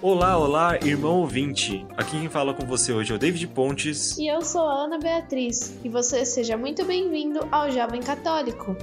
Olá, 0.00 0.38
olá, 0.38 0.76
irmão 0.76 1.16
ouvinte! 1.16 1.84
Aqui 1.96 2.12
quem 2.12 2.28
fala 2.28 2.54
com 2.54 2.64
você 2.64 2.92
hoje 2.92 3.12
é 3.12 3.16
o 3.16 3.18
David 3.18 3.48
Pontes. 3.48 4.16
E 4.16 4.28
eu 4.28 4.42
sou 4.42 4.62
a 4.62 4.84
Ana 4.84 4.96
Beatriz. 4.96 5.74
E 5.82 5.88
você 5.88 6.24
seja 6.24 6.56
muito 6.56 6.84
bem-vindo 6.84 7.40
ao 7.50 7.68
Jovem 7.68 8.00
Católico. 8.00 8.76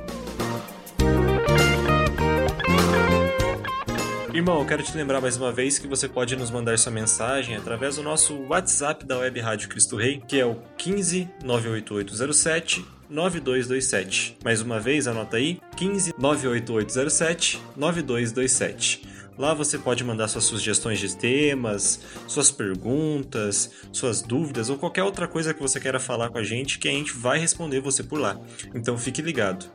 Irmão, 4.33 4.59
eu 4.59 4.65
quero 4.65 4.83
te 4.83 4.93
lembrar 4.97 5.21
mais 5.21 5.37
uma 5.37 5.53
vez 5.53 5.79
que 5.79 5.87
você 5.87 6.09
pode 6.09 6.35
nos 6.35 6.51
mandar 6.51 6.77
sua 6.77 6.91
mensagem 6.91 7.55
através 7.55 7.95
do 7.95 8.03
nosso 8.03 8.35
WhatsApp 8.49 9.05
da 9.05 9.19
Web 9.19 9.39
Rádio 9.39 9.69
Cristo 9.69 9.95
Rei, 9.95 10.21
que 10.27 10.37
é 10.37 10.45
o 10.45 10.57
15 10.77 11.29
98807 11.45 12.85
9227. 13.09 14.37
Mais 14.43 14.61
uma 14.61 14.81
vez, 14.81 15.07
anota 15.07 15.37
aí: 15.37 15.61
15 15.77 16.13
98807 16.17 17.61
9227. 17.77 19.14
Lá 19.37 19.53
você 19.53 19.77
pode 19.77 20.01
mandar 20.01 20.29
suas 20.29 20.45
sugestões 20.45 20.97
de 20.97 21.13
temas, 21.13 21.99
suas 22.25 22.51
perguntas, 22.51 23.69
suas 23.91 24.21
dúvidas 24.21 24.69
ou 24.69 24.77
qualquer 24.77 25.03
outra 25.03 25.27
coisa 25.27 25.53
que 25.53 25.61
você 25.61 25.77
queira 25.77 25.99
falar 25.99 26.29
com 26.29 26.37
a 26.37 26.43
gente 26.43 26.79
que 26.79 26.87
a 26.87 26.91
gente 26.91 27.11
vai 27.11 27.37
responder 27.37 27.81
você 27.81 28.01
por 28.01 28.17
lá. 28.17 28.39
Então 28.73 28.97
fique 28.97 29.21
ligado. 29.21 29.65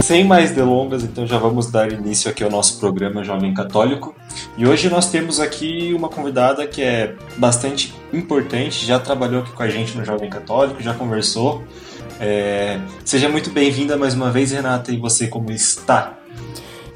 Sem 0.00 0.24
mais 0.24 0.52
delongas, 0.52 1.02
então 1.02 1.26
já 1.26 1.38
vamos 1.38 1.70
dar 1.70 1.92
início 1.92 2.30
aqui 2.30 2.42
ao 2.42 2.50
nosso 2.50 2.78
programa 2.78 3.22
Jovem 3.22 3.52
Católico. 3.52 4.14
E 4.56 4.66
hoje 4.66 4.88
nós 4.88 5.10
temos 5.10 5.40
aqui 5.40 5.92
uma 5.92 6.08
convidada 6.08 6.66
que 6.66 6.82
é 6.82 7.16
bastante 7.36 7.94
importante, 8.12 8.86
já 8.86 8.98
trabalhou 8.98 9.42
aqui 9.42 9.52
com 9.52 9.62
a 9.62 9.68
gente 9.68 9.96
no 9.96 10.04
Jovem 10.04 10.30
Católico, 10.30 10.80
já 10.82 10.94
conversou. 10.94 11.64
É... 12.20 12.78
Seja 13.04 13.28
muito 13.30 13.50
bem-vinda 13.50 13.96
mais 13.96 14.14
uma 14.14 14.30
vez, 14.30 14.52
Renata, 14.52 14.92
e 14.92 14.98
você 14.98 15.26
como 15.26 15.50
está? 15.50 16.18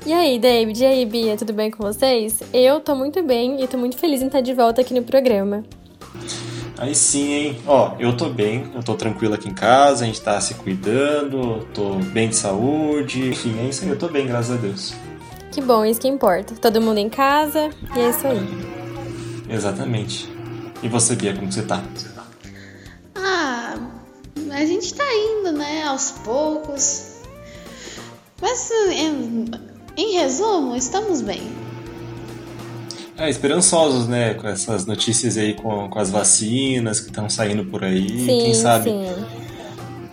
E 0.05 0.13
aí, 0.13 0.39
David? 0.39 0.83
E 0.83 0.87
aí, 0.87 1.07
Bia? 1.07 1.35
Tudo 1.35 1.55
bem 1.55 1.71
com 1.71 1.83
vocês? 1.83 2.41
Eu 2.53 2.79
tô 2.79 2.95
muito 2.95 3.23
bem 3.23 3.65
e 3.65 3.67
tô 3.67 3.79
muito 3.79 3.97
feliz 3.97 4.21
em 4.21 4.27
estar 4.27 4.43
de 4.43 4.53
volta 4.53 4.83
aqui 4.83 4.93
no 4.93 5.03
programa. 5.03 5.65
Aí 6.77 6.95
sim, 6.95 7.33
hein? 7.33 7.59
Ó, 7.67 7.93
eu 7.99 8.15
tô 8.15 8.29
bem, 8.29 8.67
eu 8.75 8.83
tô 8.83 8.95
tranquilo 8.95 9.33
aqui 9.33 9.49
em 9.49 9.55
casa, 9.55 10.05
a 10.05 10.07
gente 10.07 10.21
tá 10.21 10.39
se 10.41 10.55
cuidando, 10.55 11.67
tô 11.73 11.95
bem 12.13 12.29
de 12.29 12.37
saúde, 12.37 13.29
enfim, 13.29 13.59
é 13.61 13.69
isso 13.69 13.85
aí, 13.85 13.91
eu 13.91 13.99
tô 13.99 14.09
bem, 14.09 14.27
graças 14.27 14.51
a 14.51 14.61
Deus. 14.61 14.95
Que 15.51 15.63
bom, 15.63 15.85
isso 15.85 16.01
que 16.01 16.09
importa. 16.09 16.55
Todo 16.61 16.83
mundo 16.83 16.99
em 16.99 17.09
casa 17.09 17.71
e 17.97 18.01
é 18.01 18.11
isso 18.11 18.27
aí. 18.27 18.47
Exatamente. 19.49 20.29
E 20.83 20.89
você, 20.89 21.15
Bia, 21.15 21.33
como 21.33 21.51
você 21.51 21.63
tá? 21.63 21.83
A 24.55 24.65
gente 24.65 24.95
tá 24.95 25.05
indo, 25.13 25.51
né, 25.51 25.83
aos 25.83 26.13
poucos. 26.13 27.15
Mas, 28.41 28.71
em, 28.93 29.47
em 29.97 30.13
resumo, 30.15 30.77
estamos 30.77 31.21
bem. 31.21 31.43
É, 33.19 33.29
esperançosos, 33.29 34.07
né, 34.07 34.35
com 34.35 34.47
essas 34.47 34.87
notícias 34.87 35.37
aí 35.37 35.55
com, 35.55 35.89
com 35.89 35.99
as 35.99 36.09
vacinas 36.09 37.01
que 37.01 37.09
estão 37.09 37.29
saindo 37.29 37.65
por 37.65 37.83
aí. 37.83 38.09
Sim, 38.09 38.27
quem 38.27 38.55
sabe, 38.55 38.91
sim. 38.91 39.27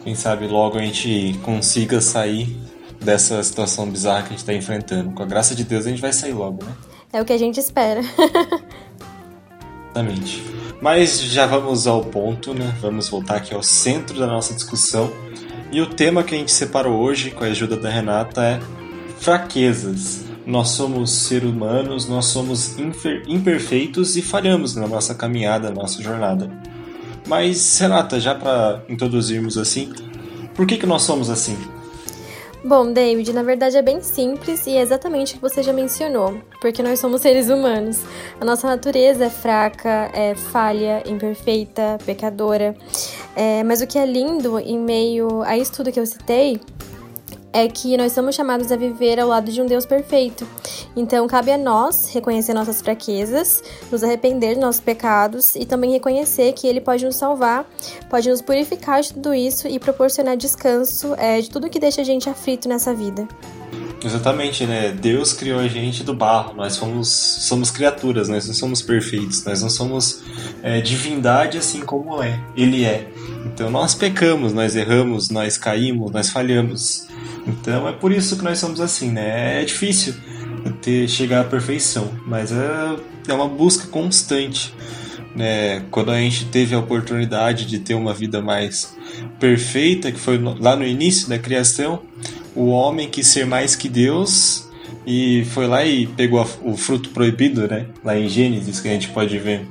quem 0.03 0.15
sabe 0.15 0.47
logo 0.47 0.79
a 0.79 0.81
gente 0.81 1.39
consiga 1.43 2.01
sair 2.01 2.57
dessa 2.99 3.43
situação 3.43 3.87
bizarra 3.87 4.23
que 4.23 4.27
a 4.27 4.31
gente 4.31 4.39
está 4.39 4.53
enfrentando. 4.55 5.11
Com 5.11 5.21
a 5.21 5.25
graça 5.27 5.53
de 5.53 5.63
Deus 5.63 5.85
a 5.85 5.89
gente 5.89 6.01
vai 6.01 6.13
sair 6.13 6.33
logo, 6.33 6.63
né? 6.63 6.73
É 7.13 7.21
o 7.21 7.25
que 7.25 7.33
a 7.33 7.37
gente 7.37 7.59
espera. 7.59 8.01
Exatamente. 9.91 10.50
Mas 10.81 11.21
já 11.21 11.45
vamos 11.45 11.85
ao 11.85 12.03
ponto, 12.03 12.53
né? 12.53 12.75
Vamos 12.81 13.07
voltar 13.07 13.35
aqui 13.35 13.53
ao 13.53 13.61
centro 13.61 14.19
da 14.19 14.25
nossa 14.25 14.53
discussão. 14.53 15.11
E 15.71 15.79
o 15.79 15.85
tema 15.85 16.23
que 16.23 16.33
a 16.33 16.37
gente 16.37 16.51
separou 16.51 16.99
hoje, 16.99 17.31
com 17.31 17.43
a 17.43 17.47
ajuda 17.47 17.77
da 17.77 17.89
Renata, 17.89 18.43
é 18.43 18.59
fraquezas. 19.19 20.25
Nós 20.45 20.69
somos 20.69 21.11
seres 21.11 21.47
humanos, 21.49 22.09
nós 22.09 22.25
somos 22.25 22.79
imper- 22.79 23.23
imperfeitos 23.27 24.17
e 24.17 24.21
falhamos 24.23 24.75
na 24.75 24.87
nossa 24.87 25.13
caminhada, 25.13 25.69
na 25.69 25.75
nossa 25.75 26.01
jornada. 26.01 26.51
Mas, 27.27 27.77
Renata, 27.77 28.19
já 28.19 28.33
para 28.33 28.83
introduzirmos 28.89 29.59
assim, 29.59 29.93
por 30.55 30.65
que, 30.65 30.77
que 30.77 30.87
nós 30.87 31.03
somos 31.03 31.29
assim? 31.29 31.55
Bom, 32.63 32.93
David, 32.93 33.33
na 33.33 33.41
verdade 33.41 33.75
é 33.75 33.81
bem 33.81 34.01
simples 34.01 34.67
e 34.67 34.77
é 34.77 34.81
exatamente 34.81 35.33
o 35.33 35.35
que 35.37 35.41
você 35.41 35.63
já 35.63 35.73
mencionou, 35.73 36.39
porque 36.61 36.83
nós 36.83 36.99
somos 36.99 37.21
seres 37.21 37.49
humanos. 37.49 38.01
A 38.39 38.45
nossa 38.45 38.67
natureza 38.67 39.25
é 39.25 39.29
fraca, 39.31 40.11
é 40.13 40.35
falha, 40.35 41.01
imperfeita, 41.07 41.97
pecadora. 42.05 42.75
É, 43.35 43.63
mas 43.63 43.81
o 43.81 43.87
que 43.87 43.97
é 43.97 44.05
lindo 44.05 44.59
em 44.59 44.77
meio 44.77 45.41
a 45.41 45.57
isso 45.57 45.73
tudo 45.73 45.91
que 45.91 45.99
eu 45.99 46.05
citei 46.05 46.61
é 47.53 47.67
que 47.67 47.97
nós 47.97 48.11
somos 48.11 48.35
chamados 48.35 48.71
a 48.71 48.75
viver 48.75 49.19
ao 49.19 49.27
lado 49.27 49.51
de 49.51 49.61
um 49.61 49.65
Deus 49.65 49.85
perfeito. 49.85 50.47
Então, 50.95 51.27
cabe 51.27 51.51
a 51.51 51.57
nós 51.57 52.13
reconhecer 52.13 52.53
nossas 52.53 52.81
fraquezas, 52.81 53.63
nos 53.91 54.03
arrepender 54.03 54.55
dos 54.55 54.63
nossos 54.63 54.81
pecados 54.81 55.55
e 55.55 55.65
também 55.65 55.91
reconhecer 55.91 56.53
que 56.53 56.67
Ele 56.67 56.81
pode 56.81 57.05
nos 57.05 57.15
salvar, 57.15 57.65
pode 58.09 58.29
nos 58.29 58.41
purificar 58.41 59.01
de 59.01 59.13
tudo 59.13 59.33
isso 59.33 59.67
e 59.67 59.79
proporcionar 59.79 60.37
descanso 60.37 61.13
é, 61.17 61.41
de 61.41 61.49
tudo 61.49 61.69
que 61.69 61.79
deixa 61.79 62.01
a 62.01 62.05
gente 62.05 62.29
aflito 62.29 62.67
nessa 62.67 62.93
vida. 62.93 63.27
Exatamente, 64.03 64.65
né? 64.65 64.91
Deus 64.91 65.31
criou 65.31 65.59
a 65.59 65.67
gente 65.67 66.03
do 66.03 66.13
barro. 66.13 66.55
Nós 66.55 66.73
somos, 66.73 67.07
somos 67.07 67.69
criaturas, 67.69 68.27
nós 68.27 68.47
não 68.47 68.53
somos 68.53 68.81
perfeitos, 68.81 69.45
nós 69.45 69.61
não 69.61 69.69
somos 69.69 70.23
é, 70.63 70.81
divindade 70.81 71.57
assim 71.57 71.81
como 71.81 72.21
é. 72.21 72.39
Ele 72.55 72.83
é. 72.83 73.07
Então 73.45 73.69
nós 73.69 73.93
pecamos, 73.93 74.53
nós 74.53 74.75
erramos, 74.75 75.29
nós 75.29 75.57
caímos, 75.57 76.11
nós 76.11 76.29
falhamos. 76.29 77.07
Então 77.47 77.87
é 77.87 77.91
por 77.91 78.11
isso 78.11 78.37
que 78.37 78.43
nós 78.43 78.59
somos 78.59 78.79
assim, 78.79 79.11
né? 79.11 79.61
É 79.61 79.65
difícil 79.65 80.13
ter 80.81 81.07
chegar 81.07 81.41
à 81.41 81.43
perfeição, 81.43 82.11
mas 82.25 82.51
é, 82.51 82.95
é 83.27 83.33
uma 83.33 83.47
busca 83.47 83.87
constante. 83.87 84.73
Né? 85.35 85.83
Quando 85.91 86.11
a 86.11 86.17
gente 86.17 86.45
teve 86.45 86.75
a 86.75 86.79
oportunidade 86.79 87.65
de 87.65 87.79
ter 87.79 87.93
uma 87.93 88.13
vida 88.13 88.41
mais 88.41 88.95
perfeita, 89.39 90.11
que 90.11 90.19
foi 90.19 90.37
lá 90.37 90.75
no 90.75 90.85
início 90.85 91.29
da 91.29 91.39
criação, 91.39 92.01
o 92.55 92.67
homem 92.67 93.09
quis 93.09 93.27
ser 93.27 93.45
mais 93.45 93.75
que 93.75 93.87
Deus 93.87 94.67
e 95.05 95.45
foi 95.45 95.67
lá 95.67 95.85
e 95.85 96.05
pegou 96.05 96.45
o 96.63 96.75
fruto 96.75 97.09
proibido, 97.09 97.67
né? 97.67 97.85
Lá 98.03 98.17
em 98.17 98.27
Gênesis 98.27 98.79
que 98.79 98.89
a 98.89 98.91
gente 98.91 99.07
pode 99.09 99.37
ver. 99.39 99.65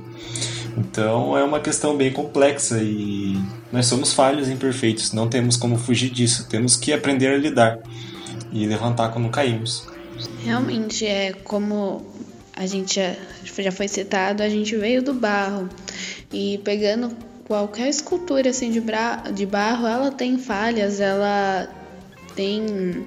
Então 0.77 1.37
é 1.37 1.43
uma 1.43 1.61
questão 1.61 1.97
bem 1.97 2.13
complexa 2.13 2.83
e 2.83 3.37
nós 3.73 3.87
somos 3.87 4.13
falhos 4.13 4.49
e 4.49 4.53
imperfeitos, 4.53 5.13
não 5.13 5.29
temos 5.29 5.57
como 5.57 5.77
fugir 5.77 6.11
disso, 6.11 6.47
temos 6.49 6.77
que 6.77 6.93
aprender 6.93 7.29
a 7.29 7.39
lidar 7.39 7.79
e 8.53 8.67
levantar 8.67 9.11
quando 9.11 9.29
caímos. 9.29 9.87
Realmente, 10.45 11.07
é 11.07 11.33
como 11.33 12.05
a 12.55 12.67
gente 12.67 12.97
já, 12.97 13.73
foi 13.73 13.89
citado, 13.89 14.43
a 14.43 14.49
gente 14.49 14.77
veio 14.77 15.03
do 15.03 15.15
barro. 15.15 15.69
E 16.33 16.59
pegando 16.65 17.11
qualquer 17.47 17.89
escultura 17.89 18.51
assim 18.51 18.71
de, 18.71 18.83
de 19.35 19.47
barro, 19.47 19.87
ela 19.87 20.11
tem 20.11 20.39
falhas, 20.39 21.01
ela 21.01 21.69
tem 22.35 23.07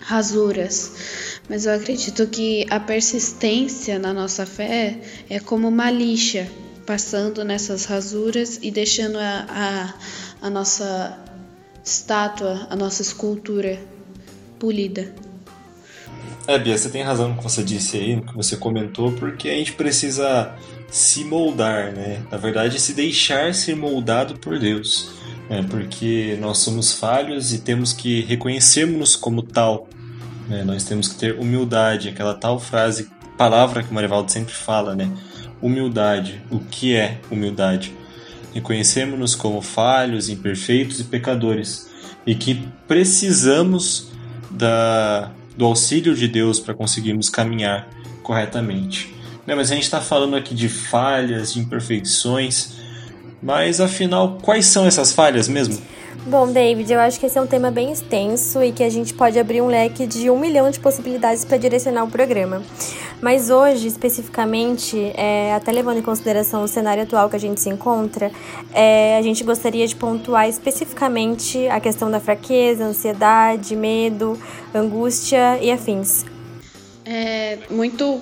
rasuras. 0.00 1.40
Mas 1.48 1.66
eu 1.66 1.74
acredito 1.74 2.26
que 2.26 2.66
a 2.70 2.80
persistência 2.80 3.98
na 3.98 4.12
nossa 4.12 4.46
fé 4.46 4.98
é 5.28 5.38
como 5.38 5.68
uma 5.68 5.90
lixa, 5.90 6.48
passando 6.86 7.44
nessas 7.44 7.84
rasuras 7.84 8.58
e 8.62 8.70
deixando 8.70 9.18
a, 9.18 9.46
a, 9.48 10.46
a 10.46 10.50
nossa 10.50 11.18
estátua, 11.84 12.66
a 12.70 12.76
nossa 12.76 13.02
escultura 13.02 13.78
polida. 14.58 15.12
É, 16.46 16.58
Bia, 16.58 16.76
você 16.76 16.88
tem 16.88 17.02
razão 17.02 17.28
no 17.28 17.36
que 17.36 17.42
você 17.42 17.62
disse 17.62 17.96
aí, 17.96 18.16
no 18.16 18.22
que 18.22 18.34
você 18.34 18.56
comentou, 18.56 19.12
porque 19.12 19.48
a 19.48 19.54
gente 19.54 19.72
precisa 19.72 20.54
se 20.90 21.24
moldar, 21.24 21.92
né? 21.92 22.22
Na 22.30 22.36
verdade, 22.36 22.80
se 22.80 22.92
deixar 22.92 23.54
ser 23.54 23.76
moldado 23.76 24.38
por 24.38 24.58
Deus. 24.58 25.10
Né? 25.48 25.64
Porque 25.68 26.36
nós 26.40 26.58
somos 26.58 26.92
falhos 26.92 27.52
e 27.52 27.58
temos 27.58 27.92
que 27.92 28.22
reconhecermos 28.22 29.16
como 29.16 29.42
tal. 29.42 29.88
Né? 30.48 30.64
Nós 30.64 30.84
temos 30.84 31.08
que 31.08 31.14
ter 31.14 31.38
humildade, 31.38 32.08
aquela 32.08 32.34
tal 32.34 32.58
frase, 32.58 33.08
palavra 33.38 33.82
que 33.82 33.90
o 33.90 33.94
Marivaldo 33.94 34.30
sempre 34.30 34.52
fala, 34.52 34.94
né? 34.94 35.10
Humildade. 35.62 36.42
O 36.50 36.58
que 36.58 36.94
é 36.94 37.20
humildade? 37.30 37.94
Reconhecermos-nos 38.52 39.34
como 39.34 39.62
falhos, 39.62 40.28
imperfeitos 40.28 41.00
e 41.00 41.04
pecadores. 41.04 41.88
E 42.26 42.34
que 42.34 42.68
precisamos 42.86 44.10
da, 44.50 45.30
do 45.56 45.64
auxílio 45.64 46.14
de 46.14 46.28
Deus 46.28 46.60
para 46.60 46.74
conseguirmos 46.74 47.30
caminhar 47.30 47.88
corretamente. 48.22 49.14
Né, 49.46 49.54
mas 49.54 49.70
a 49.70 49.74
gente 49.74 49.84
está 49.84 50.00
falando 50.00 50.36
aqui 50.36 50.54
de 50.54 50.68
falhas, 50.68 51.54
de 51.54 51.60
imperfeições, 51.60 52.74
mas 53.42 53.80
afinal, 53.80 54.38
quais 54.40 54.66
são 54.66 54.86
essas 54.86 55.12
falhas 55.12 55.48
mesmo? 55.48 55.80
Bom, 56.24 56.52
David, 56.52 56.92
eu 56.92 57.00
acho 57.00 57.18
que 57.18 57.26
esse 57.26 57.36
é 57.36 57.42
um 57.42 57.48
tema 57.48 57.68
bem 57.68 57.90
extenso 57.90 58.62
e 58.62 58.70
que 58.70 58.84
a 58.84 58.88
gente 58.88 59.12
pode 59.12 59.40
abrir 59.40 59.60
um 59.60 59.66
leque 59.66 60.06
de 60.06 60.30
um 60.30 60.38
milhão 60.38 60.70
de 60.70 60.78
possibilidades 60.78 61.44
para 61.44 61.56
direcionar 61.56 62.04
o 62.04 62.08
programa. 62.08 62.62
Mas 63.20 63.50
hoje, 63.50 63.88
especificamente, 63.88 64.96
é, 65.16 65.52
até 65.52 65.72
levando 65.72 65.98
em 65.98 66.02
consideração 66.02 66.62
o 66.62 66.68
cenário 66.68 67.02
atual 67.02 67.28
que 67.28 67.34
a 67.34 67.40
gente 67.40 67.60
se 67.60 67.68
encontra, 67.68 68.30
é, 68.72 69.16
a 69.18 69.22
gente 69.22 69.42
gostaria 69.42 69.84
de 69.84 69.96
pontuar 69.96 70.48
especificamente 70.48 71.66
a 71.66 71.80
questão 71.80 72.08
da 72.08 72.20
fraqueza, 72.20 72.84
ansiedade, 72.84 73.74
medo, 73.74 74.40
angústia 74.72 75.58
e 75.60 75.72
afins. 75.72 76.24
É 77.04 77.58
muito 77.68 78.20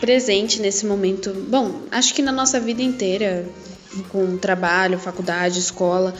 presente 0.00 0.58
nesse 0.58 0.86
momento. 0.86 1.34
Bom, 1.50 1.82
acho 1.90 2.14
que 2.14 2.22
na 2.22 2.32
nossa 2.32 2.58
vida 2.58 2.82
inteira, 2.82 3.44
com 4.08 4.38
trabalho, 4.38 4.98
faculdade, 4.98 5.58
escola, 5.58 6.14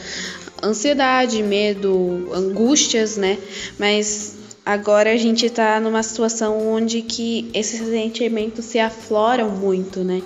ansiedade, 0.63 1.43
medo, 1.43 2.29
angústias, 2.33 3.17
né? 3.17 3.37
Mas 3.77 4.35
agora 4.65 5.11
a 5.11 5.17
gente 5.17 5.49
tá 5.49 5.79
numa 5.79 6.01
situação 6.01 6.73
onde 6.73 7.01
que 7.01 7.49
esses 7.53 7.79
sentimentos 7.79 8.65
se 8.65 8.79
afloram 8.79 9.49
muito, 9.49 10.03
né? 10.03 10.21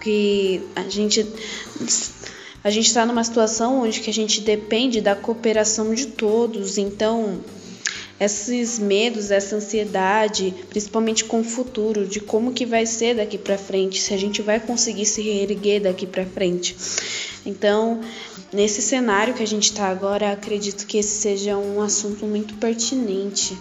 Que 0.00 0.62
a 0.74 0.88
gente 0.88 1.26
a 2.64 2.70
gente 2.70 2.86
está 2.86 3.06
numa 3.06 3.22
situação 3.22 3.82
onde 3.82 4.00
que 4.00 4.10
a 4.10 4.12
gente 4.12 4.40
depende 4.40 5.00
da 5.00 5.14
cooperação 5.14 5.94
de 5.94 6.06
todos, 6.06 6.76
então 6.76 7.40
esses 8.20 8.80
medos, 8.80 9.30
essa 9.30 9.56
ansiedade, 9.56 10.52
principalmente 10.68 11.24
com 11.24 11.40
o 11.40 11.44
futuro, 11.44 12.04
de 12.04 12.18
como 12.18 12.52
que 12.52 12.66
vai 12.66 12.84
ser 12.84 13.14
daqui 13.14 13.38
para 13.38 13.56
frente, 13.56 14.00
se 14.00 14.12
a 14.12 14.16
gente 14.16 14.42
vai 14.42 14.58
conseguir 14.58 15.06
se 15.06 15.22
reerguer 15.22 15.82
daqui 15.82 16.04
para 16.04 16.26
frente. 16.26 16.74
Então, 17.48 18.00
nesse 18.52 18.82
cenário 18.82 19.34
que 19.34 19.42
a 19.42 19.46
gente 19.46 19.64
está 19.64 19.88
agora, 19.88 20.32
acredito 20.32 20.86
que 20.86 20.98
esse 20.98 21.20
seja 21.20 21.56
um 21.56 21.80
assunto 21.80 22.26
muito 22.26 22.54
pertinente. 22.54 23.56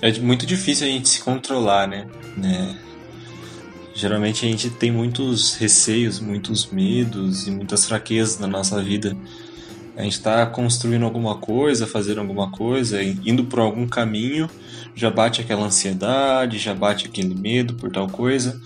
É 0.00 0.12
muito 0.18 0.46
difícil 0.46 0.86
a 0.86 0.90
gente 0.90 1.08
se 1.08 1.20
controlar, 1.20 1.86
né? 1.86 2.06
né? 2.36 2.78
Geralmente 3.94 4.46
a 4.46 4.48
gente 4.48 4.70
tem 4.70 4.90
muitos 4.90 5.54
receios, 5.54 6.20
muitos 6.20 6.66
medos 6.66 7.46
e 7.46 7.50
muitas 7.50 7.84
fraquezas 7.84 8.38
na 8.38 8.46
nossa 8.46 8.82
vida 8.82 9.16
a 9.98 10.04
gente 10.04 10.12
está 10.12 10.46
construindo 10.46 11.04
alguma 11.04 11.38
coisa, 11.38 11.84
fazendo 11.84 12.20
alguma 12.20 12.52
coisa, 12.52 13.02
indo 13.02 13.42
por 13.42 13.58
algum 13.58 13.84
caminho, 13.84 14.48
já 14.94 15.10
bate 15.10 15.40
aquela 15.40 15.66
ansiedade, 15.66 16.56
já 16.56 16.72
bate 16.72 17.08
aquele 17.08 17.34
medo 17.34 17.74
por 17.74 17.90
tal 17.90 18.06
coisa. 18.06 18.60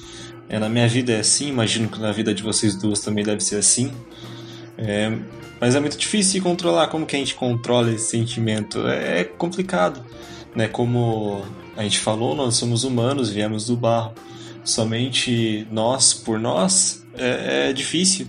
É, 0.46 0.58
na 0.58 0.68
minha 0.68 0.86
vida 0.86 1.10
é 1.10 1.20
assim, 1.20 1.48
imagino 1.48 1.88
que 1.88 1.98
na 1.98 2.12
vida 2.12 2.34
de 2.34 2.42
vocês 2.42 2.76
duas 2.76 3.00
também 3.00 3.24
deve 3.24 3.40
ser 3.40 3.56
assim. 3.56 3.90
É, 4.76 5.12
mas 5.60 5.74
é 5.74 5.80
muito 5.80 5.96
difícil 5.96 6.42
controlar. 6.42 6.88
Como 6.88 7.06
que 7.06 7.16
a 7.16 7.18
gente 7.18 7.34
controla 7.34 7.92
esse 7.92 8.10
sentimento? 8.10 8.86
É, 8.86 9.20
é 9.20 9.24
complicado. 9.24 10.04
Né? 10.54 10.68
Como 10.68 11.42
a 11.76 11.82
gente 11.82 11.98
falou, 11.98 12.34
nós 12.34 12.56
somos 12.56 12.84
humanos, 12.84 13.30
viemos 13.30 13.66
do 13.66 13.76
barro. 13.76 14.12
Somente 14.64 15.66
nós 15.70 16.14
por 16.14 16.38
nós 16.38 17.04
é, 17.14 17.70
é 17.70 17.72
difícil. 17.72 18.26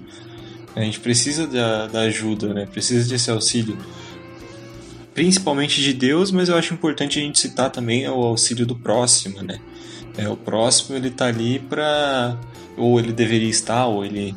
A 0.75 0.81
gente 0.81 0.99
precisa 0.99 1.45
da, 1.45 1.87
da 1.87 2.01
ajuda, 2.01 2.53
né? 2.53 2.65
Precisa 2.65 3.07
desse 3.07 3.29
auxílio. 3.29 3.77
Principalmente 5.13 5.81
de 5.81 5.93
Deus, 5.93 6.31
mas 6.31 6.49
eu 6.49 6.57
acho 6.57 6.73
importante 6.73 7.19
a 7.19 7.21
gente 7.21 7.39
citar 7.39 7.69
também 7.69 8.07
o 8.07 8.23
auxílio 8.23 8.65
do 8.65 8.75
próximo, 8.75 9.43
né? 9.43 9.59
É, 10.17 10.27
o 10.27 10.35
próximo 10.35 10.95
ele 10.95 11.11
tá 11.11 11.27
ali 11.27 11.59
para 11.59 12.37
ou 12.75 12.99
ele 12.99 13.11
deveria 13.11 13.49
estar, 13.49 13.85
ou 13.85 14.03
ele 14.03 14.35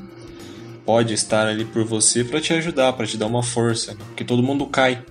pode 0.87 1.13
estar 1.13 1.47
ali 1.47 1.65
por 1.65 1.85
você 1.85 2.25
para 2.25 2.41
te 2.41 2.55
ajudar, 2.55 2.93
para 2.93 3.07
te 3.07 3.19
dar 3.19 3.27
uma 3.27 3.43
força, 3.43 3.93
né? 3.93 3.99
porque 4.07 4.25
todo 4.25 4.43
mundo 4.43 4.65
cai. 4.67 5.03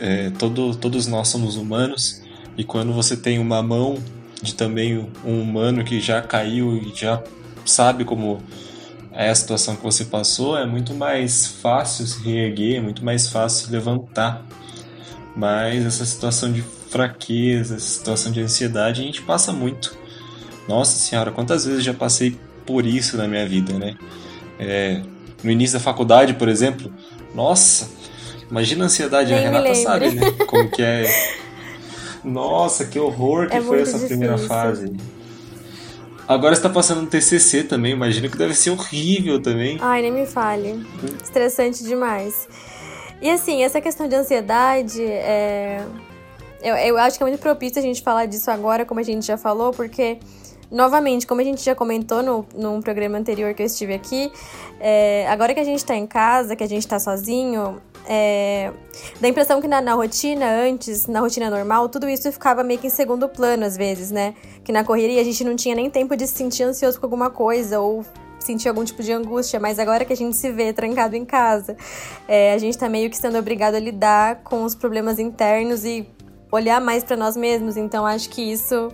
É, 0.00 0.30
todo, 0.30 0.74
todos 0.74 1.06
nós 1.06 1.28
somos 1.28 1.56
humanos 1.56 2.20
e 2.58 2.64
quando 2.64 2.92
você 2.92 3.16
tem 3.16 3.38
uma 3.38 3.62
mão 3.62 4.02
de 4.42 4.54
também 4.54 5.08
um 5.24 5.40
humano 5.40 5.84
que 5.84 6.00
já 6.00 6.20
caiu 6.20 6.76
e 6.76 6.92
já 6.92 7.22
sabe 7.64 8.04
como 8.04 8.42
é 9.12 9.28
a 9.28 9.34
situação 9.34 9.76
que 9.76 9.82
você 9.82 10.04
passou, 10.04 10.58
é 10.58 10.66
muito 10.66 10.94
mais 10.94 11.46
fácil 11.46 12.06
se 12.06 12.20
reerguer, 12.22 12.78
é 12.78 12.80
muito 12.80 13.04
mais 13.04 13.28
fácil 13.28 13.66
se 13.66 13.72
levantar. 13.72 14.44
Mas 15.36 15.86
essa 15.86 16.04
situação 16.04 16.52
de 16.52 16.62
fraqueza, 16.90 17.76
essa 17.76 17.86
situação 17.86 18.32
de 18.32 18.40
ansiedade, 18.40 19.02
a 19.02 19.04
gente 19.04 19.22
passa 19.22 19.52
muito. 19.52 19.96
Nossa 20.68 20.96
senhora, 20.96 21.30
quantas 21.30 21.64
vezes 21.64 21.84
já 21.84 21.94
passei 21.94 22.38
por 22.66 22.86
isso 22.86 23.16
na 23.16 23.28
minha 23.28 23.46
vida, 23.46 23.78
né? 23.78 23.96
É, 24.62 25.02
no 25.42 25.50
início 25.50 25.78
da 25.78 25.84
faculdade, 25.84 26.34
por 26.34 26.48
exemplo, 26.48 26.92
nossa, 27.34 27.88
imagina 28.50 28.84
a 28.84 28.86
ansiedade, 28.86 29.30
Nem 29.32 29.38
a 29.38 29.42
Renata 29.42 29.74
sabe, 29.74 30.10
né? 30.10 30.30
Como 30.46 30.70
que 30.70 30.82
é. 30.82 31.04
Nossa, 32.24 32.84
que 32.84 32.98
horror 32.98 33.48
que 33.48 33.56
é 33.56 33.60
foi 33.60 33.80
essa 33.80 33.92
difícil. 33.92 34.08
primeira 34.08 34.38
fase. 34.38 34.92
Agora 36.26 36.52
está 36.54 36.68
passando 36.68 37.02
no 37.02 37.08
TCC 37.08 37.64
também, 37.64 37.92
imagino 37.92 38.30
que 38.30 38.38
deve 38.38 38.54
ser 38.54 38.70
horrível 38.70 39.42
também. 39.42 39.76
Ai, 39.80 40.02
nem 40.02 40.12
me 40.12 40.24
fale. 40.24 40.86
Estressante 41.22 41.82
demais. 41.82 42.48
E 43.20 43.28
assim, 43.28 43.62
essa 43.62 43.80
questão 43.80 44.08
de 44.08 44.14
ansiedade, 44.14 45.02
é... 45.02 45.84
eu, 46.62 46.74
eu 46.76 46.98
acho 46.98 47.16
que 47.18 47.22
é 47.22 47.26
muito 47.26 47.40
propício 47.40 47.78
a 47.78 47.82
gente 47.82 48.02
falar 48.02 48.26
disso 48.26 48.50
agora, 48.50 48.84
como 48.84 49.00
a 49.00 49.02
gente 49.02 49.26
já 49.26 49.36
falou, 49.36 49.72
porque, 49.72 50.18
novamente, 50.72 51.26
como 51.26 51.40
a 51.40 51.44
gente 51.44 51.62
já 51.62 51.74
comentou 51.74 52.22
no, 52.22 52.46
num 52.54 52.80
programa 52.80 53.18
anterior 53.18 53.54
que 53.54 53.62
eu 53.62 53.66
estive 53.66 53.94
aqui, 53.94 54.32
é... 54.80 55.26
agora 55.28 55.52
que 55.54 55.60
a 55.60 55.64
gente 55.64 55.84
tá 55.84 55.94
em 55.94 56.06
casa, 56.06 56.56
que 56.56 56.64
a 56.64 56.68
gente 56.68 56.88
tá 56.88 56.98
sozinho, 56.98 57.80
é, 58.06 58.72
dá 59.20 59.28
a 59.28 59.30
impressão 59.30 59.60
que 59.60 59.68
na, 59.68 59.80
na, 59.80 59.94
rotina 59.94 60.46
antes, 60.46 61.06
na 61.06 61.20
rotina 61.20 61.48
normal, 61.48 61.88
tudo 61.88 62.08
isso 62.08 62.30
ficava 62.32 62.64
meio 62.64 62.80
que 62.80 62.88
em 62.88 62.90
segundo 62.90 63.28
plano 63.28 63.64
às 63.64 63.76
vezes, 63.76 64.10
né? 64.10 64.34
Que 64.64 64.72
na 64.72 64.82
correria 64.82 65.20
a 65.20 65.24
gente 65.24 65.44
não 65.44 65.54
tinha 65.54 65.74
nem 65.74 65.88
tempo 65.88 66.16
de 66.16 66.26
se 66.26 66.34
sentir 66.34 66.64
ansioso 66.64 66.98
com 66.98 67.06
alguma 67.06 67.30
coisa 67.30 67.78
ou 67.78 68.04
sentir 68.40 68.68
algum 68.68 68.84
tipo 68.84 69.02
de 69.04 69.12
angústia, 69.12 69.60
mas 69.60 69.78
agora 69.78 70.04
que 70.04 70.12
a 70.12 70.16
gente 70.16 70.36
se 70.36 70.50
vê 70.50 70.72
trancado 70.72 71.14
em 71.14 71.24
casa, 71.24 71.76
é, 72.26 72.52
a 72.52 72.58
gente 72.58 72.76
tá 72.76 72.88
meio 72.88 73.08
que 73.08 73.16
sendo 73.16 73.38
obrigado 73.38 73.76
a 73.76 73.78
lidar 73.78 74.42
com 74.42 74.64
os 74.64 74.74
problemas 74.74 75.20
internos 75.20 75.84
e 75.84 76.08
olhar 76.50 76.80
mais 76.80 77.04
para 77.04 77.16
nós 77.16 77.36
mesmos. 77.36 77.76
Então 77.76 78.04
acho 78.04 78.28
que 78.28 78.42
isso 78.42 78.92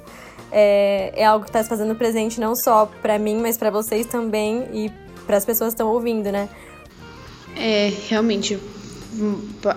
é, 0.51 1.13
é 1.15 1.25
algo 1.25 1.45
que 1.45 1.53
tá 1.53 1.63
se 1.63 1.69
fazendo 1.69 1.95
presente 1.95 2.41
não 2.41 2.55
só 2.55 2.87
para 3.03 3.19
mim, 3.19 3.37
mas 3.37 3.57
para 3.57 3.71
vocês 3.71 4.07
também 4.07 4.67
e 4.73 4.93
para 5.27 5.37
as 5.37 5.45
pessoas 5.45 5.71
que 5.71 5.75
estão 5.75 5.89
ouvindo, 5.89 6.31
né? 6.33 6.49
É, 7.57 7.93
realmente 8.09 8.59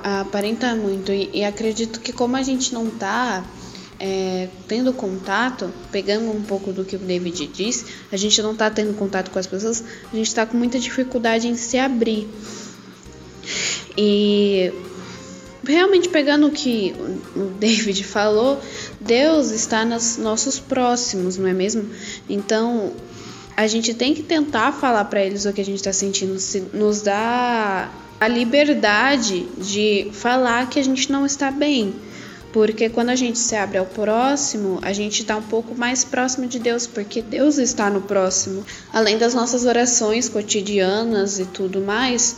aparenta 0.03 0.75
muito. 0.75 1.11
E, 1.11 1.29
e, 1.33 1.43
acredito 1.43 1.99
que 1.99 2.13
como 2.13 2.35
a 2.37 2.43
gente 2.43 2.73
não 2.73 2.89
tá 2.89 3.43
é, 3.99 4.47
tendo 4.67 4.93
contato, 4.93 5.71
pegando 5.91 6.31
um 6.31 6.41
pouco 6.41 6.71
do 6.71 6.85
que 6.85 6.95
o 6.95 6.99
David 6.99 7.47
disse, 7.47 7.85
a 8.11 8.17
gente 8.17 8.41
não 8.41 8.55
tá 8.55 8.69
tendo 8.69 8.95
contato 8.95 9.31
com 9.31 9.39
as 9.39 9.47
pessoas, 9.47 9.83
a 10.11 10.15
gente 10.15 10.33
tá 10.33 10.45
com 10.45 10.57
muita 10.57 10.79
dificuldade 10.79 11.47
em 11.47 11.55
se 11.55 11.77
abrir. 11.77 12.27
E 13.97 14.71
realmente 15.65 16.09
pegando 16.09 16.47
o 16.47 16.51
que 16.51 16.93
o 17.35 17.45
David 17.59 18.03
falou, 18.03 18.61
Deus 18.99 19.51
está 19.51 19.85
nos 19.85 20.17
nossos 20.17 20.59
próximos, 20.59 21.37
não 21.37 21.47
é 21.47 21.53
mesmo? 21.53 21.89
Então 22.29 22.93
a 23.55 23.67
gente 23.67 23.93
tem 23.93 24.13
que 24.13 24.23
tentar 24.23 24.71
falar 24.71 25.05
para 25.05 25.21
eles 25.23 25.45
o 25.45 25.53
que 25.53 25.61
a 25.61 25.65
gente 25.65 25.77
está 25.77 25.93
sentindo, 25.93 26.39
se 26.39 26.61
nos 26.73 27.01
dá 27.01 27.91
a 28.19 28.27
liberdade 28.27 29.47
de 29.57 30.09
falar 30.13 30.69
que 30.69 30.79
a 30.79 30.83
gente 30.83 31.11
não 31.11 31.25
está 31.25 31.51
bem. 31.51 31.93
Porque 32.53 32.89
quando 32.89 33.09
a 33.09 33.15
gente 33.15 33.39
se 33.39 33.55
abre 33.55 33.77
ao 33.77 33.85
próximo, 33.85 34.77
a 34.81 34.91
gente 34.91 35.21
está 35.21 35.37
um 35.37 35.41
pouco 35.41 35.73
mais 35.73 36.03
próximo 36.03 36.47
de 36.47 36.59
Deus, 36.59 36.85
porque 36.85 37.21
Deus 37.21 37.57
está 37.57 37.89
no 37.89 38.01
próximo. 38.01 38.65
Além 38.91 39.17
das 39.17 39.33
nossas 39.33 39.65
orações 39.65 40.27
cotidianas 40.27 41.39
e 41.39 41.45
tudo 41.45 41.79
mais, 41.79 42.35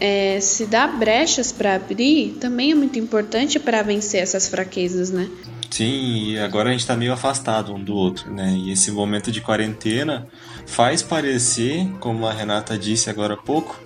é, 0.00 0.40
se 0.40 0.64
dá 0.64 0.86
brechas 0.86 1.52
para 1.52 1.74
abrir 1.74 2.38
também 2.40 2.72
é 2.72 2.74
muito 2.74 2.98
importante 2.98 3.60
para 3.60 3.82
vencer 3.82 4.22
essas 4.22 4.48
fraquezas, 4.48 5.10
né? 5.10 5.28
Sim, 5.70 6.30
e 6.30 6.38
agora 6.38 6.70
a 6.70 6.72
gente 6.72 6.80
está 6.80 6.96
meio 6.96 7.12
afastado 7.12 7.72
um 7.72 7.82
do 7.82 7.94
outro, 7.94 8.32
né? 8.32 8.52
E 8.56 8.72
esse 8.72 8.90
momento 8.90 9.30
de 9.30 9.40
quarentena 9.40 10.26
faz 10.66 11.02
parecer, 11.02 11.86
como 12.00 12.26
a 12.26 12.32
Renata 12.32 12.76
disse 12.76 13.08
agora 13.08 13.34
há 13.34 13.36
pouco, 13.36 13.78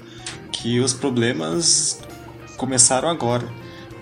que 0.50 0.80
os 0.80 0.94
problemas 0.94 2.00
começaram 2.56 3.09
agora, 3.09 3.47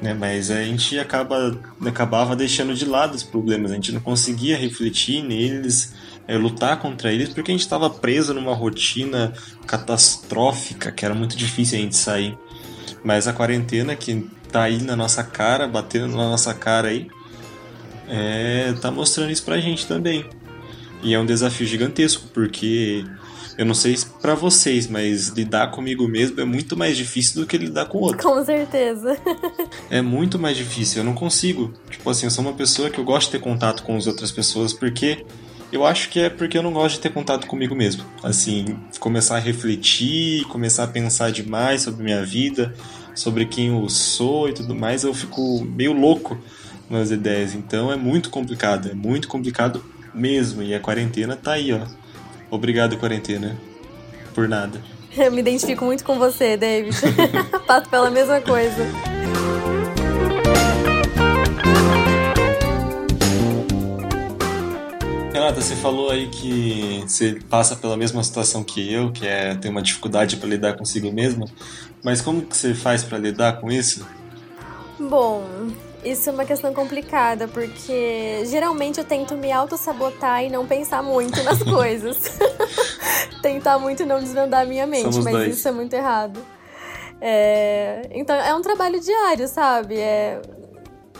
né? 0.00 0.14
Mas 0.14 0.50
a 0.50 0.62
gente 0.62 0.98
acaba 0.98 1.58
acabava 1.84 2.36
deixando 2.36 2.74
de 2.74 2.84
lado 2.84 3.14
os 3.14 3.22
problemas, 3.22 3.72
a 3.72 3.74
gente 3.74 3.90
não 3.90 4.00
conseguia 4.00 4.56
refletir 4.56 5.22
neles, 5.22 5.92
é, 6.32 6.36
lutar 6.38 6.78
contra 6.78 7.12
eles, 7.12 7.28
porque 7.28 7.50
a 7.50 7.54
gente 7.54 7.60
estava 7.60 7.90
preso 7.90 8.32
numa 8.32 8.54
rotina 8.54 9.34
catastrófica, 9.66 10.90
que 10.90 11.04
era 11.04 11.14
muito 11.14 11.36
difícil 11.36 11.78
a 11.78 11.82
gente 11.82 11.96
sair. 11.96 12.38
Mas 13.04 13.28
a 13.28 13.34
quarentena 13.34 13.94
que 13.94 14.26
tá 14.50 14.62
aí 14.62 14.82
na 14.82 14.96
nossa 14.96 15.22
cara, 15.22 15.68
batendo 15.68 16.08
na 16.08 16.30
nossa 16.30 16.54
cara 16.54 16.88
aí, 16.88 17.08
é, 18.08 18.72
tá 18.80 18.90
mostrando 18.90 19.30
isso 19.30 19.44
pra 19.44 19.60
gente 19.60 19.86
também. 19.86 20.24
E 21.02 21.12
é 21.12 21.18
um 21.18 21.26
desafio 21.26 21.66
gigantesco, 21.66 22.28
porque 22.32 23.04
Eu 23.58 23.66
não 23.66 23.74
sei 23.74 23.94
para 24.22 24.34
vocês, 24.34 24.86
mas 24.86 25.28
lidar 25.28 25.70
comigo 25.70 26.08
mesmo 26.08 26.40
é 26.40 26.44
muito 26.44 26.74
mais 26.74 26.96
difícil 26.96 27.42
do 27.42 27.46
que 27.46 27.58
lidar 27.58 27.84
com 27.84 27.98
o 27.98 28.00
outro. 28.00 28.26
Com 28.26 28.42
certeza. 28.42 29.18
é 29.90 30.00
muito 30.00 30.38
mais 30.38 30.56
difícil. 30.56 31.02
Eu 31.02 31.04
não 31.04 31.14
consigo. 31.14 31.74
Tipo 31.90 32.08
assim, 32.08 32.24
eu 32.24 32.30
sou 32.30 32.42
uma 32.42 32.54
pessoa 32.54 32.88
que 32.88 32.98
eu 32.98 33.04
gosto 33.04 33.26
de 33.26 33.32
ter 33.32 33.40
contato 33.40 33.82
com 33.82 33.94
as 33.96 34.06
outras 34.06 34.32
pessoas 34.32 34.72
porque 34.72 35.26
eu 35.72 35.86
acho 35.86 36.10
que 36.10 36.20
é 36.20 36.30
porque 36.30 36.58
eu 36.58 36.62
não 36.62 36.72
gosto 36.72 36.96
de 36.96 37.00
ter 37.00 37.10
contato 37.10 37.46
comigo 37.46 37.74
mesmo. 37.74 38.04
Assim, 38.22 38.76
começar 39.00 39.36
a 39.36 39.40
refletir, 39.40 40.44
começar 40.44 40.84
a 40.84 40.86
pensar 40.86 41.32
demais 41.32 41.82
sobre 41.82 42.04
minha 42.04 42.22
vida, 42.22 42.74
sobre 43.14 43.46
quem 43.46 43.68
eu 43.68 43.88
sou 43.88 44.48
e 44.48 44.52
tudo 44.52 44.74
mais, 44.74 45.02
eu 45.02 45.14
fico 45.14 45.64
meio 45.64 45.92
louco 45.92 46.38
nas 46.90 47.10
ideias. 47.10 47.54
Então 47.54 47.90
é 47.90 47.96
muito 47.96 48.28
complicado, 48.28 48.90
é 48.90 48.94
muito 48.94 49.26
complicado 49.28 49.82
mesmo. 50.14 50.62
E 50.62 50.74
a 50.74 50.80
quarentena 50.80 51.34
tá 51.34 51.52
aí, 51.52 51.72
ó. 51.72 51.86
Obrigado, 52.50 52.98
quarentena. 52.98 53.56
Por 54.34 54.46
nada. 54.46 54.80
Eu 55.16 55.32
me 55.32 55.40
identifico 55.40 55.84
muito 55.84 56.04
com 56.04 56.18
você, 56.18 56.56
David. 56.56 56.96
Passo 57.66 57.88
pela 57.88 58.10
mesma 58.10 58.40
coisa. 58.40 59.11
Renata, 65.42 65.60
você 65.60 65.74
falou 65.74 66.08
aí 66.08 66.28
que 66.28 67.02
você 67.04 67.36
passa 67.50 67.74
pela 67.74 67.96
mesma 67.96 68.22
situação 68.22 68.62
que 68.62 68.92
eu, 68.92 69.10
que 69.10 69.26
é 69.26 69.56
ter 69.56 69.70
uma 69.70 69.82
dificuldade 69.82 70.36
para 70.36 70.48
lidar 70.48 70.76
consigo 70.76 71.10
mesma. 71.10 71.46
Mas 72.00 72.20
como 72.20 72.42
que 72.42 72.56
você 72.56 72.72
faz 72.74 73.02
para 73.02 73.18
lidar 73.18 73.60
com 73.60 73.68
isso? 73.68 74.06
Bom, 75.00 75.44
isso 76.04 76.30
é 76.30 76.32
uma 76.32 76.44
questão 76.44 76.72
complicada, 76.72 77.48
porque 77.48 78.44
geralmente 78.46 78.98
eu 79.00 79.04
tento 79.04 79.34
me 79.34 79.50
auto-sabotar 79.50 80.44
e 80.44 80.48
não 80.48 80.64
pensar 80.64 81.02
muito 81.02 81.42
nas 81.42 81.58
coisas. 81.64 82.38
Tentar 83.42 83.80
muito 83.80 84.06
não 84.06 84.20
desvendar 84.20 84.60
a 84.60 84.64
minha 84.64 84.86
mente, 84.86 85.10
Somos 85.10 85.24
mas 85.24 85.34
dois. 85.34 85.56
isso 85.56 85.66
é 85.66 85.72
muito 85.72 85.92
errado. 85.92 86.38
É... 87.20 88.08
Então 88.12 88.36
é 88.36 88.54
um 88.54 88.62
trabalho 88.62 89.00
diário, 89.00 89.48
sabe? 89.48 89.98
É... 89.98 90.40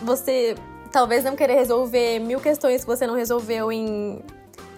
Você 0.01 0.55
talvez 0.93 1.23
não 1.23 1.35
querer 1.35 1.55
resolver 1.55 2.19
mil 2.19 2.39
questões 2.39 2.81
que 2.81 2.87
você 2.87 3.07
não 3.07 3.15
resolveu 3.15 3.71
em 3.71 4.21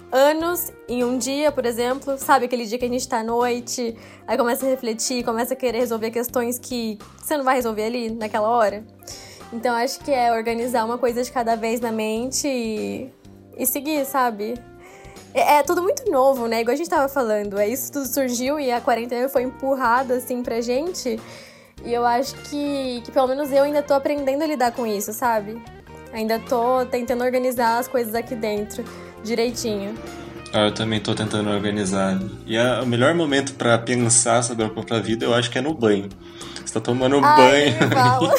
anos 0.09 0.71
em 0.87 1.03
um 1.03 1.17
dia, 1.17 1.51
por 1.51 1.65
exemplo, 1.65 2.17
sabe 2.17 2.45
aquele 2.45 2.65
dia 2.65 2.79
que 2.79 2.85
a 2.85 2.89
gente 2.89 3.05
tá 3.05 3.19
à 3.19 3.23
noite, 3.23 3.97
aí 4.25 4.37
começa 4.37 4.65
a 4.65 4.69
refletir, 4.69 5.25
começa 5.25 5.53
a 5.53 5.57
querer 5.57 5.79
resolver 5.79 6.09
questões 6.11 6.57
que 6.57 6.97
você 7.21 7.35
não 7.35 7.43
vai 7.43 7.55
resolver 7.55 7.83
ali 7.83 8.09
naquela 8.09 8.47
hora. 8.47 8.85
Então 9.51 9.75
acho 9.75 9.99
que 9.99 10.11
é 10.11 10.31
organizar 10.31 10.85
uma 10.85 10.97
coisa 10.97 11.21
de 11.21 11.29
cada 11.29 11.55
vez 11.55 11.81
na 11.81 11.91
mente 11.91 12.47
e, 12.47 13.11
e 13.57 13.65
seguir, 13.65 14.05
sabe? 14.05 14.53
É, 15.33 15.57
é, 15.57 15.63
tudo 15.63 15.83
muito 15.83 16.09
novo, 16.09 16.47
né? 16.47 16.61
Igual 16.61 16.75
a 16.75 16.77
gente 16.77 16.89
tava 16.89 17.09
falando, 17.09 17.59
é 17.59 17.67
isso 17.67 17.91
tudo 17.91 18.05
surgiu 18.05 18.57
e 18.57 18.71
a 18.71 18.79
quarentena 18.79 19.27
foi 19.27 19.43
empurrada 19.43 20.15
assim 20.15 20.41
pra 20.41 20.61
gente. 20.61 21.19
E 21.83 21.93
eu 21.93 22.05
acho 22.05 22.35
que, 22.43 23.01
que 23.03 23.11
pelo 23.11 23.27
menos 23.27 23.51
eu 23.51 23.63
ainda 23.63 23.83
tô 23.83 23.93
aprendendo 23.93 24.43
a 24.43 24.47
lidar 24.47 24.71
com 24.71 24.87
isso, 24.87 25.11
sabe? 25.11 25.61
Ainda 26.15 26.39
tô 26.39 26.85
tentando 26.85 27.25
organizar 27.25 27.77
as 27.77 27.89
coisas 27.89 28.15
aqui 28.15 28.35
dentro 28.35 28.85
direitinho. 29.21 29.93
Ah, 30.53 30.67
eu 30.67 30.73
também 30.73 31.01
tô 31.01 31.13
tentando 31.13 31.49
organizar. 31.49 32.17
E 32.47 32.57
a, 32.57 32.81
o 32.81 32.85
melhor 32.85 33.13
momento 33.13 33.53
para 33.55 33.77
pensar 33.77 34.41
sobre 34.41 34.63
a 34.63 34.69
própria 34.69 35.01
vida, 35.01 35.25
eu 35.25 35.33
acho 35.33 35.51
que 35.51 35.57
é 35.57 35.61
no 35.61 35.73
banho. 35.73 36.07
Você 36.65 36.73
tá 36.73 36.79
tomando 36.79 37.19
Ai, 37.21 37.71
banho. 37.77 38.31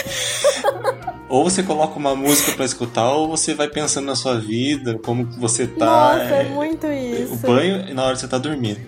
ou 1.29 1.45
você 1.45 1.63
coloca 1.63 1.99
uma 1.99 2.17
música 2.17 2.53
para 2.53 2.65
escutar, 2.65 3.11
ou 3.11 3.29
você 3.29 3.53
vai 3.53 3.69
pensando 3.69 4.07
na 4.07 4.17
sua 4.17 4.41
vida, 4.41 4.99
como 5.01 5.27
você 5.39 5.67
tá. 5.67 6.15
Nossa, 6.15 6.35
é, 6.35 6.41
é 6.41 6.49
muito 6.49 6.87
isso. 6.87 7.35
O 7.35 7.37
banho 7.37 7.95
na 7.95 8.05
hora 8.05 8.15
que 8.15 8.21
você 8.21 8.29
tá 8.29 8.39
dormindo. 8.39 8.81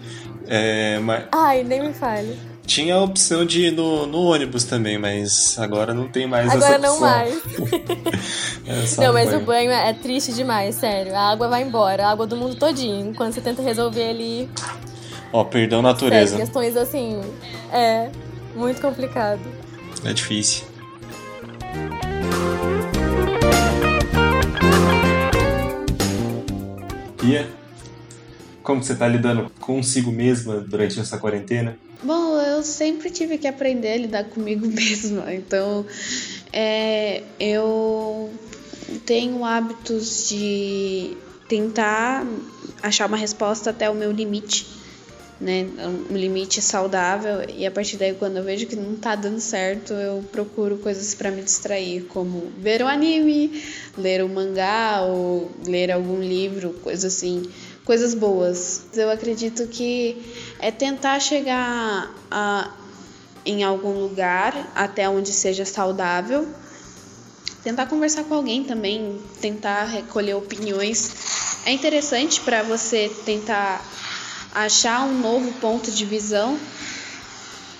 É, 0.46 0.98
mas... 1.00 1.26
Ai, 1.30 1.62
nem 1.62 1.88
me 1.88 1.92
fale. 1.92 2.47
Tinha 2.68 2.96
a 2.96 3.02
opção 3.02 3.46
de 3.46 3.62
ir 3.62 3.70
no, 3.72 4.06
no 4.06 4.24
ônibus 4.24 4.62
também, 4.64 4.98
mas 4.98 5.58
agora 5.58 5.94
não 5.94 6.06
tem 6.06 6.26
mais 6.26 6.52
agora 6.52 6.74
essa 6.76 6.76
opção. 6.76 7.00
não 7.00 7.00
mais. 7.00 8.98
é 8.98 9.06
não, 9.06 9.12
mas 9.14 9.30
banho. 9.30 9.40
o 9.40 9.44
banho 9.46 9.70
é 9.70 9.94
triste 9.94 10.34
demais, 10.34 10.74
sério. 10.74 11.16
A 11.16 11.30
água 11.30 11.48
vai 11.48 11.62
embora, 11.62 12.06
a 12.06 12.10
água 12.10 12.26
do 12.26 12.36
mundo 12.36 12.56
todinho. 12.56 13.08
Enquanto 13.08 13.32
você 13.32 13.40
tenta 13.40 13.62
resolver 13.62 14.10
ali. 14.10 14.50
Ó, 15.32 15.44
perdão 15.44 15.80
natureza. 15.80 16.32
Sério, 16.32 16.44
questões 16.44 16.76
assim. 16.76 17.22
É. 17.72 18.10
Muito 18.54 18.82
complicado. 18.82 19.40
É 20.04 20.12
difícil. 20.12 20.66
Pia, 27.16 27.48
como 28.62 28.84
você 28.84 28.94
tá 28.94 29.08
lidando 29.08 29.50
consigo 29.58 30.12
mesma 30.12 30.60
durante 30.60 31.00
essa 31.00 31.16
quarentena? 31.16 31.78
Bom, 32.02 32.40
eu 32.40 32.62
sempre 32.62 33.10
tive 33.10 33.38
que 33.38 33.48
aprender 33.48 33.92
a 33.92 33.96
lidar 33.96 34.24
comigo 34.24 34.66
mesma. 34.70 35.34
Então, 35.34 35.84
é, 36.52 37.22
eu 37.40 38.32
tenho 39.04 39.44
hábitos 39.44 40.28
de 40.28 41.16
tentar 41.48 42.24
achar 42.82 43.06
uma 43.06 43.16
resposta 43.16 43.70
até 43.70 43.90
o 43.90 43.94
meu 43.94 44.12
limite, 44.12 44.66
né? 45.40 45.66
Um 46.10 46.16
limite 46.16 46.62
saudável. 46.62 47.44
E 47.52 47.66
a 47.66 47.70
partir 47.70 47.96
daí, 47.96 48.14
quando 48.14 48.36
eu 48.36 48.44
vejo 48.44 48.66
que 48.66 48.76
não 48.76 48.94
tá 48.94 49.16
dando 49.16 49.40
certo, 49.40 49.92
eu 49.92 50.22
procuro 50.30 50.78
coisas 50.78 51.14
para 51.16 51.32
me 51.32 51.42
distrair, 51.42 52.04
como 52.04 52.52
ver 52.58 52.80
um 52.80 52.86
anime, 52.86 53.60
ler 53.96 54.22
um 54.22 54.28
mangá 54.28 55.02
ou 55.02 55.50
ler 55.66 55.90
algum 55.90 56.20
livro, 56.20 56.74
coisa 56.74 57.08
assim 57.08 57.42
coisas 57.88 58.12
boas. 58.12 58.82
Eu 58.92 59.10
acredito 59.10 59.66
que 59.66 60.22
é 60.58 60.70
tentar 60.70 61.18
chegar 61.20 62.14
a, 62.30 62.70
em 63.46 63.64
algum 63.64 63.98
lugar 63.98 64.70
até 64.74 65.08
onde 65.08 65.32
seja 65.32 65.64
saudável. 65.64 66.46
Tentar 67.64 67.86
conversar 67.86 68.24
com 68.24 68.34
alguém 68.34 68.62
também, 68.62 69.18
tentar 69.40 69.84
recolher 69.84 70.34
opiniões. 70.34 71.62
É 71.64 71.72
interessante 71.72 72.42
para 72.42 72.62
você 72.62 73.10
tentar 73.24 73.82
achar 74.54 75.06
um 75.06 75.18
novo 75.18 75.50
ponto 75.54 75.90
de 75.90 76.04
visão 76.04 76.58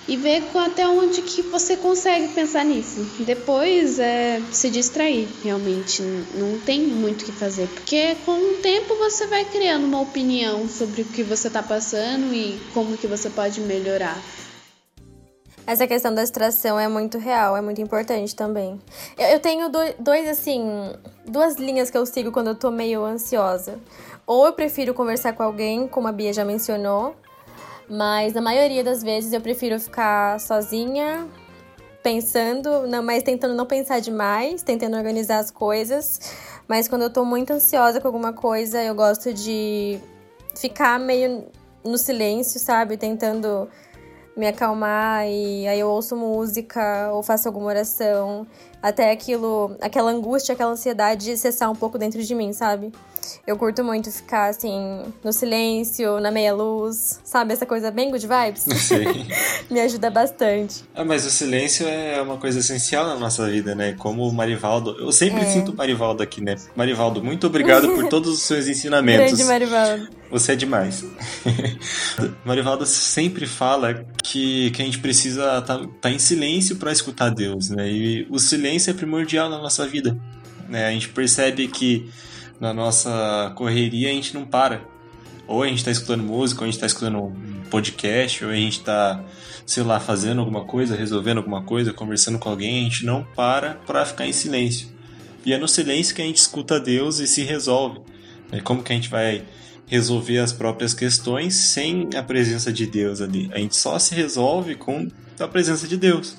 e 0.09 0.17
ver 0.17 0.43
até 0.55 0.87
onde 0.87 1.21
que 1.21 1.43
você 1.43 1.77
consegue 1.77 2.29
pensar 2.29 2.65
nisso. 2.65 2.99
Depois 3.19 3.99
é 3.99 4.41
se 4.51 4.71
distrair, 4.71 5.27
realmente. 5.43 6.01
Não 6.33 6.59
tem 6.59 6.81
muito 6.81 7.21
o 7.21 7.25
que 7.25 7.31
fazer, 7.31 7.67
porque 7.67 8.15
com 8.25 8.31
o 8.31 8.53
tempo 8.55 8.95
você 8.95 9.27
vai 9.27 9.45
criando 9.45 9.85
uma 9.85 10.01
opinião 10.01 10.67
sobre 10.67 11.03
o 11.03 11.05
que 11.05 11.21
você 11.21 11.47
está 11.47 11.61
passando 11.61 12.33
e 12.33 12.59
como 12.73 12.97
que 12.97 13.05
você 13.05 13.29
pode 13.29 13.61
melhorar. 13.61 14.19
Essa 15.67 15.85
questão 15.85 16.11
da 16.11 16.23
distração 16.23 16.79
é 16.79 16.87
muito 16.87 17.19
real, 17.19 17.55
é 17.55 17.61
muito 17.61 17.79
importante 17.79 18.35
também. 18.35 18.81
Eu 19.15 19.39
tenho 19.39 19.69
dois, 19.69 20.27
assim, 20.27 20.67
duas 21.27 21.57
linhas 21.57 21.91
que 21.91 21.97
eu 21.97 22.07
sigo 22.07 22.31
quando 22.31 22.47
eu 22.47 22.55
tô 22.55 22.71
meio 22.71 23.05
ansiosa. 23.05 23.77
Ou 24.25 24.47
eu 24.47 24.53
prefiro 24.53 24.95
conversar 24.95 25.33
com 25.33 25.43
alguém, 25.43 25.87
como 25.87 26.07
a 26.07 26.11
Bia 26.11 26.33
já 26.33 26.43
mencionou, 26.43 27.15
mas 27.89 28.33
na 28.33 28.41
maioria 28.41 28.83
das 28.83 29.01
vezes 29.01 29.33
eu 29.33 29.41
prefiro 29.41 29.79
ficar 29.79 30.39
sozinha, 30.39 31.27
pensando, 32.03 32.87
não, 32.87 33.01
mas 33.01 33.23
tentando 33.23 33.53
não 33.53 33.65
pensar 33.65 33.99
demais, 33.99 34.61
tentando 34.61 34.95
organizar 34.95 35.39
as 35.39 35.51
coisas. 35.51 36.19
Mas 36.67 36.87
quando 36.87 37.03
eu 37.03 37.09
tô 37.09 37.25
muito 37.25 37.51
ansiosa 37.51 37.99
com 37.99 38.07
alguma 38.07 38.31
coisa, 38.31 38.81
eu 38.83 38.93
gosto 38.93 39.33
de 39.33 39.99
ficar 40.55 40.99
meio 40.99 41.47
no 41.83 41.97
silêncio, 41.97 42.59
sabe? 42.59 42.95
Tentando 42.95 43.67
me 44.35 44.47
acalmar 44.47 45.27
e 45.27 45.67
aí 45.67 45.79
eu 45.79 45.89
ouço 45.89 46.15
música 46.15 47.09
ou 47.11 47.21
faço 47.21 47.47
alguma 47.47 47.67
oração, 47.67 48.47
até 48.81 49.11
aquilo, 49.11 49.75
aquela 49.81 50.11
angústia, 50.11 50.53
aquela 50.53 50.71
ansiedade 50.71 51.35
cessar 51.37 51.69
um 51.69 51.75
pouco 51.75 51.97
dentro 51.97 52.23
de 52.23 52.33
mim, 52.33 52.53
sabe? 52.53 52.91
Eu 53.45 53.57
curto 53.57 53.83
muito 53.83 54.11
ficar 54.11 54.49
assim, 54.49 55.03
no 55.23 55.31
silêncio, 55.31 56.19
na 56.19 56.31
meia 56.31 56.53
luz, 56.53 57.19
sabe? 57.23 57.53
Essa 57.53 57.65
coisa 57.65 57.91
bem 57.91 58.09
good 58.09 58.25
vibes. 58.25 58.63
Sim. 58.81 59.27
Me 59.69 59.79
ajuda 59.81 60.09
bastante. 60.09 60.83
Ah, 60.95 61.03
mas 61.03 61.25
o 61.25 61.29
silêncio 61.29 61.87
é 61.87 62.21
uma 62.21 62.37
coisa 62.37 62.59
essencial 62.59 63.05
na 63.05 63.15
nossa 63.15 63.49
vida, 63.49 63.75
né? 63.75 63.93
Como 63.97 64.27
o 64.27 64.33
Marivaldo. 64.33 64.95
Eu 64.99 65.11
sempre 65.11 65.41
é. 65.41 65.45
sinto 65.45 65.71
o 65.71 65.75
Marivaldo 65.75 66.23
aqui, 66.23 66.41
né? 66.43 66.55
Marivaldo, 66.75 67.23
muito 67.23 67.47
obrigado 67.47 67.89
por 67.89 68.07
todos 68.09 68.33
os 68.33 68.41
seus 68.41 68.67
ensinamentos. 68.67 69.27
Grande 69.27 69.43
Marivaldo. 69.43 70.09
Você 70.31 70.53
é 70.53 70.55
demais. 70.55 71.03
Marivaldo 72.45 72.85
sempre 72.85 73.47
fala 73.47 74.05
que, 74.23 74.69
que 74.71 74.81
a 74.81 74.85
gente 74.85 74.99
precisa 74.99 75.59
estar 75.59 75.79
tá, 75.79 75.87
tá 76.01 76.11
em 76.11 76.19
silêncio 76.19 76.75
para 76.75 76.91
escutar 76.91 77.29
Deus, 77.29 77.69
né? 77.69 77.89
E 77.89 78.27
o 78.29 78.37
silêncio 78.37 78.91
é 78.91 78.93
primordial 78.93 79.49
na 79.49 79.57
nossa 79.57 79.87
vida. 79.87 80.15
Né? 80.69 80.85
A 80.85 80.91
gente 80.91 81.09
percebe 81.09 81.67
que 81.67 82.09
na 82.59 82.73
nossa 82.73 83.53
correria 83.55 84.09
a 84.09 84.13
gente 84.13 84.33
não 84.33 84.45
para. 84.45 84.81
Ou 85.47 85.63
a 85.63 85.67
gente 85.67 85.79
está 85.79 85.89
escutando 85.89 86.23
música, 86.23 86.61
ou 86.61 86.65
a 86.65 86.67
gente 86.67 86.75
está 86.75 86.85
escutando 86.85 87.17
um 87.17 87.61
podcast, 87.71 88.45
ou 88.45 88.51
a 88.51 88.55
gente 88.55 88.79
está, 88.79 89.23
sei 89.65 89.81
lá, 89.81 89.99
fazendo 89.99 90.39
alguma 90.39 90.63
coisa, 90.65 90.95
resolvendo 90.95 91.37
alguma 91.37 91.63
coisa, 91.63 91.91
conversando 91.91 92.37
com 92.37 92.49
alguém, 92.49 92.81
a 92.81 92.83
gente 92.83 93.05
não 93.05 93.23
para 93.35 93.75
para 93.85 94.05
ficar 94.05 94.27
em 94.27 94.33
silêncio. 94.33 94.87
E 95.45 95.53
é 95.53 95.57
no 95.57 95.67
silêncio 95.67 96.13
que 96.13 96.21
a 96.21 96.25
gente 96.25 96.37
escuta 96.37 96.79
Deus 96.79 97.19
e 97.19 97.27
se 97.27 97.43
resolve. 97.43 98.01
É 98.51 98.59
como 98.59 98.83
que 98.83 98.91
a 98.91 98.95
gente 98.95 99.09
vai 99.09 99.43
resolver 99.87 100.37
as 100.37 100.53
próprias 100.53 100.93
questões 100.93 101.55
sem 101.55 102.09
a 102.15 102.21
presença 102.21 102.71
de 102.71 102.85
Deus 102.85 103.21
ali. 103.21 103.49
A 103.51 103.57
gente 103.57 103.75
só 103.75 103.97
se 103.97 104.13
resolve 104.13 104.75
com 104.75 105.07
a 105.39 105.47
presença 105.47 105.87
de 105.87 105.97
Deus, 105.97 106.35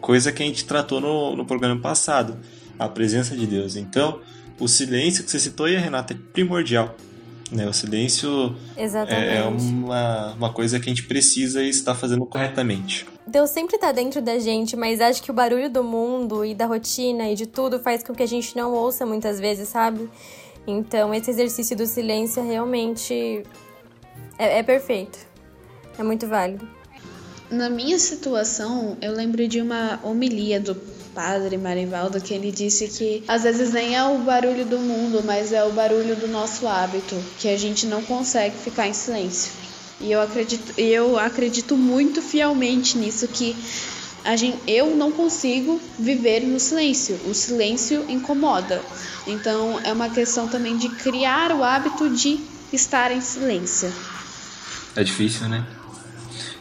coisa 0.00 0.32
que 0.32 0.42
a 0.42 0.46
gente 0.46 0.64
tratou 0.64 1.00
no, 1.00 1.36
no 1.36 1.44
programa 1.44 1.80
passado, 1.80 2.36
a 2.78 2.88
presença 2.88 3.36
de 3.36 3.46
Deus. 3.46 3.76
Então, 3.76 4.20
o 4.58 4.68
silêncio 4.68 5.24
que 5.24 5.30
você 5.30 5.38
citou 5.38 5.66
aí, 5.66 5.76
Renata, 5.76 6.14
é 6.14 6.16
primordial. 6.32 6.94
Né? 7.50 7.66
O 7.68 7.72
silêncio 7.72 8.56
é, 8.76 9.36
é 9.36 9.44
uma, 9.44 10.32
uma 10.32 10.52
coisa 10.52 10.80
que 10.80 10.86
a 10.86 10.88
gente 10.88 11.04
precisa 11.04 11.62
estar 11.62 11.94
fazendo 11.94 12.26
corretamente. 12.26 13.06
Deus 13.26 13.50
sempre 13.50 13.76
está 13.76 13.92
dentro 13.92 14.20
da 14.20 14.38
gente, 14.38 14.76
mas 14.76 15.00
acho 15.00 15.22
que 15.22 15.30
o 15.30 15.34
barulho 15.34 15.70
do 15.70 15.82
mundo 15.82 16.44
e 16.44 16.54
da 16.54 16.66
rotina 16.66 17.28
e 17.28 17.34
de 17.34 17.46
tudo 17.46 17.78
faz 17.78 18.02
com 18.02 18.14
que 18.14 18.22
a 18.22 18.26
gente 18.26 18.56
não 18.56 18.72
ouça 18.72 19.06
muitas 19.06 19.38
vezes, 19.38 19.68
sabe? 19.68 20.08
Então, 20.66 21.14
esse 21.14 21.30
exercício 21.30 21.76
do 21.76 21.86
silêncio 21.86 22.42
realmente 22.42 23.42
é, 24.38 24.58
é 24.58 24.62
perfeito. 24.62 25.18
É 25.98 26.02
muito 26.02 26.26
válido. 26.26 26.68
Na 27.50 27.70
minha 27.70 27.98
situação, 27.98 28.96
eu 29.00 29.12
lembro 29.12 29.46
de 29.46 29.60
uma 29.60 30.00
homilia 30.02 30.60
do 30.60 30.74
padre 31.16 31.56
Marivaldo 31.56 32.20
que 32.20 32.34
ele 32.34 32.52
disse 32.52 32.88
que 32.88 33.24
às 33.26 33.42
vezes 33.44 33.72
nem 33.72 33.96
é 33.96 34.04
o 34.04 34.18
barulho 34.18 34.66
do 34.66 34.78
mundo, 34.78 35.22
mas 35.24 35.50
é 35.50 35.64
o 35.64 35.72
barulho 35.72 36.14
do 36.14 36.28
nosso 36.28 36.68
hábito, 36.68 37.16
que 37.38 37.48
a 37.48 37.56
gente 37.56 37.86
não 37.86 38.02
consegue 38.02 38.54
ficar 38.54 38.86
em 38.86 38.92
silêncio. 38.92 39.50
E 39.98 40.12
eu 40.12 40.20
acredito, 40.20 40.78
eu 40.78 41.18
acredito 41.18 41.74
muito 41.74 42.20
fielmente 42.20 42.98
nisso 42.98 43.26
que 43.28 43.56
gente, 44.36 44.58
eu 44.66 44.94
não 44.94 45.10
consigo 45.10 45.80
viver 45.98 46.40
no 46.40 46.60
silêncio. 46.60 47.18
O 47.26 47.32
silêncio 47.32 48.04
incomoda. 48.10 48.82
Então 49.26 49.80
é 49.84 49.92
uma 49.92 50.10
questão 50.10 50.46
também 50.46 50.76
de 50.76 50.90
criar 50.90 51.50
o 51.52 51.64
hábito 51.64 52.10
de 52.10 52.40
estar 52.72 53.10
em 53.10 53.22
silêncio. 53.22 53.90
É 54.94 55.02
difícil, 55.02 55.48
né? 55.48 55.64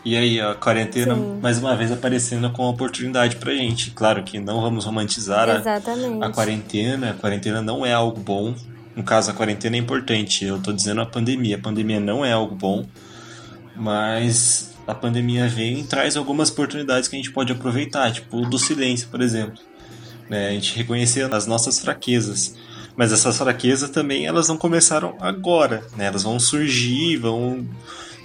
E 0.06 0.16
aí, 0.16 0.40
a 0.40 0.54
quarentena, 0.54 1.16
Sim. 1.16 1.40
mais 1.42 1.58
uma 1.58 1.76
vez, 1.76 1.92
aparecendo 1.92 2.48
com 2.52 2.70
oportunidade 2.70 3.38
pra 3.38 3.52
gente. 3.56 3.90
Claro 3.90 4.22
que 4.24 4.40
não 4.40 4.62
vamos 4.62 4.86
romantizar 4.86 5.50
a, 5.50 5.56
a, 5.58 6.30
quarentena. 6.30 7.10
A 7.10 7.14
quarentena 7.16 7.60
não 7.60 7.84
é 7.84 7.92
algo 7.92 8.22
bom. 8.22 8.54
No 8.96 9.02
caso, 9.04 9.32
a 9.32 9.34
quarentena 9.34 9.76
é 9.78 9.80
importante. 9.80 10.46
Eu 10.46 10.62
tô 10.62 10.72
dizendo 10.72 11.02
a 11.02 11.08
pandemia. 11.08 11.56
A 11.56 11.60
pandemia 11.60 12.00
não 12.00 12.24
é 12.24 12.32
algo 12.32 12.54
bom. 12.54 12.86
Mas 13.76 14.76
a 14.86 14.94
pandemia 14.94 15.48
vem 15.48 15.80
e 15.80 15.84
traz 15.84 16.16
algumas 16.16 16.52
oportunidades 16.52 17.10
que 17.10 17.16
a 17.16 17.20
gente 17.20 17.32
pode 17.32 17.52
aproveitar, 17.52 18.12
tipo 18.12 18.38
o 18.38 18.48
do 18.48 18.60
silêncio, 18.60 19.08
por 19.08 19.22
exemplo. 19.22 19.60
Né? 20.30 20.50
A 20.50 20.52
gente 20.52 20.78
reconhecer 20.78 21.34
as 21.34 21.48
nossas 21.48 21.80
fraquezas. 21.80 22.56
Mas 22.96 23.12
essas 23.12 23.40
fraquezas 23.40 23.90
também 23.90 24.28
elas 24.28 24.48
não 24.48 24.56
começaram 24.56 25.18
agora, 25.20 25.84
né? 25.98 26.06
Elas 26.06 26.22
vão 26.22 26.40
surgir, 26.40 27.18
vão 27.18 27.68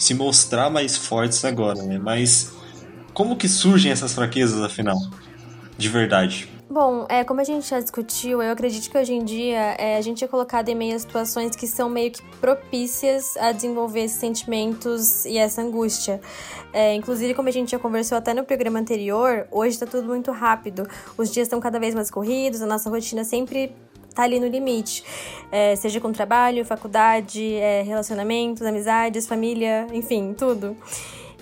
se 0.01 0.15
mostrar 0.15 0.71
mais 0.71 0.97
fortes 0.97 1.45
agora, 1.45 1.83
né? 1.83 1.99
Mas 1.99 2.53
como 3.13 3.37
que 3.37 3.47
surgem 3.47 3.93
essas 3.93 4.15
fraquezas, 4.15 4.63
afinal? 4.63 4.97
De 5.77 5.89
verdade. 5.91 6.49
Bom, 6.71 7.05
é, 7.09 7.23
como 7.23 7.41
a 7.41 7.45
gente 7.45 7.69
já 7.69 7.81
discutiu, 7.81 8.41
eu 8.41 8.51
acredito 8.51 8.89
que 8.91 8.97
hoje 8.97 9.13
em 9.13 9.25
dia 9.25 9.75
é, 9.77 9.99
a 9.99 10.01
gente 10.01 10.25
é 10.25 10.29
colocado 10.29 10.69
em 10.71 10.75
meio 10.75 10.97
a 10.97 10.99
situações 10.99 11.55
que 11.55 11.67
são 11.67 11.91
meio 11.91 12.13
que 12.13 12.23
propícias 12.39 13.37
a 13.37 13.53
desenvolver 13.53 14.05
esses 14.05 14.19
sentimentos 14.19 15.27
e 15.27 15.37
essa 15.37 15.61
angústia. 15.61 16.21
É, 16.73 16.95
inclusive, 16.95 17.35
como 17.35 17.49
a 17.49 17.53
gente 17.53 17.73
já 17.73 17.79
conversou 17.79 18.17
até 18.17 18.33
no 18.33 18.45
programa 18.45 18.79
anterior, 18.79 19.47
hoje 19.51 19.75
está 19.75 19.87
tudo 19.87 20.07
muito 20.07 20.31
rápido. 20.31 20.89
Os 21.19 21.31
dias 21.31 21.47
estão 21.47 21.61
cada 21.61 21.79
vez 21.79 21.95
mais 21.95 22.11
corridos, 22.11 22.63
a 22.63 22.67
nossa 22.67 22.89
rotina 22.89 23.23
sempre 23.23 23.75
tá 24.15 24.23
ali 24.23 24.39
no 24.41 24.47
limite. 24.47 25.05
É, 25.51 25.75
seja 25.77 26.01
com 26.01 26.13
trabalho, 26.13 26.65
faculdade, 26.65 27.55
é, 27.55 27.83
relacionamentos, 27.83 28.63
amizades, 28.63 29.27
família, 29.27 29.87
enfim, 29.93 30.35
tudo. 30.37 30.77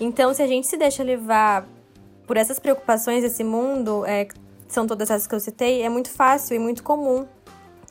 Então, 0.01 0.33
se 0.33 0.43
a 0.43 0.47
gente 0.47 0.67
se 0.67 0.77
deixa 0.77 1.03
levar 1.03 1.67
por 2.27 2.37
essas 2.37 2.59
preocupações 2.59 3.23
desse 3.23 3.43
mundo, 3.43 4.05
é, 4.07 4.29
são 4.69 4.87
todas 4.87 5.11
essas 5.11 5.27
que 5.27 5.35
eu 5.35 5.41
citei, 5.41 5.83
é 5.83 5.89
muito 5.89 6.11
fácil 6.11 6.55
e 6.55 6.59
muito 6.59 6.83
comum 6.83 7.27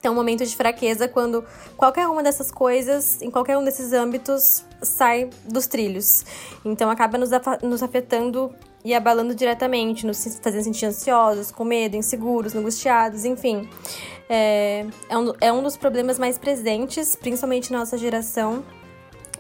ter 0.01 0.10
um 0.10 0.15
momento 0.15 0.46
de 0.46 0.55
fraqueza 0.55 1.07
quando 1.07 1.43
qualquer 1.75 2.07
uma 2.07 2.22
dessas 2.22 2.51
coisas, 2.51 3.22
em 3.22 3.31
qualquer 3.31 3.57
um 3.57 3.63
desses 3.63 3.93
âmbitos, 3.93 4.63
sai 4.81 5.29
dos 5.46 5.67
trilhos. 5.67 6.24
Então 6.63 6.89
acaba 6.89 7.17
nos, 7.17 7.29
nos 7.63 7.84
afetando 7.84 8.53
e 8.88 8.94
abalando 8.94 9.36
diretamente, 9.36 10.08
nos 10.08 10.39
fazendo 10.41 10.63
sentir 10.63 10.86
ansiosos, 10.86 11.51
com 11.51 11.65
medo, 11.65 11.98
inseguros, 11.98 12.56
angustiados, 12.56 13.25
enfim. 13.25 13.67
É, 14.29 14.86
é, 15.09 15.18
um, 15.18 15.33
é 15.42 15.51
um 15.51 15.62
dos 15.62 15.75
problemas 15.75 16.18
mais 16.18 16.38
presentes, 16.38 17.14
principalmente 17.14 17.70
na 17.70 17.79
nossa 17.79 17.98
geração. 17.98 18.64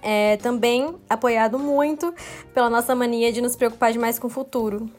É, 0.01 0.35
também 0.37 0.93
apoiado 1.09 1.57
muito 1.57 2.13
pela 2.53 2.69
nossa 2.69 2.93
mania 2.93 3.31
de 3.31 3.39
nos 3.39 3.55
preocupar 3.55 3.93
demais 3.93 4.19
com 4.19 4.27
o 4.27 4.29
futuro. 4.29 4.91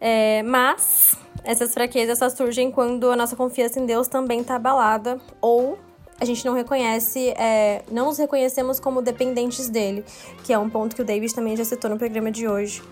É, 0.00 0.42
mas 0.42 1.16
essas 1.44 1.72
fraquezas 1.72 2.18
só 2.18 2.28
surgem 2.28 2.72
quando 2.72 3.08
a 3.12 3.14
nossa 3.14 3.36
confiança 3.36 3.78
em 3.78 3.86
Deus 3.86 4.08
também 4.08 4.40
está 4.40 4.56
abalada 4.56 5.20
ou 5.40 5.78
a 6.20 6.24
gente 6.24 6.44
não 6.44 6.54
reconhece, 6.54 7.30
é, 7.30 7.82
não 7.90 8.06
nos 8.06 8.18
reconhecemos 8.18 8.80
como 8.80 9.02
dependentes 9.02 9.68
dele, 9.68 10.04
que 10.44 10.52
é 10.52 10.58
um 10.58 10.68
ponto 10.68 10.96
que 10.96 11.02
o 11.02 11.04
David 11.04 11.34
também 11.34 11.56
já 11.56 11.64
citou 11.64 11.90
no 11.90 11.98
programa 11.98 12.30
de 12.30 12.48
hoje. 12.48 12.82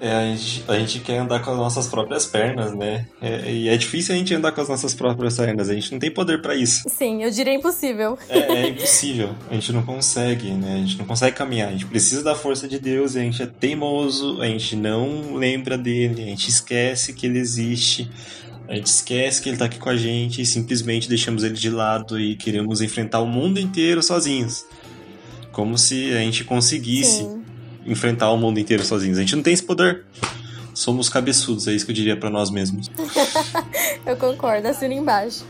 É, 0.00 0.12
a 0.12 0.36
gente, 0.36 0.64
a 0.68 0.78
gente 0.78 1.00
quer 1.00 1.18
andar 1.18 1.40
com 1.40 1.50
as 1.50 1.56
nossas 1.56 1.86
próprias 1.86 2.26
pernas, 2.26 2.74
né? 2.74 3.06
É, 3.22 3.50
e 3.50 3.68
é 3.68 3.76
difícil 3.76 4.14
a 4.14 4.18
gente 4.18 4.34
andar 4.34 4.52
com 4.52 4.60
as 4.60 4.68
nossas 4.68 4.92
próprias 4.92 5.36
pernas, 5.36 5.70
a 5.70 5.74
gente 5.74 5.92
não 5.92 5.98
tem 5.98 6.10
poder 6.10 6.42
para 6.42 6.54
isso. 6.54 6.82
Sim, 6.90 7.22
eu 7.22 7.30
diria 7.30 7.54
impossível. 7.54 8.18
É, 8.28 8.38
é, 8.38 8.68
impossível, 8.68 9.30
a 9.48 9.54
gente 9.54 9.72
não 9.72 9.82
consegue, 9.82 10.50
né? 10.50 10.74
A 10.74 10.78
gente 10.78 10.98
não 10.98 11.06
consegue 11.06 11.34
caminhar, 11.34 11.68
a 11.68 11.72
gente 11.72 11.86
precisa 11.86 12.22
da 12.22 12.34
força 12.34 12.68
de 12.68 12.78
Deus, 12.78 13.16
a 13.16 13.20
gente 13.20 13.42
é 13.42 13.46
teimoso, 13.46 14.42
a 14.42 14.46
gente 14.46 14.76
não 14.76 15.34
lembra 15.34 15.78
dele, 15.78 16.22
a 16.22 16.26
gente 16.26 16.50
esquece 16.50 17.14
que 17.14 17.26
ele 17.26 17.38
existe. 17.38 18.10
A 18.68 18.74
gente 18.74 18.86
esquece 18.86 19.42
que 19.42 19.48
ele 19.48 19.58
tá 19.58 19.66
aqui 19.66 19.78
com 19.78 19.90
a 19.90 19.96
gente 19.96 20.40
e 20.40 20.46
simplesmente 20.46 21.08
deixamos 21.08 21.44
ele 21.44 21.54
de 21.54 21.70
lado 21.70 22.18
e 22.18 22.34
queremos 22.36 22.80
enfrentar 22.80 23.20
o 23.20 23.26
mundo 23.26 23.60
inteiro 23.60 24.02
sozinhos. 24.02 24.64
Como 25.52 25.76
se 25.78 26.12
a 26.12 26.18
gente 26.18 26.44
conseguisse 26.44 27.18
Sim 27.18 27.44
enfrentar 27.86 28.30
o 28.30 28.36
mundo 28.36 28.58
inteiro 28.58 28.84
sozinhos. 28.84 29.18
A 29.18 29.20
gente 29.20 29.36
não 29.36 29.42
tem 29.42 29.52
esse 29.52 29.62
poder. 29.62 30.04
Somos 30.72 31.08
cabeçudos, 31.08 31.68
é 31.68 31.72
isso 31.72 31.84
que 31.84 31.92
eu 31.92 31.94
diria 31.94 32.16
para 32.16 32.30
nós 32.30 32.50
mesmos. 32.50 32.90
eu 34.04 34.16
concordo, 34.16 34.66
assino 34.66 34.92
embaixo. 34.92 35.44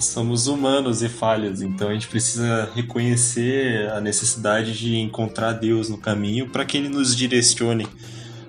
Somos 0.00 0.48
humanos 0.48 1.02
e 1.02 1.08
falhas, 1.08 1.62
então 1.62 1.88
a 1.88 1.92
gente 1.92 2.08
precisa 2.08 2.68
reconhecer 2.74 3.88
a 3.92 4.00
necessidade 4.00 4.76
de 4.76 4.96
encontrar 4.96 5.52
Deus 5.52 5.88
no 5.88 5.96
caminho 5.96 6.48
para 6.50 6.64
que 6.64 6.76
ele 6.76 6.88
nos 6.88 7.14
direcione 7.14 7.86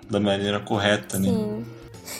da 0.10 0.19
maneira 0.19 0.60
correta, 0.60 1.19
né? 1.19 1.30
Sim. 1.30 1.63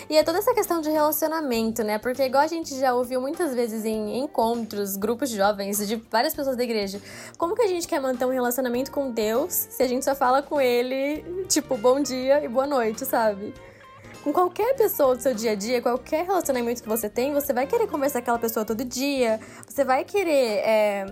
E 0.10 0.18
é 0.18 0.24
toda 0.24 0.40
essa 0.40 0.54
questão 0.54 0.82
de 0.82 0.90
relacionamento, 0.90 1.84
né? 1.84 1.98
Porque 1.98 2.24
igual 2.24 2.44
a 2.44 2.48
gente 2.48 2.78
já 2.80 2.94
ouviu 2.94 3.22
muitas 3.22 3.54
vezes 3.54 3.86
em 3.86 4.20
encontros, 4.20 4.96
grupos 4.96 5.30
de 5.30 5.38
jovens, 5.38 5.88
de 5.88 5.96
várias 6.12 6.34
pessoas 6.34 6.56
da 6.56 6.64
igreja, 6.64 7.02
como 7.38 7.56
que 7.56 7.62
a 7.62 7.68
gente 7.68 7.88
quer 7.88 8.00
manter 8.00 8.26
um 8.26 8.32
relacionamento 8.32 8.92
com 8.92 9.12
Deus 9.12 9.54
se 9.54 9.84
a 9.84 9.88
gente 9.88 10.06
só 10.06 10.16
fala 10.16 10.42
com 10.42 10.60
ele, 10.60 11.46
tipo, 11.48 11.78
bom 11.78 12.00
dia 12.02 12.44
e 12.44 12.48
boa 12.48 12.68
noite, 12.68 13.06
sabe? 13.06 13.54
Com 14.24 14.34
qualquer 14.34 14.76
pessoa 14.76 15.16
do 15.16 15.22
seu 15.22 15.34
dia 15.36 15.52
a 15.52 15.56
dia, 15.56 15.82
qualquer 15.82 16.26
relacionamento 16.26 16.82
que 16.82 16.90
você 16.90 17.08
tem, 17.08 17.34
você 17.34 17.54
vai 17.54 17.68
querer 17.68 17.88
conversar 17.88 18.20
com 18.20 18.24
aquela 18.24 18.40
pessoa 18.40 18.66
todo 18.66 18.84
dia, 18.84 19.40
você 19.68 19.84
vai 19.84 20.04
querer 20.04 20.64
é, 20.66 21.06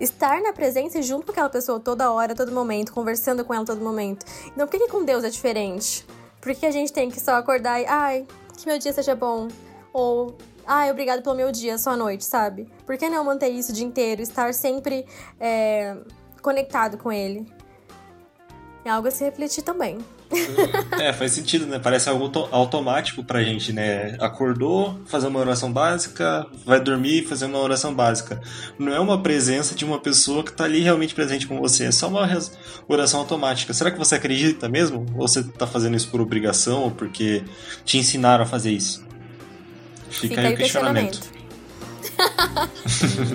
estar 0.00 0.40
na 0.40 0.52
presença 0.52 1.00
junto 1.02 1.26
com 1.26 1.32
aquela 1.32 1.50
pessoa 1.50 1.78
toda 1.78 2.10
hora, 2.10 2.34
todo 2.34 2.50
momento, 2.50 2.92
conversando 2.92 3.44
com 3.44 3.52
ela 3.52 3.64
todo 3.64 3.80
momento. 3.80 4.24
Então, 4.46 4.66
por 4.66 4.70
que, 4.70 4.86
que 4.86 4.88
com 4.88 5.04
Deus 5.04 5.24
é 5.24 5.28
diferente? 5.28 6.06
Por 6.44 6.54
que 6.54 6.66
a 6.66 6.70
gente 6.70 6.92
tem 6.92 7.10
que 7.10 7.18
só 7.18 7.36
acordar 7.36 7.80
e, 7.80 7.86
ai, 7.86 8.26
que 8.54 8.66
meu 8.66 8.78
dia 8.78 8.92
seja 8.92 9.16
bom? 9.16 9.48
Ou, 9.94 10.36
ai, 10.66 10.90
obrigado 10.90 11.22
pelo 11.22 11.34
meu 11.34 11.50
dia, 11.50 11.78
só 11.78 11.92
à 11.92 11.96
noite, 11.96 12.22
sabe? 12.22 12.68
Por 12.84 12.98
que 12.98 13.08
não 13.08 13.24
manter 13.24 13.48
isso 13.48 13.72
o 13.72 13.74
dia 13.74 13.86
inteiro? 13.86 14.20
Estar 14.20 14.52
sempre 14.52 15.06
é, 15.40 15.96
conectado 16.42 16.98
com 16.98 17.10
ele? 17.10 17.50
É 18.84 18.90
algo 18.90 19.08
a 19.08 19.10
se 19.10 19.24
refletir 19.24 19.62
também. 19.62 19.96
É, 20.98 21.12
faz 21.12 21.32
sentido, 21.32 21.66
né? 21.66 21.78
Parece 21.78 22.08
algo 22.08 22.30
automático 22.50 23.22
pra 23.22 23.42
gente, 23.42 23.72
né? 23.72 24.16
Acordou, 24.20 24.98
fazer 25.06 25.26
uma 25.26 25.38
oração 25.38 25.72
básica, 25.72 26.46
vai 26.64 26.80
dormir, 26.80 27.24
fazer 27.24 27.46
uma 27.46 27.58
oração 27.58 27.94
básica. 27.94 28.40
Não 28.78 28.92
é 28.92 28.98
uma 28.98 29.22
presença 29.22 29.74
de 29.74 29.84
uma 29.84 29.98
pessoa 29.98 30.42
que 30.42 30.52
tá 30.52 30.64
ali 30.64 30.80
realmente 30.80 31.14
presente 31.14 31.46
com 31.46 31.58
você, 31.58 31.86
é 31.86 31.92
só 31.92 32.08
uma 32.08 32.28
oração 32.88 33.20
automática. 33.20 33.72
Será 33.74 33.90
que 33.90 33.98
você 33.98 34.14
acredita 34.14 34.68
mesmo? 34.68 35.06
Ou 35.16 35.28
você 35.28 35.42
tá 35.42 35.66
fazendo 35.66 35.96
isso 35.96 36.08
por 36.08 36.20
obrigação 36.20 36.82
ou 36.82 36.90
porque 36.90 37.44
te 37.84 37.98
ensinaram 37.98 38.44
a 38.44 38.46
fazer 38.46 38.72
isso? 38.72 39.04
Fica, 40.10 40.28
Fica 40.28 40.40
aí 40.40 40.54
o 40.54 40.56
questionamento. 40.56 41.20
questionamento. 41.20 41.34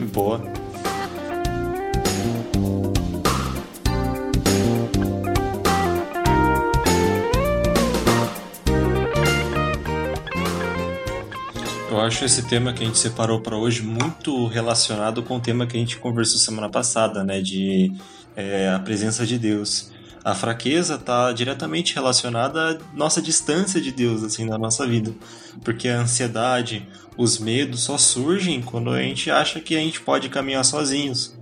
Boa. 0.13 0.68
Acho 12.09 12.25
esse 12.25 12.41
tema 12.41 12.73
que 12.73 12.81
a 12.81 12.87
gente 12.87 12.97
separou 12.97 13.39
para 13.39 13.55
hoje 13.55 13.83
muito 13.83 14.47
relacionado 14.47 15.21
com 15.21 15.37
o 15.37 15.39
tema 15.39 15.67
que 15.67 15.77
a 15.77 15.79
gente 15.79 15.97
conversou 15.97 16.39
semana 16.39 16.67
passada, 16.67 17.23
né? 17.23 17.39
De 17.39 17.93
é 18.35 18.67
a 18.67 18.79
presença 18.79 19.27
de 19.27 19.37
Deus. 19.37 19.91
A 20.25 20.33
fraqueza 20.33 20.95
está 20.95 21.31
diretamente 21.31 21.93
relacionada 21.93 22.71
à 22.71 22.97
nossa 22.97 23.21
distância 23.21 23.79
de 23.79 23.91
Deus 23.91 24.23
assim 24.23 24.43
na 24.43 24.57
nossa 24.57 24.87
vida, 24.87 25.13
porque 25.63 25.87
a 25.87 26.01
ansiedade, 26.01 26.87
os 27.15 27.37
medos 27.37 27.81
só 27.81 27.95
surgem 27.95 28.59
quando 28.59 28.89
a 28.89 29.03
gente 29.03 29.29
acha 29.29 29.59
que 29.59 29.75
a 29.75 29.79
gente 29.79 30.01
pode 30.01 30.29
caminhar 30.29 30.65
sozinhos. 30.65 31.37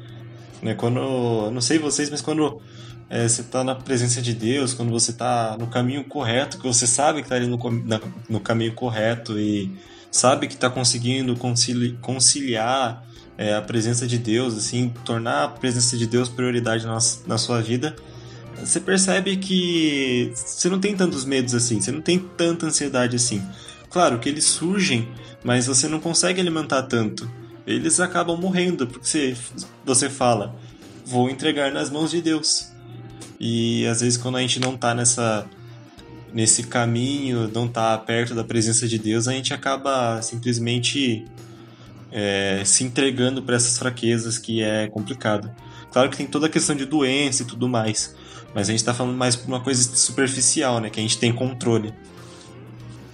Né? 0.62 0.76
Quando, 0.76 1.50
não 1.50 1.62
sei 1.62 1.80
vocês, 1.80 2.10
mas 2.10 2.22
quando 2.22 2.62
é, 3.10 3.26
você 3.26 3.40
está 3.40 3.64
na 3.64 3.74
presença 3.74 4.22
de 4.22 4.34
Deus, 4.34 4.74
quando 4.74 4.92
você 4.92 5.12
está 5.12 5.56
no 5.58 5.68
caminho 5.68 6.04
correto, 6.04 6.58
que 6.58 6.68
você 6.68 6.86
sabe 6.86 7.20
que 7.20 7.26
está 7.26 7.36
ali 7.36 7.48
no, 7.48 7.58
na, 7.86 8.02
no 8.28 8.42
caminho 8.42 8.74
correto 8.74 9.40
e 9.40 9.72
sabe 10.12 10.48
que 10.48 10.54
está 10.54 10.70
conseguindo 10.70 11.36
concili, 11.36 11.98
conciliar 12.02 13.04
é, 13.38 13.54
a 13.54 13.62
presença 13.62 14.08
de 14.08 14.18
Deus, 14.18 14.58
assim, 14.58 14.92
tornar 15.06 15.44
a 15.44 15.48
presença 15.48 15.98
de 15.98 16.08
Deus 16.08 16.28
prioridade 16.28 16.86
na, 16.86 16.98
na 17.26 17.38
sua 17.38 17.62
vida, 17.62 17.96
você 18.60 18.80
percebe 18.80 19.38
que 19.38 20.32
você 20.34 20.70
não 20.70 20.80
tem 20.80 20.96
tantos 20.96 21.26
medos 21.26 21.54
assim, 21.54 21.80
você 21.80 21.92
não 21.92 22.02
tem 22.02 22.18
tanta 22.18 22.66
ansiedade 22.66 23.16
assim. 23.16 23.44
Claro 23.90 24.20
que 24.20 24.28
eles 24.28 24.46
surgem, 24.46 25.08
mas 25.44 25.68
você 25.68 25.88
não 25.88 26.00
consegue 26.00 26.42
alimentar 26.42 26.84
tanto. 26.84 27.30
Eles 27.66 28.00
acabam 28.00 28.40
morrendo, 28.40 28.88
porque 28.88 29.06
você, 29.06 29.36
você 29.86 30.10
fala, 30.10 30.56
vou 31.06 31.30
entregar 31.30 31.72
nas 31.72 31.90
mãos 31.90 32.10
de 32.10 32.22
Deus. 32.22 32.72
E 33.40 33.86
às 33.86 34.02
vezes 34.02 34.18
quando 34.18 34.38
a 34.38 34.42
gente 34.42 34.60
não 34.60 34.76
tá 34.76 34.96
nessa 34.96 35.46
nesse 36.38 36.62
caminho, 36.62 37.50
não 37.52 37.68
tá 37.68 37.98
perto 37.98 38.36
da 38.36 38.44
presença 38.44 38.88
de 38.88 39.00
Deus, 39.00 39.28
a 39.28 39.32
gente 39.32 39.56
acaba 39.56 40.22
simplesmente 40.22 41.26
é, 42.12 42.62
se 42.64 42.84
entregando 42.84 43.42
para 43.42 43.56
essas 43.56 43.76
fraquezas 43.80 44.38
que 44.38 44.62
é 44.62 44.88
complicado. 44.88 45.50
Claro 45.92 46.12
que 46.12 46.18
tem 46.18 46.28
toda 46.28 46.46
a 46.46 46.50
questão 46.50 46.76
de 46.76 46.86
doença 46.86 47.42
e 47.42 47.46
tudo 47.48 47.68
mais, 47.68 48.16
mas 48.54 48.70
a 48.70 48.72
gente 48.72 48.82
está 48.82 48.94
falando 48.94 49.18
mais 49.18 49.36
por 49.36 49.48
uma 49.48 49.64
coisa 49.64 49.82
superficial, 49.96 50.80
né? 50.80 50.92
Que 50.92 51.00
a 51.00 51.02
gente 51.02 51.18
tem 51.18 51.34
controle. 51.34 51.92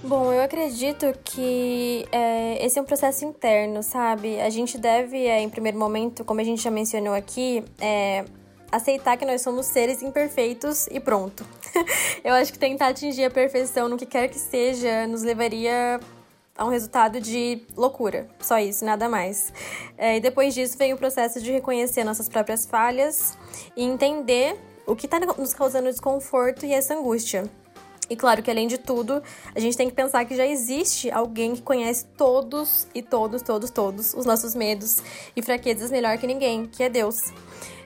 Bom, 0.03 0.33
eu 0.33 0.43
acredito 0.43 1.05
que 1.23 2.05
é, 2.11 2.65
esse 2.65 2.77
é 2.77 2.81
um 2.81 2.85
processo 2.85 3.23
interno, 3.23 3.81
sabe? 3.81 4.37
A 4.41 4.49
gente 4.49 4.77
deve, 4.77 5.15
é, 5.15 5.41
em 5.41 5.49
primeiro 5.49 5.79
momento, 5.79 6.25
como 6.25 6.41
a 6.41 6.43
gente 6.43 6.61
já 6.61 6.69
mencionou 6.69 7.13
aqui, 7.13 7.63
é, 7.79 8.25
aceitar 8.73 9.15
que 9.17 9.25
nós 9.25 9.41
somos 9.41 9.67
seres 9.67 10.01
imperfeitos 10.01 10.87
e 10.87 10.99
pronto. 10.99 11.45
eu 12.23 12.33
acho 12.33 12.51
que 12.51 12.57
tentar 12.57 12.87
atingir 12.87 13.23
a 13.23 13.29
perfeição 13.29 13.87
no 13.87 13.95
que 13.95 14.05
quer 14.05 14.27
que 14.27 14.39
seja 14.39 15.05
nos 15.05 15.21
levaria 15.21 15.99
a 16.57 16.65
um 16.65 16.69
resultado 16.69 17.21
de 17.21 17.61
loucura. 17.77 18.27
Só 18.39 18.57
isso, 18.57 18.83
nada 18.83 19.07
mais. 19.07 19.53
É, 19.95 20.17
e 20.17 20.19
depois 20.19 20.55
disso 20.55 20.75
vem 20.75 20.91
o 20.91 20.97
processo 20.97 21.39
de 21.39 21.51
reconhecer 21.51 22.03
nossas 22.03 22.27
próprias 22.27 22.65
falhas 22.65 23.37
e 23.77 23.83
entender 23.83 24.59
o 24.87 24.95
que 24.95 25.05
está 25.05 25.19
nos 25.19 25.53
causando 25.53 25.89
desconforto 25.89 26.65
e 26.65 26.73
essa 26.73 26.95
angústia. 26.95 27.49
E 28.09 28.15
claro 28.15 28.41
que 28.41 28.51
além 28.51 28.67
de 28.67 28.77
tudo, 28.77 29.21
a 29.55 29.59
gente 29.59 29.77
tem 29.77 29.87
que 29.87 29.95
pensar 29.95 30.25
que 30.25 30.35
já 30.35 30.45
existe 30.45 31.11
alguém 31.11 31.55
que 31.55 31.61
conhece 31.61 32.05
todos 32.17 32.87
e 32.93 33.01
todos, 33.01 33.41
todos, 33.41 33.69
todos 33.69 34.13
os 34.13 34.25
nossos 34.25 34.53
medos 34.55 35.01
e 35.35 35.41
fraquezas 35.41 35.89
melhor 35.89 36.17
que 36.17 36.27
ninguém, 36.27 36.65
que 36.65 36.83
é 36.83 36.89
Deus. 36.89 37.31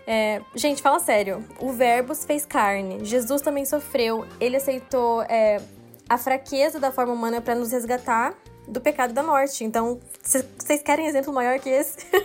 É, 0.07 0.41
gente, 0.55 0.81
fala 0.81 0.99
sério. 0.99 1.45
O 1.59 1.73
Verbo 1.73 2.15
fez 2.15 2.45
carne. 2.45 3.03
Jesus 3.03 3.41
também 3.41 3.65
sofreu. 3.65 4.25
Ele 4.39 4.55
aceitou 4.55 5.21
é, 5.23 5.61
a 6.07 6.17
fraqueza 6.17 6.79
da 6.79 6.93
forma 6.93 7.11
humana 7.11 7.41
para 7.41 7.53
nos 7.53 7.73
resgatar 7.73 8.33
do 8.65 8.79
pecado 8.79 9.13
da 9.13 9.21
morte. 9.21 9.65
Então, 9.65 9.99
vocês 10.23 10.81
querem 10.81 11.07
exemplo 11.07 11.33
maior 11.33 11.59
que 11.59 11.69
esse? 11.69 11.97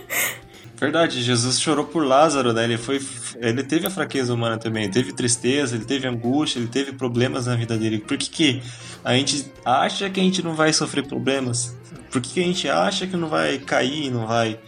Verdade, 0.77 1.21
Jesus 1.21 1.61
chorou 1.61 1.85
por 1.85 2.05
Lázaro, 2.05 2.51
né? 2.51 2.63
Ele 2.63 2.77
foi, 2.77 2.99
ele 3.37 3.63
teve 3.63 3.87
a 3.87 3.89
fraqueza 3.89 4.33
humana 4.33 4.57
também, 4.57 4.89
teve 4.89 5.13
tristeza, 5.13 5.75
ele 5.75 5.85
teve 5.85 6.07
angústia, 6.07 6.59
ele 6.59 6.67
teve 6.67 6.93
problemas 6.93 7.45
na 7.45 7.55
vida 7.55 7.77
dele. 7.77 7.99
Por 7.99 8.17
que, 8.17 8.29
que 8.29 8.63
a 9.03 9.13
gente 9.13 9.49
acha 9.63 10.09
que 10.09 10.19
a 10.19 10.23
gente 10.23 10.41
não 10.41 10.55
vai 10.55 10.73
sofrer 10.73 11.05
problemas? 11.07 11.75
Por 12.11 12.21
que, 12.21 12.33
que 12.33 12.39
a 12.41 12.43
gente 12.43 12.67
acha 12.67 13.07
que 13.07 13.15
não 13.15 13.29
vai 13.29 13.59
cair, 13.59 14.11
não 14.11 14.27
vai 14.27 14.59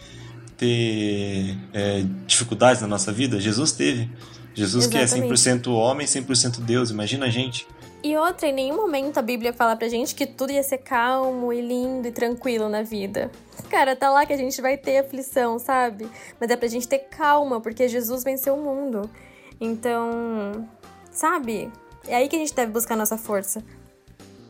ter 0.56 1.56
é, 1.72 2.04
dificuldades 2.26 2.82
na 2.82 2.88
nossa 2.88 3.12
vida? 3.12 3.40
Jesus 3.40 3.72
teve. 3.72 4.10
Jesus 4.54 4.86
Exatamente. 4.86 5.42
que 5.42 5.48
é 5.48 5.54
100% 5.54 5.72
homem, 5.72 6.06
100% 6.06 6.60
Deus. 6.60 6.90
Imagina 6.90 7.26
a 7.26 7.30
gente. 7.30 7.66
E 8.02 8.16
outra, 8.16 8.46
em 8.46 8.52
nenhum 8.52 8.76
momento 8.76 9.18
a 9.18 9.22
Bíblia 9.22 9.52
fala 9.52 9.74
pra 9.74 9.88
gente 9.88 10.14
que 10.14 10.26
tudo 10.26 10.52
ia 10.52 10.62
ser 10.62 10.78
calmo 10.78 11.52
e 11.52 11.60
lindo 11.60 12.06
e 12.06 12.12
tranquilo 12.12 12.68
na 12.68 12.82
vida. 12.82 13.30
Cara, 13.68 13.96
tá 13.96 14.10
lá 14.10 14.24
que 14.24 14.32
a 14.32 14.36
gente 14.36 14.62
vai 14.62 14.76
ter 14.76 14.98
aflição, 14.98 15.58
sabe? 15.58 16.08
Mas 16.40 16.50
é 16.50 16.56
pra 16.56 16.68
gente 16.68 16.86
ter 16.86 17.00
calma, 17.00 17.60
porque 17.60 17.88
Jesus 17.88 18.22
venceu 18.22 18.54
o 18.54 18.62
mundo. 18.62 19.10
Então, 19.60 20.68
sabe? 21.10 21.70
É 22.06 22.16
aí 22.16 22.28
que 22.28 22.36
a 22.36 22.38
gente 22.38 22.54
deve 22.54 22.70
buscar 22.70 22.96
nossa 22.96 23.18
força. 23.18 23.62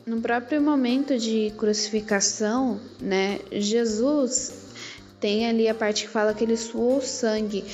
No 0.05 0.21
próprio 0.21 0.61
momento 0.61 1.19
de 1.19 1.53
crucificação, 1.57 2.79
né, 3.01 3.41
Jesus 3.51 4.66
tem 5.21 5.49
ali 5.49 5.69
a 5.69 5.75
parte 5.75 6.05
que 6.05 6.11
fala 6.11 6.35
que 6.35 6.45
ele 6.45 6.57
suou 6.57 7.01
sangue. 7.01 7.65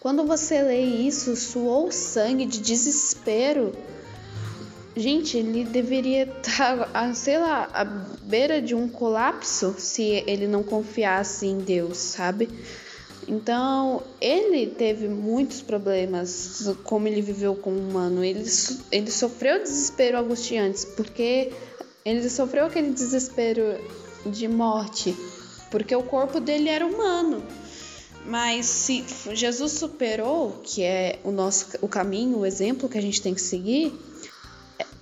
Quando 0.00 0.24
você 0.24 0.62
lê 0.62 0.80
isso, 0.80 1.36
suou 1.36 1.92
sangue 1.92 2.44
de 2.44 2.60
desespero, 2.60 3.72
Gente, 4.94 5.38
ele 5.38 5.64
deveria 5.64 6.24
estar, 6.24 6.86
tá, 6.92 7.14
sei 7.14 7.38
lá, 7.38 7.68
à 7.72 7.82
beira 7.84 8.60
de 8.60 8.74
um 8.74 8.86
colapso 8.86 9.74
se 9.78 10.22
ele 10.26 10.46
não 10.46 10.62
confiasse 10.62 11.46
em 11.46 11.58
Deus, 11.58 11.96
sabe? 11.96 12.48
Então, 13.26 14.02
ele 14.20 14.66
teve 14.66 15.08
muitos 15.08 15.62
problemas, 15.62 16.68
como 16.84 17.08
ele 17.08 17.22
viveu 17.22 17.54
como 17.54 17.78
humano. 17.78 18.22
Ele, 18.22 18.44
ele 18.90 19.10
sofreu 19.10 19.62
desespero 19.62 20.18
angustiantes, 20.18 20.84
porque 20.84 21.52
ele 22.04 22.28
sofreu 22.28 22.66
aquele 22.66 22.90
desespero 22.90 23.78
de 24.26 24.46
morte, 24.46 25.16
porque 25.72 25.96
o 25.96 26.02
corpo 26.02 26.38
dele 26.38 26.68
era 26.68 26.86
humano. 26.86 27.42
Mas 28.24 28.66
se 28.66 29.04
Jesus 29.32 29.72
superou, 29.72 30.60
que 30.62 30.84
é 30.84 31.18
o 31.24 31.32
nosso 31.32 31.66
o 31.80 31.88
caminho, 31.88 32.38
o 32.38 32.46
exemplo 32.46 32.88
que 32.88 32.96
a 32.96 33.02
gente 33.02 33.20
tem 33.20 33.34
que 33.34 33.40
seguir, 33.40 33.92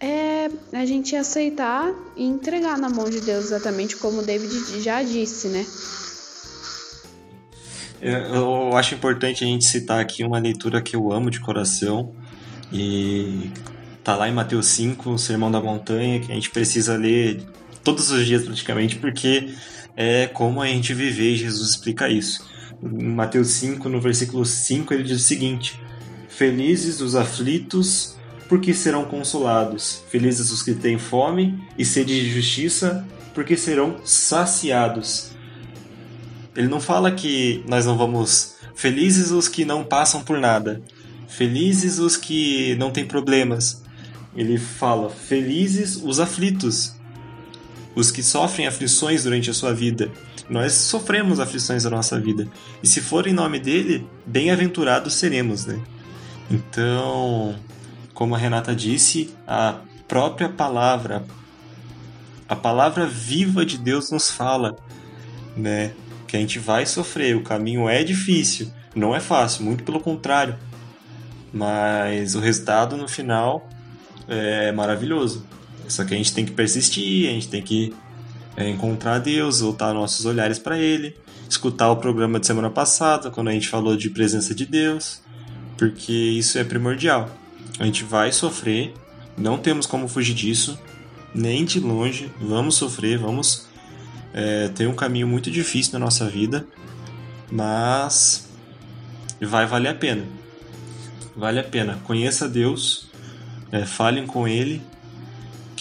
é 0.01 0.49
a 0.73 0.87
gente 0.87 1.15
aceitar 1.15 1.93
e 2.17 2.25
entregar 2.25 2.79
na 2.79 2.89
mão 2.89 3.11
de 3.11 3.21
Deus, 3.21 3.47
exatamente 3.47 3.97
como 3.97 4.23
David 4.23 4.81
já 4.81 5.03
disse, 5.03 5.49
né? 5.49 5.67
Eu 8.01 8.75
acho 8.75 8.95
importante 8.95 9.45
a 9.45 9.47
gente 9.47 9.67
citar 9.67 10.01
aqui 10.01 10.25
uma 10.25 10.39
leitura 10.39 10.81
que 10.81 10.97
eu 10.97 11.13
amo 11.13 11.31
de 11.31 11.39
coração 11.39 12.15
e 12.73 13.51
tá 14.03 14.17
lá 14.17 14.27
em 14.27 14.33
Mateus 14.33 14.67
5, 14.67 15.11
o 15.11 15.19
Sermão 15.19 15.51
da 15.51 15.61
Montanha, 15.61 16.21
que 16.21 16.33
a 16.33 16.35
gente 16.35 16.49
precisa 16.49 16.97
ler 16.97 17.43
todos 17.85 18.11
os 18.11 18.25
dias 18.25 18.45
praticamente, 18.45 18.97
porque 18.97 19.53
é 20.03 20.27
como 20.27 20.63
a 20.63 20.67
gente 20.67 20.95
viver 20.95 21.37
Jesus 21.37 21.69
explica 21.69 22.09
isso. 22.09 22.49
Em 22.83 23.05
Mateus 23.05 23.49
5, 23.49 23.87
no 23.87 24.01
versículo 24.01 24.47
5, 24.47 24.95
ele 24.95 25.03
diz 25.03 25.21
o 25.21 25.25
seguinte: 25.25 25.79
Felizes 26.27 27.03
os 27.03 27.15
aflitos, 27.15 28.17
porque 28.49 28.73
serão 28.73 29.05
consolados. 29.05 30.03
Felizes 30.09 30.51
os 30.51 30.63
que 30.63 30.73
têm 30.73 30.97
fome 30.97 31.63
e 31.77 31.85
sede 31.85 32.19
de 32.19 32.33
justiça, 32.33 33.07
porque 33.35 33.59
serão 33.59 34.01
saciados. 34.03 35.33
Ele 36.57 36.69
não 36.69 36.81
fala 36.81 37.13
que 37.13 37.63
nós 37.69 37.85
não 37.85 37.99
vamos. 37.99 38.55
Felizes 38.75 39.31
os 39.31 39.49
que 39.49 39.67
não 39.67 39.85
passam 39.85 40.25
por 40.25 40.39
nada. 40.39 40.81
Felizes 41.29 41.99
os 41.99 42.17
que 42.17 42.75
não 42.77 42.91
têm 42.91 43.05
problemas. 43.05 43.83
Ele 44.35 44.57
fala: 44.57 45.11
felizes 45.11 45.97
os 46.03 46.19
aflitos, 46.19 46.95
os 48.01 48.11
que 48.11 48.23
sofrem 48.23 48.67
aflições 48.67 49.25
durante 49.25 49.51
a 49.51 49.55
sua 49.55 49.73
vida. 49.75 50.11
Nós 50.49 50.73
sofremos 50.73 51.39
aflições 51.39 51.85
da 51.85 51.91
nossa 51.91 52.19
vida. 52.19 52.49
E 52.83 52.89
se 52.89 53.01
for 53.01 53.27
em 53.27 53.33
nome 53.33 53.61
dele, 53.61 54.07
bem-aventurados 54.27 55.15
seremos, 55.15 55.67
né? 55.67 55.81
Então, 56.51 57.55
como 58.13 58.35
a 58.35 58.39
Renata 58.39 58.75
disse, 58.75 59.33
a 59.47 59.77
própria 60.09 60.49
palavra, 60.49 61.25
a 62.49 62.57
palavra 62.57 63.07
viva 63.07 63.65
de 63.65 63.79
Deus 63.79 64.11
nos 64.11 64.31
fala, 64.31 64.77
né? 65.57 65.93
Que 66.27 66.37
a 66.37 66.41
gente 66.41 66.59
vai 66.59 66.87
sofrer, 66.87 67.37
o 67.37 67.43
caminho 67.43 67.89
é 67.89 68.03
difícil, 68.03 68.73
não 68.95 69.15
é 69.15 69.21
fácil, 69.21 69.65
muito 69.65 69.85
pelo 69.85 70.01
contrário. 70.01 70.57
Mas 71.53 72.35
o 72.35 72.41
resultado 72.41 72.97
no 72.97 73.09
final 73.09 73.69
é 74.27 74.73
maravilhoso. 74.73 75.45
Só 75.91 76.05
que 76.05 76.15
a 76.15 76.17
gente 76.17 76.33
tem 76.33 76.45
que 76.45 76.53
persistir, 76.53 77.29
a 77.29 77.33
gente 77.33 77.49
tem 77.49 77.61
que 77.61 77.93
é, 78.57 78.69
encontrar 78.69 79.19
Deus, 79.19 79.61
voltar 79.61 79.93
nossos 79.93 80.25
olhares 80.25 80.59
para 80.59 80.79
Ele, 80.79 81.17
escutar 81.49 81.91
o 81.91 81.97
programa 81.97 82.39
de 82.39 82.47
semana 82.47 82.71
passada, 82.71 83.31
quando 83.31 83.49
a 83.49 83.53
gente 83.53 83.69
falou 83.69 83.97
de 83.97 84.09
presença 84.09 84.55
de 84.55 84.65
Deus, 84.65 85.21
porque 85.77 86.13
isso 86.13 86.59
é 86.59 86.65
primordial. 86.65 87.29
A 87.79 87.85
gente 87.85 88.05
vai 88.05 88.31
sofrer, 88.31 88.95
não 89.37 89.59
temos 89.59 89.85
como 89.85 90.07
fugir 90.07 90.35
disso, 90.35 90.79
nem 91.35 91.65
de 91.65 91.81
longe. 91.81 92.31
Vamos 92.41 92.77
sofrer, 92.77 93.19
vamos 93.19 93.67
é, 94.33 94.69
ter 94.69 94.87
um 94.87 94.95
caminho 94.95 95.27
muito 95.27 95.51
difícil 95.51 95.95
na 95.95 95.99
nossa 95.99 96.29
vida, 96.29 96.67
mas 97.51 98.49
vai 99.41 99.67
valer 99.67 99.89
a 99.89 99.95
pena. 99.95 100.25
vale 101.35 101.59
a 101.59 101.65
pena. 101.65 101.99
Conheça 102.05 102.49
Deus, 102.49 103.09
é, 103.73 103.85
falem 103.85 104.27
com 104.27 104.47
Ele, 104.47 104.83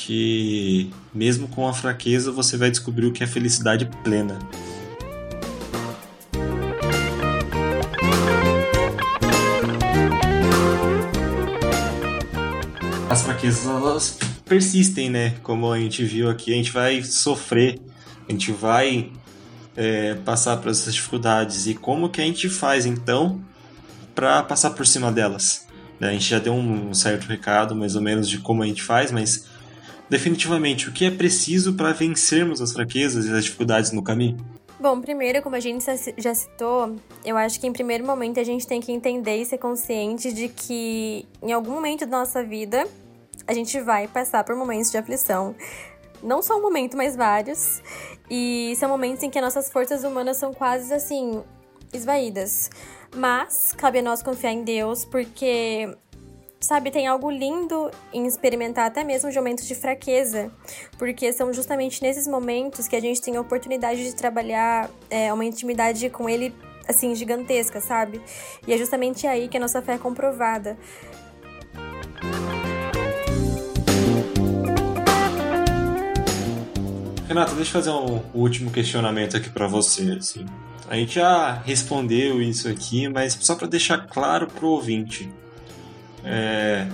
que 0.05 0.89
mesmo 1.13 1.47
com 1.47 1.67
a 1.67 1.73
fraqueza 1.73 2.31
você 2.31 2.55
vai 2.55 2.71
descobrir 2.71 3.05
o 3.05 3.11
que 3.11 3.23
é 3.23 3.27
felicidade 3.27 3.85
plena. 4.03 4.39
As 13.09 13.23
fraquezas 13.23 13.65
elas 13.65 14.17
persistem, 14.45 15.09
né? 15.09 15.35
Como 15.43 15.71
a 15.71 15.79
gente 15.79 16.03
viu 16.05 16.29
aqui, 16.29 16.53
a 16.53 16.55
gente 16.55 16.71
vai 16.71 17.03
sofrer, 17.03 17.79
a 18.27 18.31
gente 18.31 18.51
vai 18.51 19.11
é, 19.75 20.15
passar 20.15 20.57
por 20.57 20.69
essas 20.69 20.93
dificuldades. 20.93 21.67
E 21.67 21.73
como 21.73 22.09
que 22.09 22.21
a 22.21 22.23
gente 22.23 22.47
faz 22.47 22.85
então 22.85 23.43
para 24.15 24.41
passar 24.43 24.71
por 24.71 24.87
cima 24.87 25.11
delas? 25.11 25.67
Né? 25.99 26.09
A 26.09 26.11
gente 26.13 26.29
já 26.29 26.39
deu 26.39 26.53
um 26.53 26.93
certo 26.93 27.25
recado, 27.25 27.75
mais 27.75 27.95
ou 27.95 28.01
menos, 28.01 28.29
de 28.29 28.37
como 28.37 28.63
a 28.63 28.65
gente 28.65 28.81
faz, 28.81 29.11
mas 29.11 29.48
definitivamente 30.09 30.89
o 30.89 30.91
que 30.91 31.05
é 31.05 31.11
preciso 31.11 31.73
para 31.73 31.93
vencermos 31.93 32.61
as 32.61 32.73
fraquezas 32.73 33.25
e 33.25 33.31
as 33.31 33.43
dificuldades 33.43 33.91
no 33.91 34.03
caminho? 34.03 34.37
Bom, 34.79 35.01
primeiro, 35.01 35.41
como 35.41 35.57
a 35.57 35.59
gente 35.59 35.83
já 36.17 36.33
citou, 36.33 36.95
eu 37.25 37.35
acho 37.35 37.59
que 37.59 37.67
em 37.67 37.73
primeiro 37.73 38.05
momento 38.05 38.39
a 38.39 38.43
gente 38.43 38.65
tem 38.65 38.79
que 38.79 38.91
entender 38.93 39.35
e 39.35 39.45
ser 39.45 39.57
consciente 39.57 40.31
de 40.31 40.47
que 40.47 41.25
em 41.41 41.51
algum 41.51 41.71
momento 41.71 42.05
da 42.05 42.17
nossa 42.17 42.41
vida 42.41 42.87
a 43.45 43.53
gente 43.53 43.79
vai 43.81 44.07
passar 44.07 44.43
por 44.45 44.55
momentos 44.55 44.89
de 44.89 44.97
aflição. 44.97 45.53
Não 46.23 46.41
só 46.41 46.57
um 46.57 46.61
momento, 46.61 46.95
mas 46.95 47.15
vários. 47.15 47.81
E 48.29 48.73
são 48.77 48.87
momentos 48.87 49.23
em 49.23 49.29
que 49.29 49.41
nossas 49.41 49.71
forças 49.71 50.03
humanas 50.03 50.37
são 50.37 50.53
quase 50.53 50.93
assim, 50.93 51.41
esvaídas. 51.91 52.69
Mas 53.15 53.73
cabe 53.75 53.99
a 53.99 54.01
nós 54.01 54.21
confiar 54.21 54.51
em 54.51 54.63
Deus, 54.63 55.03
porque 55.03 55.89
sabe, 56.59 56.91
tem 56.91 57.07
algo 57.07 57.31
lindo 57.31 57.89
em 58.13 58.25
experimentar 58.25 58.85
até 58.87 59.03
mesmo 59.03 59.31
momentos 59.33 59.65
de 59.65 59.75
fraqueza, 59.75 60.51
porque 60.97 61.31
são 61.31 61.53
justamente 61.53 62.01
nesses 62.01 62.27
momentos 62.27 62.87
que 62.87 62.95
a 62.95 62.99
gente 62.99 63.21
tem 63.21 63.37
a 63.37 63.41
oportunidade 63.41 64.03
de 64.03 64.13
trabalhar 64.13 64.89
é, 65.09 65.31
uma 65.31 65.45
intimidade 65.45 66.09
com 66.09 66.29
Ele, 66.29 66.53
assim, 66.87 67.15
gigantesca, 67.15 67.79
sabe? 67.79 68.21
E 68.67 68.73
é 68.73 68.77
justamente 68.77 69.25
aí 69.25 69.47
que 69.47 69.57
a 69.57 69.59
nossa 69.59 69.81
fé 69.81 69.93
é 69.93 69.97
comprovada. 69.97 70.77
Renata, 77.27 77.53
deixa 77.53 77.77
eu 77.77 77.83
fazer 77.83 77.91
um 77.91 78.21
último 78.33 78.71
questionamento 78.71 79.37
aqui 79.37 79.49
para 79.49 79.67
você. 79.67 80.17
Assim. 80.19 80.45
A 80.89 80.95
gente 80.95 81.13
já 81.13 81.53
respondeu 81.53 82.41
isso 82.41 82.67
aqui, 82.67 83.07
mas 83.07 83.37
só 83.39 83.55
para 83.55 83.67
deixar 83.67 84.07
claro 84.07 84.47
para 84.47 84.65
o 84.65 84.69
ouvinte. 84.69 85.31
É, 86.29 86.87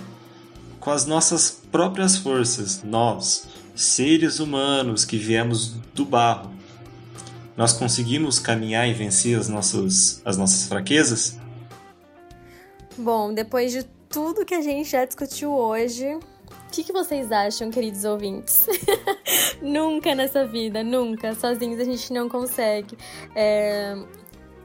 com 0.80 0.92
as 0.92 1.06
nossas 1.06 1.52
próprias 1.72 2.18
forças, 2.18 2.84
nós, 2.84 3.48
seres 3.76 4.40
humanos 4.40 5.04
que 5.04 5.18
viemos 5.18 5.74
do 5.94 6.06
barro, 6.06 6.54
nós 7.58 7.74
conseguimos 7.74 8.40
caminhar 8.40 8.88
e 8.88 8.94
vencer 8.94 9.38
as 9.38 9.50
nossas, 9.50 10.22
as 10.24 10.38
nossas 10.38 10.68
fraquezas? 10.68 11.38
Bom, 12.98 13.34
depois 13.34 13.72
de 13.72 13.84
tudo 14.10 14.46
que 14.46 14.54
a 14.54 14.62
gente 14.62 14.90
já 14.90 15.04
discutiu 15.04 15.52
hoje, 15.52 16.18
que, 16.76 16.84
que 16.84 16.92
vocês 16.92 17.32
acham, 17.32 17.72
queridos 17.72 18.04
ouvintes? 18.04 18.68
nunca 19.62 20.14
nessa 20.14 20.46
vida, 20.46 20.84
nunca. 20.84 21.34
Sozinhos 21.34 21.80
a 21.80 21.86
gente 21.86 22.12
não 22.12 22.28
consegue. 22.28 22.98
É 23.34 23.96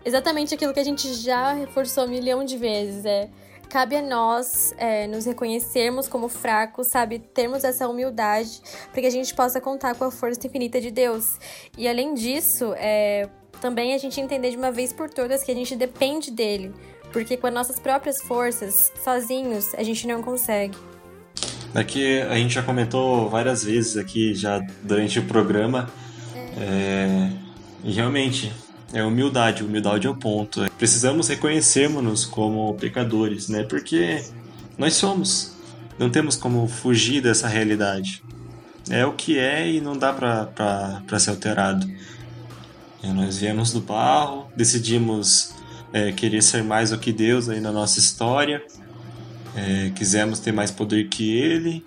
exatamente 0.05 0.55
aquilo 0.55 0.73
que 0.73 0.81
a 0.81 0.85
gente 0.85 1.13
já 1.15 1.53
reforçou 1.53 2.05
um 2.07 2.09
milhão 2.09 2.45
de 2.45 2.57
vezes. 2.57 3.05
É 3.05 3.29
cabe 3.71 3.97
a 3.97 4.03
nós 4.03 4.75
é, 4.77 5.07
nos 5.07 5.25
reconhecermos 5.25 6.09
como 6.09 6.29
fracos, 6.29 6.89
sabe? 6.89 7.21
Termos 7.21 7.63
essa 7.63 7.89
humildade 7.89 8.61
para 8.93 9.01
que 9.01 9.07
a 9.07 9.11
gente 9.11 9.33
possa 9.33 9.61
contar 9.61 9.95
com 9.95 10.05
a 10.05 10.11
força 10.11 10.45
infinita 10.45 10.81
de 10.81 10.91
Deus. 10.91 11.39
E 11.79 11.89
além 11.89 12.13
disso, 12.13 12.75
é, 12.77 13.29
também 13.61 13.95
a 13.95 13.99
gente 13.99 14.21
entender 14.21 14.51
de 14.51 14.57
uma 14.57 14.73
vez 14.73 14.93
por 14.93 15.09
todas 15.09 15.45
que 15.45 15.53
a 15.53 15.55
gente 15.55 15.77
depende 15.77 16.31
dele. 16.31 16.75
Porque 17.13 17.37
com 17.37 17.47
as 17.47 17.55
nossas 17.55 17.79
próprias 17.79 18.21
forças, 18.21 18.93
sozinhos, 19.03 19.75
a 19.75 19.83
gente 19.83 20.07
não 20.07 20.23
consegue. 20.23 20.77
Daqui 21.73 22.21
a 22.23 22.35
gente 22.35 22.55
já 22.55 22.63
comentou 22.63 23.29
várias 23.29 23.63
vezes 23.63 23.97
aqui 23.97 24.35
já 24.35 24.61
durante 24.83 25.21
o 25.21 25.25
programa. 25.25 25.89
É, 26.61 27.31
e 27.85 27.93
realmente, 27.93 28.53
é 28.93 29.03
humildade, 29.05 29.63
humildade 29.63 30.07
é 30.07 30.11
o 30.11 30.15
ponto. 30.15 30.69
Precisamos 30.79 31.29
reconhecermos-nos 31.29 32.25
como 32.25 32.75
pecadores, 32.75 33.49
né? 33.49 33.63
Porque 33.63 34.23
nós 34.77 34.95
somos. 34.95 35.55
Não 35.99 36.11
temos 36.11 36.37
como 36.37 36.67
fugir 36.67 37.21
dessa 37.21 37.47
realidade. 37.47 38.23
É 38.89 39.05
o 39.05 39.13
que 39.13 39.39
é 39.39 39.71
e 39.71 39.81
não 39.81 39.97
dá 39.97 40.13
para 40.13 41.19
ser 41.19 41.31
alterado. 41.31 41.89
É, 43.03 43.13
nós 43.13 43.39
viemos 43.39 43.73
do 43.73 43.81
barro, 43.81 44.51
decidimos 44.57 45.55
é, 45.93 46.11
querer 46.13 46.43
ser 46.43 46.65
mais 46.65 46.91
do 46.91 46.99
que 46.99 47.13
Deus 47.13 47.49
aí 47.49 47.61
na 47.61 47.71
nossa 47.71 47.99
história 47.99 48.63
é, 49.55 49.91
quisemos 49.95 50.39
ter 50.39 50.53
mais 50.53 50.71
poder 50.71 51.09
que 51.09 51.37
ele, 51.37 51.85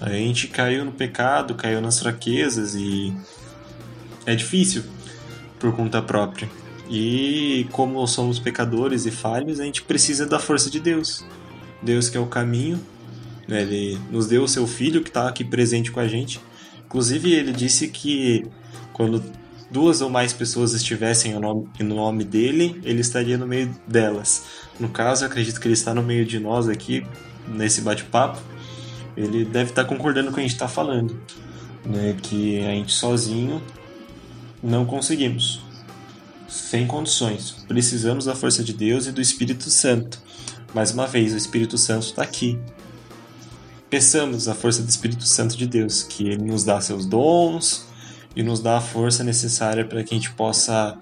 a 0.00 0.10
gente 0.10 0.48
caiu 0.48 0.84
no 0.84 0.92
pecado, 0.92 1.54
caiu 1.54 1.80
nas 1.80 1.98
fraquezas 1.98 2.74
e 2.74 3.14
é 4.26 4.34
difícil 4.34 4.84
por 5.64 5.74
conta 5.74 6.02
própria. 6.02 6.46
E 6.90 7.66
como 7.72 8.06
somos 8.06 8.38
pecadores 8.38 9.06
e 9.06 9.10
falhos, 9.10 9.58
a 9.58 9.64
gente 9.64 9.80
precisa 9.80 10.26
da 10.26 10.38
força 10.38 10.68
de 10.68 10.78
Deus. 10.78 11.24
Deus 11.80 12.10
que 12.10 12.18
é 12.18 12.20
o 12.20 12.26
caminho, 12.26 12.78
né? 13.48 13.62
ele 13.62 13.98
nos 14.10 14.26
deu 14.26 14.42
o 14.42 14.48
seu 14.48 14.66
filho 14.66 15.02
que 15.02 15.08
está 15.08 15.26
aqui 15.26 15.42
presente 15.42 15.90
com 15.90 16.00
a 16.00 16.06
gente. 16.06 16.38
Inclusive, 16.84 17.32
ele 17.32 17.50
disse 17.50 17.88
que 17.88 18.44
quando 18.92 19.22
duas 19.70 20.02
ou 20.02 20.10
mais 20.10 20.34
pessoas 20.34 20.74
estivessem 20.74 21.32
no 21.32 21.40
nome, 21.40 21.68
no 21.80 21.94
nome 21.94 22.24
dele, 22.24 22.78
ele 22.84 23.00
estaria 23.00 23.38
no 23.38 23.46
meio 23.46 23.74
delas. 23.88 24.44
No 24.78 24.90
caso, 24.90 25.24
acredito 25.24 25.58
que 25.58 25.66
ele 25.66 25.72
está 25.72 25.94
no 25.94 26.02
meio 26.02 26.26
de 26.26 26.38
nós 26.38 26.68
aqui, 26.68 27.06
nesse 27.48 27.80
bate-papo. 27.80 28.38
Ele 29.16 29.46
deve 29.46 29.70
estar 29.70 29.84
concordando 29.86 30.26
com 30.26 30.32
o 30.32 30.34
que 30.34 30.40
a 30.40 30.42
gente 30.42 30.52
está 30.52 30.68
falando, 30.68 31.18
né? 31.86 32.14
que 32.20 32.60
a 32.60 32.72
gente 32.72 32.92
sozinho 32.92 33.62
não 34.64 34.86
conseguimos. 34.86 35.60
Sem 36.48 36.86
condições. 36.86 37.56
Precisamos 37.68 38.24
da 38.24 38.34
força 38.34 38.64
de 38.64 38.72
Deus 38.72 39.06
e 39.06 39.12
do 39.12 39.20
Espírito 39.20 39.68
Santo. 39.70 40.20
Mais 40.72 40.90
uma 40.92 41.06
vez, 41.06 41.32
o 41.32 41.36
Espírito 41.36 41.76
Santo 41.76 42.06
está 42.06 42.22
aqui. 42.22 42.58
Peçamos 43.90 44.48
a 44.48 44.54
força 44.54 44.82
do 44.82 44.88
Espírito 44.88 45.26
Santo 45.26 45.56
de 45.56 45.66
Deus, 45.66 46.02
que 46.02 46.26
ele 46.26 46.44
nos 46.44 46.64
dá 46.64 46.80
seus 46.80 47.06
dons, 47.06 47.86
e 48.34 48.42
nos 48.42 48.60
dá 48.60 48.78
a 48.78 48.80
força 48.80 49.22
necessária 49.22 49.84
para 49.84 50.02
que 50.02 50.14
a 50.14 50.16
gente 50.16 50.32
possa 50.32 50.98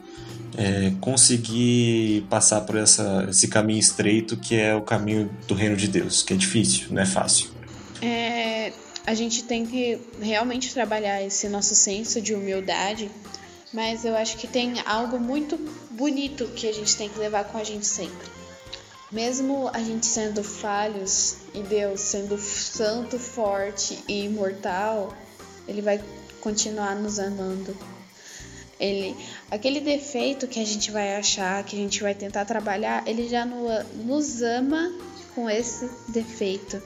é, 0.57 0.93
conseguir 1.01 2.27
passar 2.29 2.63
por 2.63 2.77
essa, 2.77 3.27
esse 3.31 3.49
caminho 3.49 3.79
estreito 3.79 4.37
que 4.37 4.57
é 4.57 4.75
o 4.75 4.83
caminho 4.83 5.31
do 5.49 5.55
reino 5.55 5.77
de 5.77 5.89
Deus, 5.89 6.23
que 6.23 6.35
é 6.35 6.37
difícil, 6.37 6.89
não 6.91 7.01
é 7.01 7.07
fácil. 7.07 7.51
É, 8.03 8.73
a 9.07 9.15
gente 9.15 9.45
tem 9.45 9.65
que 9.65 9.99
realmente 10.21 10.73
trabalhar 10.73 11.23
esse 11.23 11.49
nosso 11.49 11.75
senso 11.75 12.21
de 12.21 12.35
humildade, 12.35 13.11
mas 13.73 14.05
eu 14.05 14.15
acho 14.17 14.37
que 14.37 14.47
tem 14.47 14.81
algo 14.85 15.19
muito 15.19 15.57
bonito 15.91 16.47
que 16.49 16.69
a 16.69 16.73
gente 16.73 16.97
tem 16.97 17.09
que 17.09 17.19
levar 17.19 17.45
com 17.45 17.59
a 17.59 17.65
gente 17.65 17.87
sempre. 17.87 18.31
Mesmo 19.11 19.69
a 19.73 19.79
gente 19.79 20.07
sendo 20.07 20.43
falhos 20.43 21.37
e 21.55 21.63
Deus 21.63 22.01
sendo 22.01 22.39
santo, 22.39 23.19
forte 23.19 23.99
e 24.09 24.25
imortal, 24.25 25.15
ele 25.69 25.83
vai 25.83 26.03
continuar 26.41 26.97
nos 26.97 27.19
amando. 27.19 27.77
Ele, 28.81 29.15
aquele 29.51 29.81
defeito 29.81 30.49
que 30.49 30.59
a 30.59 30.65
gente 30.65 30.91
vai 30.91 31.15
achar, 31.17 31.63
que 31.63 31.77
a 31.77 31.79
gente 31.79 32.03
vai 32.03 32.15
tentar 32.15 32.45
trabalhar, 32.45 33.07
ele 33.07 33.29
já 33.29 33.45
no, 33.45 33.69
nos 34.05 34.43
ama 34.43 34.93
com 35.35 35.49
esse 35.49 35.89
defeito. 36.09 36.83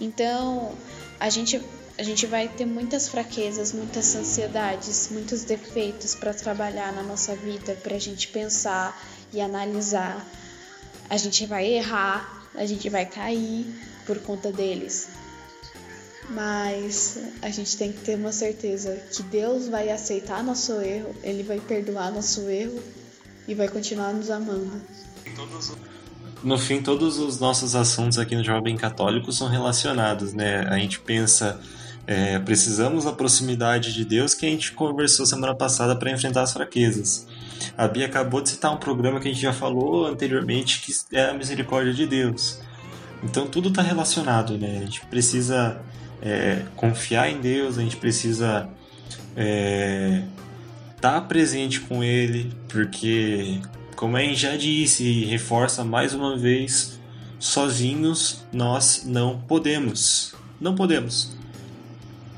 Então, 0.00 0.72
a 1.20 1.30
gente 1.30 1.62
a 1.98 2.02
gente 2.02 2.26
vai 2.26 2.48
ter 2.48 2.64
muitas 2.64 3.08
fraquezas, 3.08 3.72
muitas 3.72 4.14
ansiedades, 4.16 5.08
muitos 5.10 5.44
defeitos 5.44 6.14
para 6.14 6.32
trabalhar 6.32 6.92
na 6.92 7.02
nossa 7.02 7.36
vida, 7.36 7.74
para 7.82 7.96
a 7.96 7.98
gente 7.98 8.28
pensar 8.28 8.98
e 9.32 9.40
analisar. 9.40 10.26
A 11.08 11.16
gente 11.16 11.44
vai 11.46 11.66
errar, 11.66 12.48
a 12.54 12.64
gente 12.64 12.88
vai 12.88 13.04
cair 13.04 13.66
por 14.06 14.18
conta 14.20 14.50
deles. 14.50 15.08
Mas 16.30 17.18
a 17.42 17.50
gente 17.50 17.76
tem 17.76 17.92
que 17.92 18.00
ter 18.00 18.16
uma 18.16 18.32
certeza 18.32 18.96
que 19.12 19.22
Deus 19.24 19.68
vai 19.68 19.90
aceitar 19.90 20.42
nosso 20.42 20.80
erro, 20.80 21.14
Ele 21.22 21.42
vai 21.42 21.60
perdoar 21.60 22.10
nosso 22.10 22.48
erro 22.48 22.82
e 23.46 23.54
vai 23.54 23.68
continuar 23.68 24.14
nos 24.14 24.30
amando. 24.30 24.80
No 26.42 26.58
fim, 26.58 26.82
todos 26.82 27.18
os 27.18 27.38
nossos 27.38 27.74
assuntos 27.74 28.18
aqui 28.18 28.34
no 28.34 28.42
Jovem 28.42 28.76
Católico 28.76 29.30
são 29.30 29.48
relacionados, 29.48 30.32
né? 30.32 30.66
A 30.68 30.78
gente 30.78 30.98
pensa 31.00 31.60
É, 32.06 32.38
precisamos 32.40 33.04
da 33.04 33.12
proximidade 33.12 33.94
de 33.94 34.04
Deus 34.04 34.34
que 34.34 34.44
a 34.44 34.48
gente 34.48 34.72
conversou 34.72 35.24
semana 35.24 35.54
passada 35.54 35.94
para 35.94 36.10
enfrentar 36.10 36.42
as 36.42 36.52
fraquezas. 36.52 37.26
A 37.76 37.86
Bia 37.86 38.06
acabou 38.06 38.40
de 38.40 38.50
citar 38.50 38.72
um 38.72 38.76
programa 38.76 39.20
que 39.20 39.28
a 39.28 39.32
gente 39.32 39.40
já 39.40 39.52
falou 39.52 40.06
anteriormente, 40.06 40.80
que 40.80 41.16
é 41.16 41.30
a 41.30 41.34
misericórdia 41.34 41.94
de 41.94 42.06
Deus. 42.06 42.60
Então 43.22 43.46
tudo 43.46 43.68
está 43.68 43.82
relacionado, 43.82 44.58
né? 44.58 44.78
A 44.78 44.80
gente 44.80 45.06
precisa 45.06 45.80
é, 46.20 46.62
confiar 46.74 47.30
em 47.30 47.40
Deus, 47.40 47.78
a 47.78 47.82
gente 47.82 47.96
precisa 47.96 48.68
estar 49.30 49.40
é, 49.40 50.22
tá 51.00 51.20
presente 51.20 51.80
com 51.80 52.02
Ele, 52.02 52.52
porque, 52.68 53.60
como 53.94 54.16
a 54.16 54.20
gente 54.20 54.40
já 54.40 54.56
disse 54.56 55.04
e 55.04 55.24
reforça 55.24 55.84
mais 55.84 56.14
uma 56.14 56.36
vez, 56.36 56.98
sozinhos 57.38 58.44
nós 58.52 59.04
não 59.06 59.38
podemos. 59.38 60.34
Não 60.60 60.74
podemos. 60.74 61.41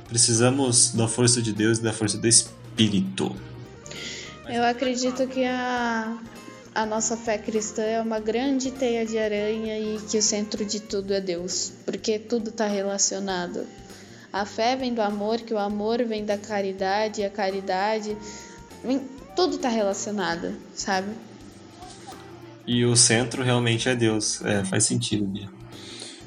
Precisamos 0.09 0.93
da 0.93 1.09
força 1.09 1.41
de 1.41 1.53
Deus 1.53 1.79
e 1.79 1.83
da 1.83 1.93
força 1.93 2.19
do 2.19 2.27
Espírito. 2.27 3.35
Eu 4.49 4.63
acredito 4.63 5.27
que 5.27 5.45
a, 5.45 6.19
a 6.75 6.85
nossa 6.85 7.17
fé 7.17 7.39
cristã 7.39 7.83
é 7.83 8.01
uma 8.01 8.21
grande 8.21 8.71
teia 8.71 9.07
de 9.07 9.19
aranha 9.19 9.79
e 9.79 9.99
que 10.09 10.19
o 10.19 10.23
centro 10.23 10.65
de 10.65 10.81
tudo 10.81 11.15
é 11.15 11.21
Deus, 11.21 11.73
porque 11.85 12.19
tudo 12.19 12.51
está 12.51 12.67
relacionado. 12.67 13.67
A 14.33 14.45
fé 14.45 14.77
vem 14.77 14.93
do 14.93 15.01
amor, 15.01 15.39
que 15.41 15.55
o 15.55 15.59
amor 15.59 16.05
vem 16.05 16.25
da 16.25 16.37
caridade, 16.37 17.21
e 17.21 17.25
a 17.25 17.31
caridade 17.31 18.17
vem, 18.83 19.01
tudo 19.37 19.57
está 19.57 19.69
relacionado, 19.69 20.55
sabe? 20.75 21.09
E 22.67 22.85
o 22.85 22.97
centro 22.97 23.43
realmente 23.43 23.89
é 23.89 23.95
Deus, 23.95 24.45
é, 24.45 24.65
faz 24.65 24.85
sentido, 24.85 25.25
Bia. 25.25 25.49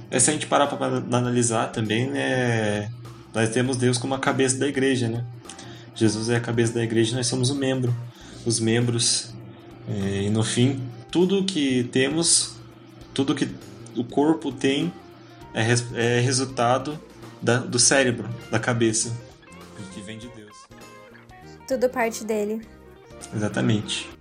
É, 0.10 0.20
se 0.20 0.30
a 0.30 0.34
gente 0.34 0.48
parar 0.48 0.68
para 0.68 0.98
analisar 0.98 1.72
também, 1.72 2.10
né, 2.10 2.90
nós 3.34 3.50
temos 3.50 3.78
Deus 3.78 3.98
como 3.98 4.14
a 4.14 4.20
cabeça 4.20 4.58
da 4.58 4.68
igreja, 4.68 5.08
né? 5.08 5.24
Jesus 5.96 6.30
é 6.30 6.36
a 6.36 6.40
cabeça 6.40 6.74
da 6.74 6.84
igreja 6.84 7.16
nós 7.16 7.28
somos 7.28 7.50
o 7.50 7.56
membro, 7.56 7.96
os 8.46 8.60
membros. 8.60 9.34
É, 9.90 10.24
e 10.24 10.30
no 10.30 10.44
fim, 10.44 10.82
tudo 11.12 11.44
que 11.44 11.86
temos, 11.86 12.56
tudo 13.14 13.34
que 13.34 13.50
o 13.96 14.04
corpo 14.04 14.52
tem 14.52 14.94
é, 15.54 15.64
é 15.96 16.20
resultado 16.20 17.00
da, 17.42 17.58
do 17.58 17.80
cérebro, 17.80 18.30
da 18.52 18.60
cabeça, 18.60 19.16
que 19.94 20.02
vem 20.02 20.18
de 20.18 20.28
Deus. 20.30 20.56
Tudo 21.68 21.90
parte 21.90 22.24
dele. 22.24 22.62
Exatamente. 23.34 24.17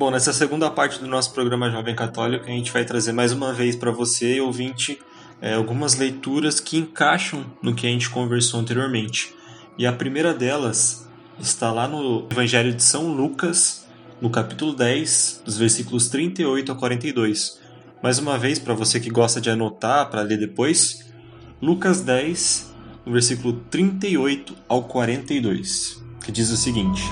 Bom, 0.00 0.10
nessa 0.10 0.32
segunda 0.32 0.70
parte 0.70 0.98
do 0.98 1.06
nosso 1.06 1.30
programa 1.34 1.70
Jovem 1.70 1.94
Católico, 1.94 2.46
a 2.46 2.48
gente 2.48 2.72
vai 2.72 2.86
trazer 2.86 3.12
mais 3.12 3.32
uma 3.32 3.52
vez 3.52 3.76
para 3.76 3.90
você, 3.90 4.40
ouvinte, 4.40 4.98
é, 5.42 5.52
algumas 5.52 5.94
leituras 5.94 6.58
que 6.58 6.78
encaixam 6.78 7.44
no 7.62 7.74
que 7.74 7.86
a 7.86 7.90
gente 7.90 8.08
conversou 8.08 8.60
anteriormente. 8.60 9.34
E 9.76 9.86
a 9.86 9.92
primeira 9.92 10.32
delas 10.32 11.06
está 11.38 11.70
lá 11.70 11.86
no 11.86 12.26
Evangelho 12.30 12.72
de 12.72 12.82
São 12.82 13.12
Lucas, 13.12 13.86
no 14.22 14.30
capítulo 14.30 14.72
10, 14.72 15.42
dos 15.44 15.58
versículos 15.58 16.08
38 16.08 16.72
a 16.72 16.74
42. 16.74 17.60
Mais 18.02 18.18
uma 18.18 18.38
vez, 18.38 18.58
para 18.58 18.72
você 18.72 18.98
que 18.98 19.10
gosta 19.10 19.38
de 19.38 19.50
anotar 19.50 20.08
para 20.08 20.22
ler 20.22 20.38
depois, 20.38 21.12
Lucas 21.60 22.00
10, 22.00 22.74
no 23.04 23.12
versículo 23.12 23.52
38 23.70 24.56
ao 24.66 24.82
42, 24.84 26.02
que 26.24 26.32
diz 26.32 26.50
o 26.50 26.56
seguinte. 26.56 27.02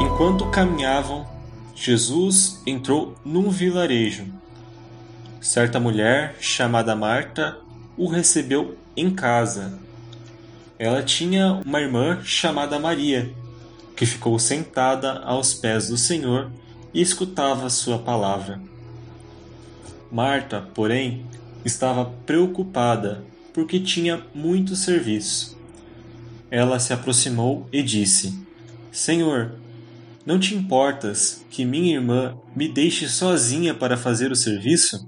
Enquanto 0.00 0.50
caminhavam, 0.50 1.26
Jesus 1.74 2.60
entrou 2.66 3.16
num 3.24 3.50
vilarejo. 3.50 4.26
Certa 5.40 5.78
mulher, 5.78 6.36
chamada 6.40 6.96
Marta, 6.96 7.58
o 7.96 8.08
recebeu 8.08 8.76
em 8.96 9.10
casa. 9.10 9.78
Ela 10.78 11.02
tinha 11.02 11.60
uma 11.64 11.80
irmã 11.80 12.20
chamada 12.24 12.78
Maria, 12.78 13.30
que 13.96 14.04
ficou 14.04 14.38
sentada 14.38 15.20
aos 15.20 15.54
pés 15.54 15.88
do 15.88 15.96
Senhor 15.96 16.50
e 16.92 17.00
escutava 17.00 17.70
sua 17.70 17.98
palavra. 17.98 18.60
Marta, 20.10 20.68
porém, 20.74 21.24
estava 21.64 22.12
preocupada 22.26 23.24
porque 23.52 23.78
tinha 23.78 24.20
muito 24.34 24.74
serviço. 24.74 25.56
Ela 26.50 26.78
se 26.78 26.92
aproximou 26.92 27.68
e 27.72 27.82
disse: 27.82 28.36
Senhor, 28.90 29.52
não 30.26 30.38
te 30.38 30.54
importas 30.54 31.44
que 31.50 31.66
minha 31.66 31.94
irmã 31.94 32.36
me 32.56 32.66
deixe 32.66 33.06
sozinha 33.08 33.74
para 33.74 33.96
fazer 33.96 34.32
o 34.32 34.36
serviço? 34.36 35.06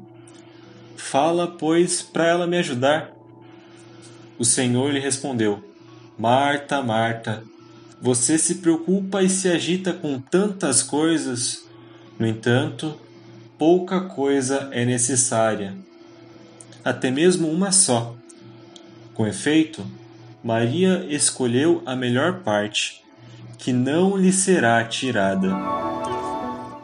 Fala, 0.94 1.46
pois, 1.46 2.02
para 2.02 2.26
ela 2.26 2.46
me 2.46 2.58
ajudar. 2.58 3.12
O 4.38 4.44
Senhor 4.44 4.92
lhe 4.92 5.00
respondeu: 5.00 5.64
Marta, 6.18 6.82
Marta, 6.82 7.42
você 8.00 8.36
se 8.36 8.56
preocupa 8.56 9.22
e 9.22 9.30
se 9.30 9.48
agita 9.48 9.92
com 9.94 10.20
tantas 10.20 10.82
coisas. 10.82 11.64
No 12.18 12.26
entanto, 12.26 12.98
pouca 13.58 14.02
coisa 14.02 14.68
é 14.70 14.84
necessária, 14.84 15.74
até 16.84 17.10
mesmo 17.10 17.48
uma 17.48 17.72
só. 17.72 18.14
Com 19.14 19.26
efeito, 19.26 19.86
Maria 20.44 21.06
escolheu 21.08 21.82
a 21.86 21.96
melhor 21.96 22.40
parte 22.40 23.05
que 23.58 23.72
não 23.72 24.16
lhe 24.16 24.32
será 24.32 24.84
tirada. 24.84 25.48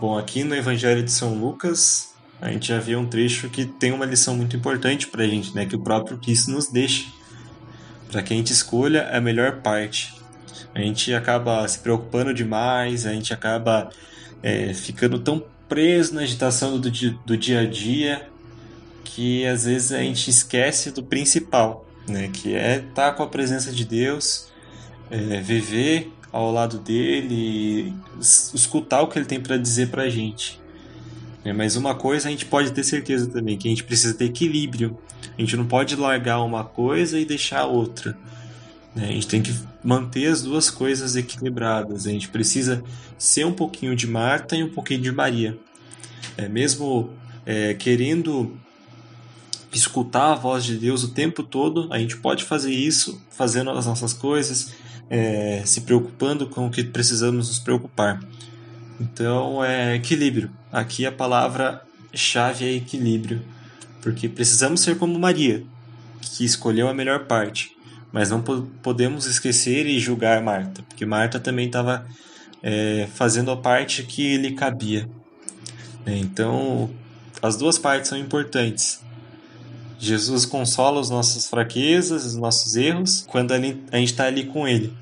Bom, 0.00 0.18
aqui 0.18 0.42
no 0.42 0.54
Evangelho 0.54 1.02
de 1.02 1.12
São 1.12 1.34
Lucas, 1.34 2.12
a 2.40 2.50
gente 2.50 2.68
já 2.68 2.78
vê 2.80 2.96
um 2.96 3.06
trecho 3.06 3.48
que 3.48 3.64
tem 3.64 3.92
uma 3.92 4.04
lição 4.04 4.36
muito 4.36 4.56
importante 4.56 5.06
para 5.06 5.22
a 5.22 5.28
gente, 5.28 5.54
né? 5.54 5.64
Que 5.64 5.76
o 5.76 5.78
próprio 5.78 6.18
Cristo 6.18 6.50
nos 6.50 6.68
deixa, 6.68 7.06
para 8.10 8.22
que 8.22 8.34
a 8.34 8.36
gente 8.36 8.52
escolha 8.52 9.08
a 9.16 9.20
melhor 9.20 9.60
parte. 9.60 10.14
A 10.74 10.80
gente 10.80 11.14
acaba 11.14 11.66
se 11.68 11.78
preocupando 11.78 12.34
demais, 12.34 13.06
a 13.06 13.12
gente 13.12 13.32
acaba 13.32 13.90
é, 14.42 14.74
ficando 14.74 15.18
tão 15.18 15.44
preso 15.68 16.14
na 16.14 16.22
agitação 16.22 16.80
do, 16.80 16.90
do 16.90 17.36
dia 17.36 17.60
a 17.60 17.66
dia 17.66 18.28
que 19.04 19.46
às 19.46 19.64
vezes 19.64 19.92
a 19.92 19.98
gente 19.98 20.30
esquece 20.30 20.90
do 20.90 21.02
principal, 21.02 21.86
né? 22.08 22.28
Que 22.32 22.54
é 22.54 22.78
estar 22.78 23.12
com 23.12 23.22
a 23.22 23.28
presença 23.28 23.70
de 23.70 23.84
Deus, 23.84 24.48
é, 25.10 25.40
viver 25.40 26.10
ao 26.32 26.50
lado 26.50 26.78
dele, 26.78 27.92
escutar 28.18 29.02
o 29.02 29.08
que 29.08 29.18
ele 29.18 29.26
tem 29.26 29.40
para 29.40 29.56
dizer 29.56 29.90
para 29.90 30.04
a 30.04 30.08
gente. 30.08 30.60
É, 31.44 31.52
mas 31.52 31.76
uma 31.76 31.94
coisa 31.94 32.28
a 32.28 32.30
gente 32.30 32.46
pode 32.46 32.70
ter 32.72 32.84
certeza 32.84 33.28
também, 33.28 33.58
que 33.58 33.68
a 33.68 33.70
gente 33.70 33.84
precisa 33.84 34.14
ter 34.14 34.26
equilíbrio. 34.26 34.96
A 35.36 35.40
gente 35.40 35.56
não 35.56 35.66
pode 35.66 35.94
largar 35.96 36.40
uma 36.42 36.64
coisa 36.64 37.18
e 37.18 37.24
deixar 37.24 37.60
a 37.60 37.66
outra. 37.66 38.16
Né? 38.94 39.08
A 39.08 39.12
gente 39.12 39.26
tem 39.26 39.42
que 39.42 39.54
manter 39.82 40.26
as 40.26 40.42
duas 40.42 40.70
coisas 40.70 41.16
equilibradas. 41.16 42.06
A 42.06 42.10
gente 42.10 42.28
precisa 42.28 42.82
ser 43.18 43.44
um 43.44 43.52
pouquinho 43.52 43.94
de 43.94 44.06
Marta 44.06 44.56
e 44.56 44.62
um 44.62 44.70
pouquinho 44.70 45.00
de 45.00 45.12
Maria. 45.12 45.58
É, 46.36 46.48
mesmo 46.48 47.10
é, 47.44 47.74
querendo 47.74 48.56
escutar 49.72 50.32
a 50.32 50.34
voz 50.34 50.64
de 50.64 50.76
Deus 50.76 51.02
o 51.02 51.08
tempo 51.08 51.42
todo, 51.42 51.88
a 51.90 51.98
gente 51.98 52.16
pode 52.18 52.44
fazer 52.44 52.72
isso 52.72 53.20
fazendo 53.30 53.70
as 53.70 53.86
nossas 53.86 54.12
coisas, 54.12 54.74
é, 55.12 55.60
se 55.66 55.82
preocupando 55.82 56.46
com 56.46 56.66
o 56.66 56.70
que 56.70 56.82
precisamos 56.82 57.48
nos 57.48 57.58
preocupar. 57.58 58.18
Então 58.98 59.62
é 59.62 59.94
equilíbrio. 59.94 60.50
Aqui 60.72 61.04
a 61.04 61.12
palavra-chave 61.12 62.64
é 62.64 62.72
equilíbrio, 62.72 63.42
porque 64.00 64.26
precisamos 64.26 64.80
ser 64.80 64.96
como 64.96 65.18
Maria, 65.18 65.62
que 66.22 66.46
escolheu 66.46 66.88
a 66.88 66.94
melhor 66.94 67.26
parte, 67.26 67.76
mas 68.10 68.30
não 68.30 68.40
podemos 68.40 69.26
esquecer 69.26 69.86
e 69.86 70.00
julgar 70.00 70.42
Marta, 70.42 70.82
porque 70.88 71.04
Marta 71.04 71.38
também 71.38 71.66
estava 71.66 72.06
é, 72.62 73.06
fazendo 73.14 73.50
a 73.50 73.56
parte 73.56 74.04
que 74.04 74.38
lhe 74.38 74.52
cabia. 74.52 75.06
Então 76.06 76.88
as 77.42 77.58
duas 77.58 77.78
partes 77.78 78.08
são 78.08 78.16
importantes. 78.16 79.02
Jesus 79.98 80.46
consola 80.46 81.02
as 81.02 81.10
nossas 81.10 81.46
fraquezas, 81.46 82.24
os 82.24 82.34
nossos 82.34 82.76
erros, 82.76 83.26
quando 83.28 83.52
a 83.52 83.58
gente 83.58 83.84
está 83.92 84.24
ali 84.24 84.46
com 84.46 84.66
Ele. 84.66 85.01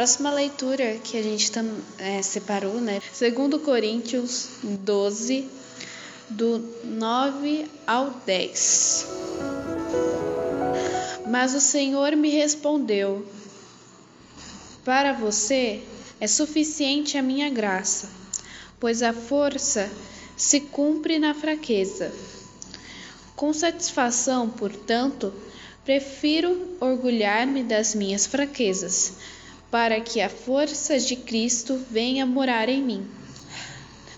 Próxima 0.00 0.30
leitura 0.30 0.96
que 1.04 1.18
a 1.18 1.22
gente 1.22 1.52
tam, 1.52 1.76
é, 1.98 2.22
separou, 2.22 2.80
né? 2.80 3.02
Segundo 3.12 3.58
Coríntios 3.58 4.48
12, 4.62 5.46
do 6.30 6.58
9 6.84 7.66
ao 7.86 8.10
10. 8.24 9.06
Mas 11.28 11.54
o 11.54 11.60
Senhor 11.60 12.16
me 12.16 12.30
respondeu: 12.30 13.26
Para 14.86 15.12
você 15.12 15.82
é 16.18 16.26
suficiente 16.26 17.18
a 17.18 17.22
minha 17.22 17.50
graça, 17.50 18.08
pois 18.80 19.02
a 19.02 19.12
força 19.12 19.90
se 20.34 20.60
cumpre 20.60 21.18
na 21.18 21.34
fraqueza. 21.34 22.10
Com 23.36 23.52
satisfação, 23.52 24.48
portanto, 24.48 25.30
prefiro 25.84 26.78
orgulhar-me 26.80 27.62
das 27.62 27.94
minhas 27.94 28.24
fraquezas, 28.24 29.12
para 29.70 30.00
que 30.00 30.20
a 30.20 30.28
força 30.28 30.98
de 30.98 31.16
Cristo 31.16 31.80
venha 31.90 32.26
morar 32.26 32.68
em 32.68 32.82
mim. 32.82 33.08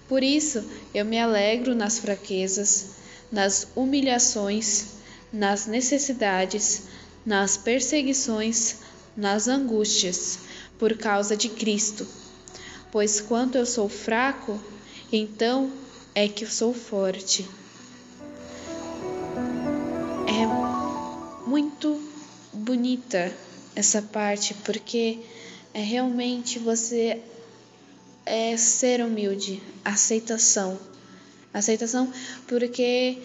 Por 0.08 0.22
isso, 0.22 0.64
eu 0.94 1.04
me 1.04 1.18
alegro 1.18 1.74
nas 1.74 1.98
fraquezas, 1.98 2.90
nas 3.30 3.68
humilhações, 3.74 4.94
nas 5.32 5.66
necessidades, 5.66 6.82
nas 7.24 7.56
perseguições, 7.56 8.76
nas 9.16 9.48
angústias, 9.48 10.38
por 10.78 10.96
causa 10.96 11.36
de 11.36 11.48
Cristo. 11.48 12.06
Pois 12.90 13.20
quando 13.20 13.56
eu 13.56 13.64
sou 13.64 13.88
fraco, 13.88 14.60
então 15.10 15.70
é 16.14 16.28
que 16.28 16.44
eu 16.44 16.50
sou 16.50 16.74
forte. 16.74 17.48
É 20.26 21.48
muito 21.48 22.02
bonita 22.52 23.32
essa 23.74 24.02
parte, 24.02 24.54
porque 24.64 25.20
é 25.74 25.80
realmente 25.80 26.58
você 26.58 27.22
é 28.24 28.56
ser 28.56 29.02
humilde, 29.02 29.62
aceitação. 29.84 30.78
Aceitação 31.52 32.10
porque 32.46 33.18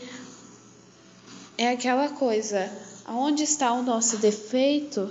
é 1.58 1.70
aquela 1.70 2.10
coisa, 2.10 2.72
aonde 3.06 3.44
está 3.44 3.72
o 3.72 3.82
nosso 3.82 4.18
defeito 4.18 5.10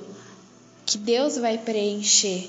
que 0.84 0.98
Deus 0.98 1.36
vai 1.36 1.58
preencher, 1.58 2.48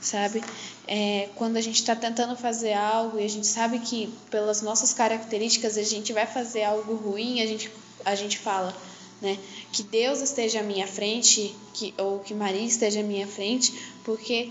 sabe? 0.00 0.42
É, 0.86 1.28
quando 1.36 1.56
a 1.56 1.60
gente 1.60 1.76
está 1.76 1.96
tentando 1.96 2.36
fazer 2.36 2.72
algo 2.72 3.18
e 3.18 3.24
a 3.24 3.28
gente 3.28 3.46
sabe 3.46 3.78
que 3.78 4.12
pelas 4.30 4.62
nossas 4.62 4.92
características 4.92 5.76
a 5.76 5.82
gente 5.82 6.12
vai 6.12 6.26
fazer 6.26 6.64
algo 6.64 6.94
ruim, 6.94 7.40
a 7.40 7.46
gente, 7.46 7.70
a 8.04 8.14
gente 8.14 8.38
fala, 8.38 8.74
né? 9.22 9.38
Que 9.72 9.82
Deus 9.82 10.20
esteja 10.20 10.60
à 10.60 10.62
minha 10.62 10.86
frente, 10.86 11.54
que, 11.72 11.94
ou 11.96 12.18
que 12.18 12.34
Maria 12.34 12.66
esteja 12.66 13.00
à 13.00 13.02
minha 13.02 13.26
frente, 13.26 13.72
porque 14.04 14.50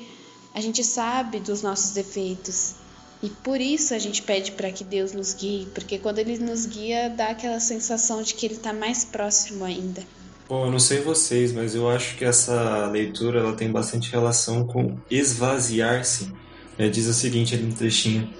a 0.54 0.62
gente 0.62 0.84
sabe 0.84 1.40
dos 1.40 1.62
nossos 1.62 1.92
defeitos. 1.92 2.76
E 3.22 3.30
por 3.30 3.62
isso 3.62 3.94
a 3.94 4.00
gente 4.00 4.24
pede 4.24 4.54
para 4.54 4.72
que 4.72 4.84
Deus 4.84 5.14
nos 5.14 5.36
guie, 5.36 5.68
porque 5.76 6.00
quando 6.00 6.18
Ele 6.18 6.40
nos 6.40 6.66
guia, 6.66 7.10
dá 7.10 7.28
aquela 7.28 7.60
sensação 7.60 8.24
de 8.24 8.34
que 8.34 8.48
Ele 8.48 8.56
está 8.56 8.74
mais 8.74 9.06
próximo 9.06 9.64
ainda. 9.64 10.02
Bom, 10.50 10.66
eu 10.66 10.72
não 10.72 10.80
sei 10.80 11.02
vocês, 11.02 11.54
mas 11.54 11.76
eu 11.76 11.88
acho 11.90 12.18
que 12.18 12.26
essa 12.26 12.88
leitura 12.88 13.40
ela 13.40 13.54
tem 13.54 13.72
bastante 13.72 14.10
relação 14.12 14.66
com 14.66 14.98
esvaziar-se. 15.10 16.32
É, 16.78 16.90
diz 16.90 17.06
o 17.08 17.14
seguinte 17.14 17.54
ali 17.54 17.64
no 17.64 17.74
trechinho: 17.74 18.34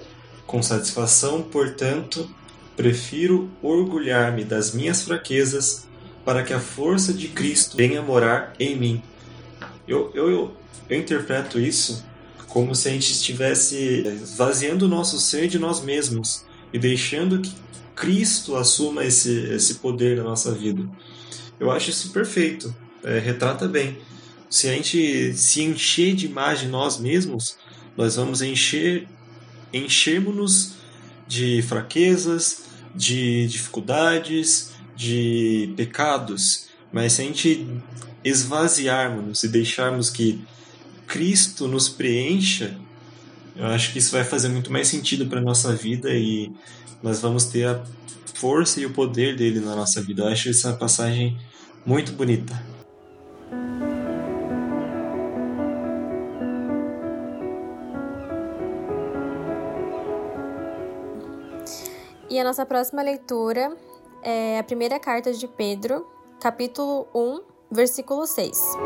Com 0.46 0.60
satisfação, 0.62 1.42
portanto, 1.42 2.28
prefiro 2.76 3.50
orgulhar-me 3.62 4.44
das 4.44 4.74
minhas 4.74 5.02
fraquezas 5.02 5.86
para 6.24 6.42
que 6.42 6.52
a 6.52 6.60
força 6.60 7.12
de 7.12 7.28
Cristo 7.28 7.76
venha 7.76 8.02
morar 8.02 8.54
em 8.58 8.76
mim. 8.76 9.02
Eu, 9.86 10.10
eu, 10.14 10.30
eu, 10.30 10.56
eu 10.88 10.98
interpreto 10.98 11.58
isso 11.58 12.04
como 12.46 12.74
se 12.74 12.88
a 12.88 12.92
gente 12.92 13.10
estivesse 13.10 14.04
esvaziando 14.22 14.84
o 14.84 14.88
nosso 14.88 15.18
ser 15.18 15.48
de 15.48 15.58
nós 15.58 15.82
mesmos 15.82 16.44
e 16.72 16.78
deixando 16.78 17.40
que 17.40 17.52
Cristo 17.94 18.56
assuma 18.56 19.04
esse, 19.04 19.30
esse 19.50 19.76
poder 19.76 20.18
na 20.18 20.24
nossa 20.24 20.52
vida. 20.52 20.86
Eu 21.58 21.70
acho 21.70 21.90
isso 21.90 22.10
perfeito, 22.12 22.74
é, 23.02 23.18
retrata 23.18 23.66
bem. 23.66 23.98
Se 24.50 24.68
a 24.68 24.72
gente 24.74 25.32
se 25.34 25.62
encher 25.62 26.14
de 26.14 26.28
nós 26.68 26.98
mesmos, 26.98 27.56
nós 27.96 28.16
vamos 28.16 28.42
encher, 28.42 29.08
enchermos-nos 29.72 30.74
de 31.26 31.62
fraquezas, 31.62 32.64
de 32.94 33.46
dificuldades, 33.46 34.71
de 34.96 35.72
pecados. 35.76 36.68
Mas 36.92 37.14
se 37.14 37.22
a 37.22 37.24
gente 37.24 37.66
esvaziarmos 38.24 39.42
e 39.42 39.48
deixarmos 39.48 40.10
que 40.10 40.44
Cristo 41.06 41.66
nos 41.66 41.88
preencha, 41.88 42.76
eu 43.56 43.66
acho 43.66 43.92
que 43.92 43.98
isso 43.98 44.12
vai 44.12 44.24
fazer 44.24 44.48
muito 44.48 44.72
mais 44.72 44.88
sentido 44.88 45.26
para 45.26 45.40
nossa 45.40 45.74
vida 45.74 46.10
e 46.10 46.50
nós 47.02 47.20
vamos 47.20 47.44
ter 47.46 47.66
a 47.66 47.82
força 48.34 48.80
e 48.80 48.86
o 48.86 48.92
poder 48.92 49.36
dele 49.36 49.60
na 49.60 49.76
nossa 49.76 50.00
vida. 50.00 50.22
Eu 50.22 50.28
acho 50.28 50.48
essa 50.48 50.72
passagem 50.72 51.38
muito 51.84 52.12
bonita. 52.12 52.60
E 62.30 62.38
a 62.38 62.44
nossa 62.44 62.64
próxima 62.64 63.02
leitura 63.02 63.76
é 64.22 64.58
a 64.58 64.64
primeira 64.64 64.98
carta 64.98 65.32
de 65.32 65.46
Pedro, 65.46 66.06
capítulo 66.40 67.06
1, 67.14 67.40
versículo 67.70 68.26
6. 68.26 68.76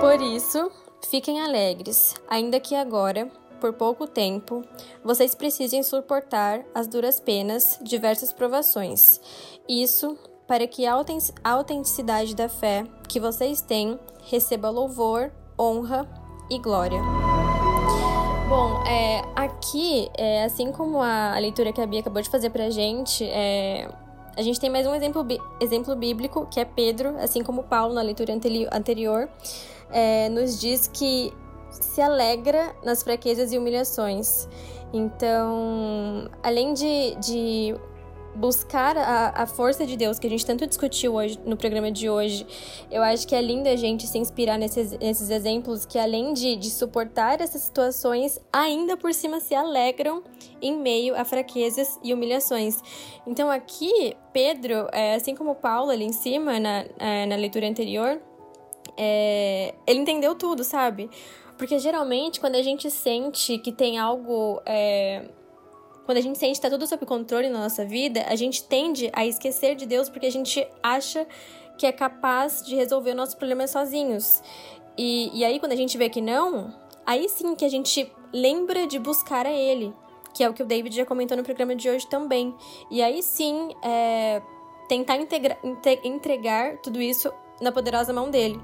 Por 0.00 0.20
isso, 0.20 0.70
fiquem 1.08 1.40
alegres, 1.40 2.14
ainda 2.28 2.60
que 2.60 2.74
agora, 2.74 3.30
por 3.60 3.72
pouco 3.72 4.06
tempo, 4.06 4.62
vocês 5.04 5.34
precisem 5.34 5.82
suportar 5.82 6.64
as 6.74 6.86
duras 6.86 7.20
penas, 7.20 7.78
diversas 7.82 8.32
provações. 8.32 9.20
Isso 9.68 10.16
para 10.46 10.66
que 10.66 10.86
a 10.86 10.94
autenticidade 11.44 12.34
da 12.34 12.48
fé 12.48 12.84
que 13.08 13.20
vocês 13.20 13.60
têm 13.60 13.98
receba 14.24 14.70
louvor, 14.70 15.30
honra 15.58 16.08
e 16.50 16.58
glória. 16.58 17.00
Bom, 18.48 18.82
é, 18.84 19.22
aqui, 19.36 20.08
é, 20.16 20.44
assim 20.44 20.72
como 20.72 21.02
a, 21.02 21.36
a, 21.36 21.38
leitura 21.38 21.70
que 21.70 21.82
a 21.82 21.86
Bia 21.86 22.00
acabou 22.00 22.22
de 22.22 22.30
fazer 22.30 22.48
pra 22.48 22.70
gente, 22.70 23.22
é, 23.24 23.86
a 24.34 24.40
gente 24.40 24.58
tem 24.58 24.70
mais 24.70 24.86
um 24.86 24.94
exemplo, 24.94 25.26
exemplo 25.60 25.94
bíblico, 25.94 26.46
que 26.50 26.58
é 26.58 26.64
Pedro, 26.64 27.14
assim 27.18 27.42
como 27.42 27.62
Paulo 27.64 27.92
na 27.92 28.00
leitura 28.00 28.32
anterior 28.72 29.28
é, 29.90 30.30
nos 30.30 30.58
diz 30.58 30.88
que 30.88 31.30
se 31.70 32.00
alegra 32.00 32.74
nas 32.82 33.02
fraquezas 33.02 33.52
e 33.52 33.58
humilhações. 33.58 34.48
Então, 34.94 36.30
além 36.42 36.72
de, 36.72 37.16
de 37.16 37.74
buscar 38.34 38.96
a, 38.96 39.42
a, 39.42 39.46
força 39.46 39.84
de 39.86 39.96
Deus, 39.96 40.18
que 40.18 40.26
a 40.26 40.30
gente 40.30 40.44
tanto 40.44 40.66
discutiu 40.66 41.14
hoje 41.14 41.38
no 41.44 41.56
programa 41.56 41.90
de 41.90 42.08
hoje, 42.08 42.46
eu 42.90 43.02
acho 43.02 43.26
que 43.26 43.34
é 43.34 43.42
lindo 43.42 43.68
a 43.68 43.76
gente 43.76 44.06
se 44.06 44.18
inspirar 44.18 44.58
nesses, 44.58 44.92
nesses 44.98 45.30
exemplos 45.30 45.84
que, 45.84 45.98
além 45.98 46.32
de, 46.32 46.56
de 46.56 46.70
suportar 46.70 47.40
essas 47.40 47.62
situações, 47.62 48.38
ainda 48.52 48.96
por 48.96 49.12
cima 49.12 49.40
se 49.40 49.54
alegram 49.54 50.22
em 50.62 50.76
meio 50.76 51.14
a 51.16 51.24
fraquezas 51.24 51.98
e 52.02 52.14
humilhações. 52.14 52.80
Então, 53.26 53.50
aqui, 53.50 54.16
Pedro, 54.32 54.88
é, 54.92 55.14
assim 55.14 55.34
como 55.34 55.54
Paulo 55.54 55.90
ali 55.90 56.04
em 56.04 56.12
cima, 56.12 56.60
na, 56.60 56.84
é, 56.98 57.26
na 57.26 57.36
leitura 57.36 57.68
anterior, 57.68 58.20
é, 58.96 59.74
ele 59.86 60.00
entendeu 60.00 60.34
tudo, 60.34 60.64
sabe? 60.64 61.10
Porque 61.56 61.78
geralmente 61.78 62.38
quando 62.38 62.54
a 62.54 62.62
gente 62.62 62.90
sente 62.90 63.58
que 63.58 63.72
tem 63.72 63.98
algo. 63.98 64.62
É, 64.64 65.28
quando 66.08 66.16
a 66.16 66.22
gente 66.22 66.38
sente 66.38 66.54
que 66.54 66.62
tá 66.62 66.70
tudo 66.70 66.86
sob 66.86 67.04
controle 67.04 67.50
na 67.50 67.58
nossa 67.58 67.84
vida, 67.84 68.24
a 68.28 68.34
gente 68.34 68.64
tende 68.64 69.10
a 69.12 69.26
esquecer 69.26 69.76
de 69.76 69.84
Deus 69.84 70.08
porque 70.08 70.24
a 70.24 70.32
gente 70.32 70.66
acha 70.82 71.26
que 71.76 71.84
é 71.84 71.92
capaz 71.92 72.64
de 72.64 72.74
resolver 72.74 73.12
nossos 73.12 73.34
problemas 73.34 73.72
sozinhos. 73.72 74.42
E, 74.96 75.30
e 75.38 75.44
aí, 75.44 75.60
quando 75.60 75.72
a 75.72 75.76
gente 75.76 75.98
vê 75.98 76.08
que 76.08 76.22
não, 76.22 76.74
aí 77.04 77.28
sim 77.28 77.54
que 77.54 77.62
a 77.62 77.68
gente 77.68 78.10
lembra 78.32 78.86
de 78.86 78.98
buscar 78.98 79.44
a 79.44 79.52
Ele, 79.52 79.92
que 80.32 80.42
é 80.42 80.48
o 80.48 80.54
que 80.54 80.62
o 80.62 80.66
David 80.66 80.96
já 80.96 81.04
comentou 81.04 81.36
no 81.36 81.44
programa 81.44 81.76
de 81.76 81.90
hoje 81.90 82.08
também. 82.08 82.54
E 82.90 83.02
aí 83.02 83.22
sim, 83.22 83.68
é, 83.84 84.40
tentar 84.88 85.18
integra, 85.18 85.58
entregar 86.02 86.78
tudo 86.78 87.02
isso 87.02 87.30
na 87.60 87.70
poderosa 87.70 88.14
mão 88.14 88.30
dele 88.30 88.58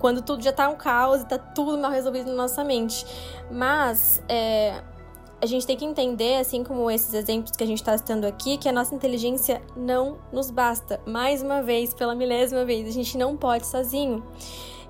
quando 0.00 0.22
tudo 0.22 0.42
já 0.42 0.50
tá 0.50 0.68
um 0.68 0.76
caos 0.76 1.20
e 1.20 1.26
tá 1.26 1.38
tudo 1.38 1.78
mal 1.78 1.90
resolvido 1.90 2.30
na 2.30 2.36
nossa 2.36 2.64
mente. 2.64 3.06
Mas 3.50 4.20
é, 4.28 4.82
a 5.42 5.46
gente 5.46 5.66
tem 5.66 5.76
que 5.76 5.84
entender, 5.84 6.36
assim 6.36 6.62
como 6.62 6.90
esses 6.90 7.14
exemplos 7.14 7.52
que 7.52 7.64
a 7.64 7.66
gente 7.66 7.78
está 7.78 7.96
citando 7.96 8.26
aqui, 8.26 8.58
que 8.58 8.68
a 8.68 8.72
nossa 8.72 8.94
inteligência 8.94 9.62
não 9.74 10.18
nos 10.30 10.50
basta. 10.50 11.00
Mais 11.06 11.42
uma 11.42 11.62
vez, 11.62 11.94
pela 11.94 12.14
milésima 12.14 12.64
vez, 12.64 12.86
a 12.86 12.92
gente 12.92 13.16
não 13.16 13.36
pode 13.36 13.66
sozinho. 13.66 14.22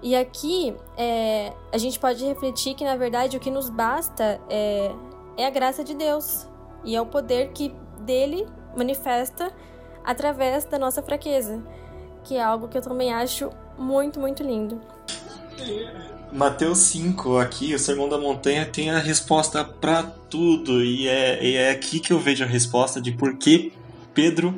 E 0.02 0.16
aqui 0.16 0.74
é, 0.96 1.52
a 1.72 1.78
gente 1.78 2.00
pode 2.00 2.24
refletir 2.24 2.74
que, 2.74 2.84
na 2.84 2.96
verdade, 2.96 3.36
o 3.36 3.40
que 3.40 3.50
nos 3.50 3.70
basta 3.70 4.40
é, 4.48 4.92
é 5.36 5.46
a 5.46 5.50
graça 5.50 5.84
de 5.84 5.94
Deus 5.94 6.48
e 6.84 6.96
é 6.96 7.00
o 7.00 7.06
poder 7.06 7.52
que 7.52 7.72
dele 8.00 8.46
manifesta 8.76 9.52
através 10.04 10.64
da 10.64 10.78
nossa 10.78 11.02
fraqueza, 11.02 11.62
que 12.24 12.36
é 12.36 12.42
algo 12.42 12.66
que 12.66 12.76
eu 12.76 12.82
também 12.82 13.12
acho 13.12 13.50
muito, 13.78 14.18
muito 14.18 14.42
lindo. 14.42 14.80
Mateus 16.32 16.78
5, 16.78 17.38
aqui, 17.38 17.74
o 17.74 17.78
Sermão 17.78 18.08
da 18.08 18.16
Montanha, 18.16 18.64
tem 18.64 18.90
a 18.90 18.98
resposta 18.98 19.64
para 19.64 20.04
tudo. 20.04 20.84
E 20.84 21.08
é, 21.08 21.44
e 21.44 21.56
é 21.56 21.70
aqui 21.70 21.98
que 21.98 22.12
eu 22.12 22.20
vejo 22.20 22.44
a 22.44 22.46
resposta 22.46 23.00
de 23.00 23.10
por 23.10 23.36
que 23.36 23.72
Pedro 24.14 24.54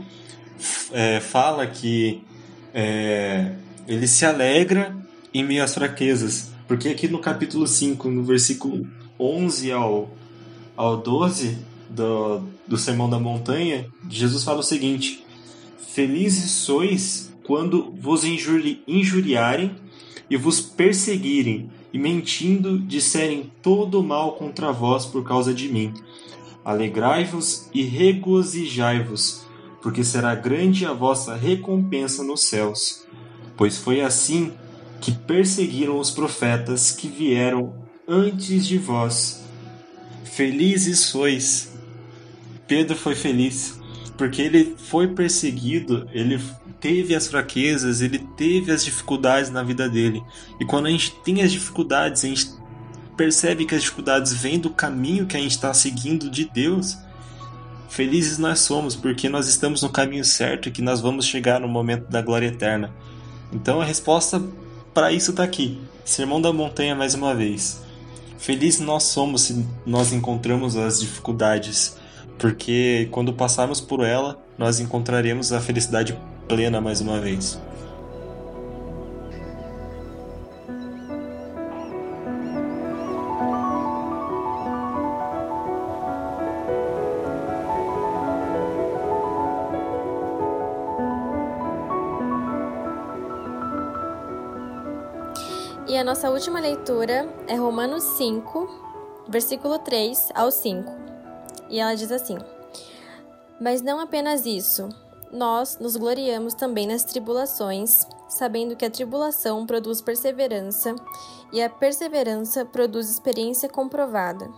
é, 0.92 1.18
fala 1.20 1.66
que 1.66 2.22
é, 2.74 3.52
ele 3.88 4.06
se 4.06 4.24
alegra 4.26 4.94
em 5.32 5.42
meio 5.42 5.64
às 5.64 5.72
fraquezas. 5.72 6.50
Porque 6.68 6.90
aqui 6.90 7.08
no 7.08 7.18
capítulo 7.18 7.66
5, 7.66 8.08
no 8.10 8.22
versículo 8.22 8.86
11 9.18 9.72
ao, 9.72 10.10
ao 10.76 10.98
12 10.98 11.56
do, 11.88 12.42
do 12.66 12.76
Sermão 12.76 13.08
da 13.08 13.18
Montanha, 13.18 13.86
Jesus 14.10 14.44
fala 14.44 14.60
o 14.60 14.64
seguinte: 14.64 15.24
Felizes 15.88 16.50
sois 16.50 17.32
quando 17.44 17.90
vos 17.92 18.24
injuri, 18.24 18.82
injuriarem 18.86 19.74
e 20.32 20.36
vos 20.38 20.62
perseguirem, 20.62 21.68
e 21.92 21.98
mentindo 21.98 22.78
disserem 22.78 23.52
todo 23.60 24.00
o 24.00 24.02
mal 24.02 24.32
contra 24.32 24.72
vós 24.72 25.04
por 25.04 25.22
causa 25.22 25.52
de 25.52 25.68
mim. 25.68 25.92
Alegrai-vos 26.64 27.68
e 27.74 27.82
regozijai-vos, 27.82 29.44
porque 29.82 30.02
será 30.02 30.34
grande 30.34 30.86
a 30.86 30.94
vossa 30.94 31.34
recompensa 31.34 32.24
nos 32.24 32.44
céus. 32.44 33.04
Pois 33.58 33.76
foi 33.76 34.00
assim 34.00 34.54
que 35.02 35.12
perseguiram 35.12 35.98
os 35.98 36.10
profetas 36.10 36.92
que 36.92 37.08
vieram 37.08 37.74
antes 38.08 38.66
de 38.66 38.78
vós. 38.78 39.44
Felizes 40.24 41.00
sois. 41.00 41.74
Pedro 42.66 42.96
foi 42.96 43.14
feliz, 43.14 43.78
porque 44.16 44.42
ele 44.42 44.76
foi 44.76 45.08
perseguido, 45.08 46.08
ele 46.12 46.40
teve 46.80 47.14
as 47.14 47.26
fraquezas, 47.26 48.00
ele 48.00 48.18
teve 48.36 48.70
as 48.70 48.84
dificuldades 48.84 49.50
na 49.50 49.62
vida 49.62 49.88
dele. 49.88 50.22
E 50.60 50.64
quando 50.64 50.86
a 50.86 50.90
gente 50.90 51.14
tem 51.24 51.42
as 51.42 51.52
dificuldades, 51.52 52.24
a 52.24 52.28
gente 52.28 52.48
percebe 53.16 53.64
que 53.64 53.74
as 53.74 53.82
dificuldades 53.82 54.32
vêm 54.32 54.58
do 54.58 54.70
caminho 54.70 55.26
que 55.26 55.36
a 55.36 55.40
gente 55.40 55.52
está 55.52 55.72
seguindo 55.72 56.30
de 56.30 56.44
Deus. 56.44 56.98
Felizes 57.88 58.38
nós 58.38 58.60
somos, 58.60 58.96
porque 58.96 59.28
nós 59.28 59.48
estamos 59.48 59.82
no 59.82 59.90
caminho 59.90 60.24
certo 60.24 60.68
e 60.68 60.72
que 60.72 60.82
nós 60.82 61.00
vamos 61.00 61.26
chegar 61.26 61.60
no 61.60 61.68
momento 61.68 62.08
da 62.08 62.22
glória 62.22 62.46
eterna. 62.46 62.92
Então 63.52 63.80
a 63.80 63.84
resposta 63.84 64.42
para 64.94 65.12
isso 65.12 65.30
está 65.30 65.44
aqui. 65.44 65.80
Sermão 66.04 66.40
da 66.40 66.52
Montanha 66.52 66.94
mais 66.94 67.14
uma 67.14 67.34
vez. 67.34 67.82
Felizes 68.38 68.80
nós 68.80 69.04
somos 69.04 69.42
se 69.42 69.66
nós 69.86 70.12
encontramos 70.12 70.76
as 70.76 71.00
dificuldades, 71.00 71.96
porque 72.42 73.08
quando 73.12 73.32
passarmos 73.32 73.80
por 73.80 74.04
ela, 74.04 74.36
nós 74.58 74.80
encontraremos 74.80 75.52
a 75.52 75.60
felicidade 75.60 76.18
plena 76.48 76.80
mais 76.80 77.00
uma 77.00 77.20
vez. 77.20 77.56
E 95.86 95.96
a 95.96 96.02
nossa 96.02 96.28
última 96.28 96.58
leitura 96.58 97.28
é 97.46 97.54
Romanos 97.54 98.02
5, 98.16 98.68
versículo 99.28 99.78
3 99.78 100.30
ao 100.34 100.50
5. 100.50 101.11
E 101.72 101.80
ela 101.80 101.96
diz 101.96 102.12
assim: 102.12 102.38
Mas 103.60 103.82
não 103.82 103.98
apenas 103.98 104.46
isso, 104.46 104.88
nós 105.32 105.78
nos 105.80 105.96
gloriamos 105.96 106.54
também 106.54 106.86
nas 106.86 107.02
tribulações, 107.02 108.06
sabendo 108.28 108.76
que 108.76 108.84
a 108.84 108.90
tribulação 108.90 109.66
produz 109.66 110.00
perseverança, 110.00 110.94
e 111.52 111.60
a 111.60 111.68
perseverança 111.68 112.64
produz 112.64 113.10
experiência 113.10 113.68
comprovada. 113.68 114.48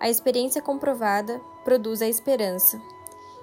A 0.00 0.08
experiência 0.08 0.62
comprovada 0.62 1.38
produz 1.64 2.00
a 2.00 2.08
esperança, 2.08 2.80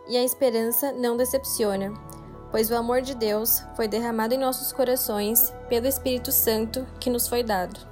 e 0.08 0.18
a 0.18 0.24
esperança 0.24 0.92
não 0.92 1.16
decepciona 1.16 1.94
pois 2.52 2.70
o 2.70 2.76
amor 2.76 3.02
de 3.02 3.16
Deus 3.16 3.64
foi 3.76 3.88
derramado 3.88 4.34
em 4.34 4.38
nossos 4.38 4.74
corações 4.74 5.54
pelo 5.70 5.88
Espírito 5.88 6.32
Santo 6.32 6.86
que 7.00 7.10
nos 7.10 7.28
foi 7.28 7.42
dado. 7.42 7.91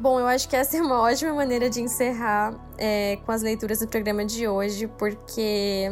Bom, 0.00 0.20
eu 0.20 0.26
acho 0.28 0.48
que 0.48 0.54
essa 0.54 0.76
é 0.76 0.80
uma 0.80 1.00
ótima 1.02 1.32
maneira 1.32 1.68
de 1.68 1.82
encerrar 1.82 2.54
é, 2.76 3.16
com 3.26 3.32
as 3.32 3.42
leituras 3.42 3.80
do 3.80 3.88
programa 3.88 4.24
de 4.24 4.46
hoje, 4.46 4.86
porque 4.86 5.90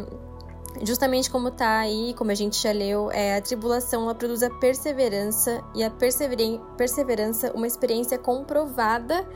justamente 0.82 1.28
como 1.28 1.48
está 1.48 1.80
aí, 1.80 2.14
como 2.14 2.30
a 2.30 2.34
gente 2.34 2.62
já 2.62 2.70
leu, 2.70 3.10
é, 3.10 3.36
a 3.36 3.42
tribulação 3.42 4.04
ela 4.04 4.14
produz 4.14 4.44
a 4.44 4.50
perseverança 4.50 5.60
e 5.74 5.82
a 5.82 5.90
perseverança 5.90 7.52
uma 7.52 7.66
experiência 7.66 8.16
comprovada 8.16 9.26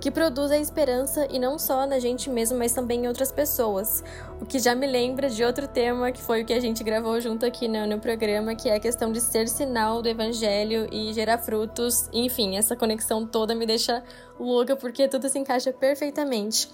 que 0.00 0.10
produz 0.10 0.50
a 0.50 0.56
esperança 0.56 1.28
e 1.30 1.38
não 1.38 1.58
só 1.58 1.86
na 1.86 1.98
gente 1.98 2.30
mesmo, 2.30 2.58
mas 2.58 2.72
também 2.72 3.04
em 3.04 3.08
outras 3.08 3.30
pessoas. 3.30 4.02
O 4.40 4.46
que 4.46 4.58
já 4.58 4.74
me 4.74 4.86
lembra 4.86 5.28
de 5.28 5.44
outro 5.44 5.68
tema 5.68 6.10
que 6.10 6.22
foi 6.22 6.42
o 6.42 6.46
que 6.46 6.54
a 6.54 6.60
gente 6.60 6.82
gravou 6.82 7.20
junto 7.20 7.44
aqui 7.44 7.68
no, 7.68 7.86
no 7.86 8.00
programa, 8.00 8.54
que 8.54 8.68
é 8.70 8.76
a 8.76 8.80
questão 8.80 9.12
de 9.12 9.20
ser 9.20 9.46
sinal 9.46 10.00
do 10.00 10.08
evangelho 10.08 10.88
e 10.90 11.12
gerar 11.12 11.36
frutos. 11.38 12.08
Enfim, 12.12 12.56
essa 12.56 12.74
conexão 12.74 13.26
toda 13.26 13.54
me 13.54 13.66
deixa 13.66 14.02
louca 14.38 14.74
porque 14.74 15.06
tudo 15.06 15.28
se 15.28 15.38
encaixa 15.38 15.70
perfeitamente. 15.70 16.68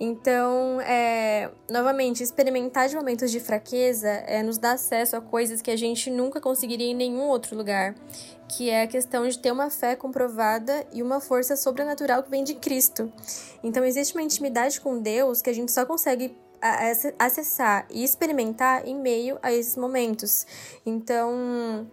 Então, 0.00 0.80
é, 0.80 1.50
novamente, 1.70 2.22
experimentar 2.22 2.88
de 2.88 2.96
momentos 2.96 3.30
de 3.30 3.40
fraqueza 3.40 4.08
é, 4.08 4.42
nos 4.42 4.58
dá 4.58 4.72
acesso 4.72 5.16
a 5.16 5.20
coisas 5.20 5.62
que 5.62 5.70
a 5.70 5.76
gente 5.76 6.10
nunca 6.10 6.40
conseguiria 6.40 6.88
em 6.88 6.94
nenhum 6.94 7.28
outro 7.28 7.56
lugar, 7.56 7.94
que 8.48 8.68
é 8.68 8.82
a 8.82 8.86
questão 8.86 9.26
de 9.26 9.38
ter 9.38 9.52
uma 9.52 9.70
fé 9.70 9.94
comprovada 9.94 10.86
e 10.92 11.02
uma 11.02 11.20
força 11.20 11.56
sobrenatural 11.56 12.22
que 12.22 12.30
vem 12.30 12.44
de 12.44 12.54
Cristo. 12.54 13.12
Então, 13.62 13.84
existe 13.84 14.14
uma 14.14 14.22
intimidade 14.22 14.80
com 14.80 14.98
Deus 14.98 15.40
que 15.40 15.50
a 15.50 15.54
gente 15.54 15.72
só 15.72 15.86
consegue 15.86 16.36
acessar 17.18 17.86
e 17.90 18.04
experimentar 18.04 18.86
em 18.86 18.94
meio 18.94 19.36
a 19.42 19.52
esses 19.52 19.76
momentos. 19.76 20.46
Então, 20.86 21.90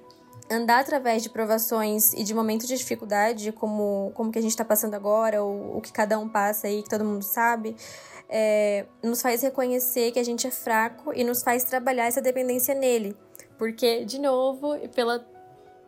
andar 0.49 0.79
através 0.79 1.21
de 1.21 1.29
provações 1.29 2.13
e 2.13 2.23
de 2.23 2.33
momentos 2.33 2.67
de 2.67 2.75
dificuldade, 2.77 3.51
como, 3.51 4.11
como 4.15 4.31
que 4.31 4.39
a 4.39 4.41
gente 4.41 4.51
está 4.51 4.65
passando 4.65 4.95
agora, 4.95 5.43
ou 5.43 5.77
o 5.77 5.81
que 5.81 5.91
cada 5.91 6.17
um 6.17 6.27
passa 6.27 6.67
aí, 6.67 6.81
que 6.81 6.89
todo 6.89 7.05
mundo 7.05 7.23
sabe, 7.23 7.75
é, 8.27 8.85
nos 9.03 9.21
faz 9.21 9.41
reconhecer 9.41 10.11
que 10.11 10.19
a 10.19 10.23
gente 10.23 10.47
é 10.47 10.51
fraco 10.51 11.13
e 11.13 11.23
nos 11.23 11.43
faz 11.43 11.63
trabalhar 11.63 12.05
essa 12.05 12.21
dependência 12.21 12.73
nele. 12.73 13.15
Porque, 13.57 14.05
de 14.05 14.19
novo, 14.19 14.75
pela 14.95 15.25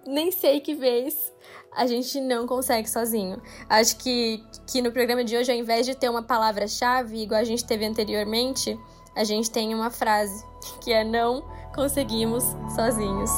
nem 0.05 0.31
sei 0.31 0.59
que 0.59 0.73
vez, 0.73 1.31
a 1.71 1.85
gente 1.85 2.19
não 2.19 2.47
consegue 2.47 2.89
sozinho. 2.89 3.41
Acho 3.69 3.97
que, 3.97 4.43
que 4.67 4.81
no 4.81 4.91
programa 4.91 5.23
de 5.23 5.37
hoje, 5.37 5.51
ao 5.51 5.57
invés 5.57 5.85
de 5.85 5.95
ter 5.95 6.09
uma 6.09 6.23
palavra-chave, 6.23 7.21
igual 7.21 7.39
a 7.39 7.43
gente 7.43 7.63
teve 7.63 7.85
anteriormente, 7.85 8.77
a 9.15 9.23
gente 9.23 9.49
tem 9.49 9.73
uma 9.73 9.89
frase, 9.89 10.43
que 10.81 10.91
é 10.91 11.03
não 11.03 11.43
conseguimos 11.73 12.43
sozinhos. 12.75 13.31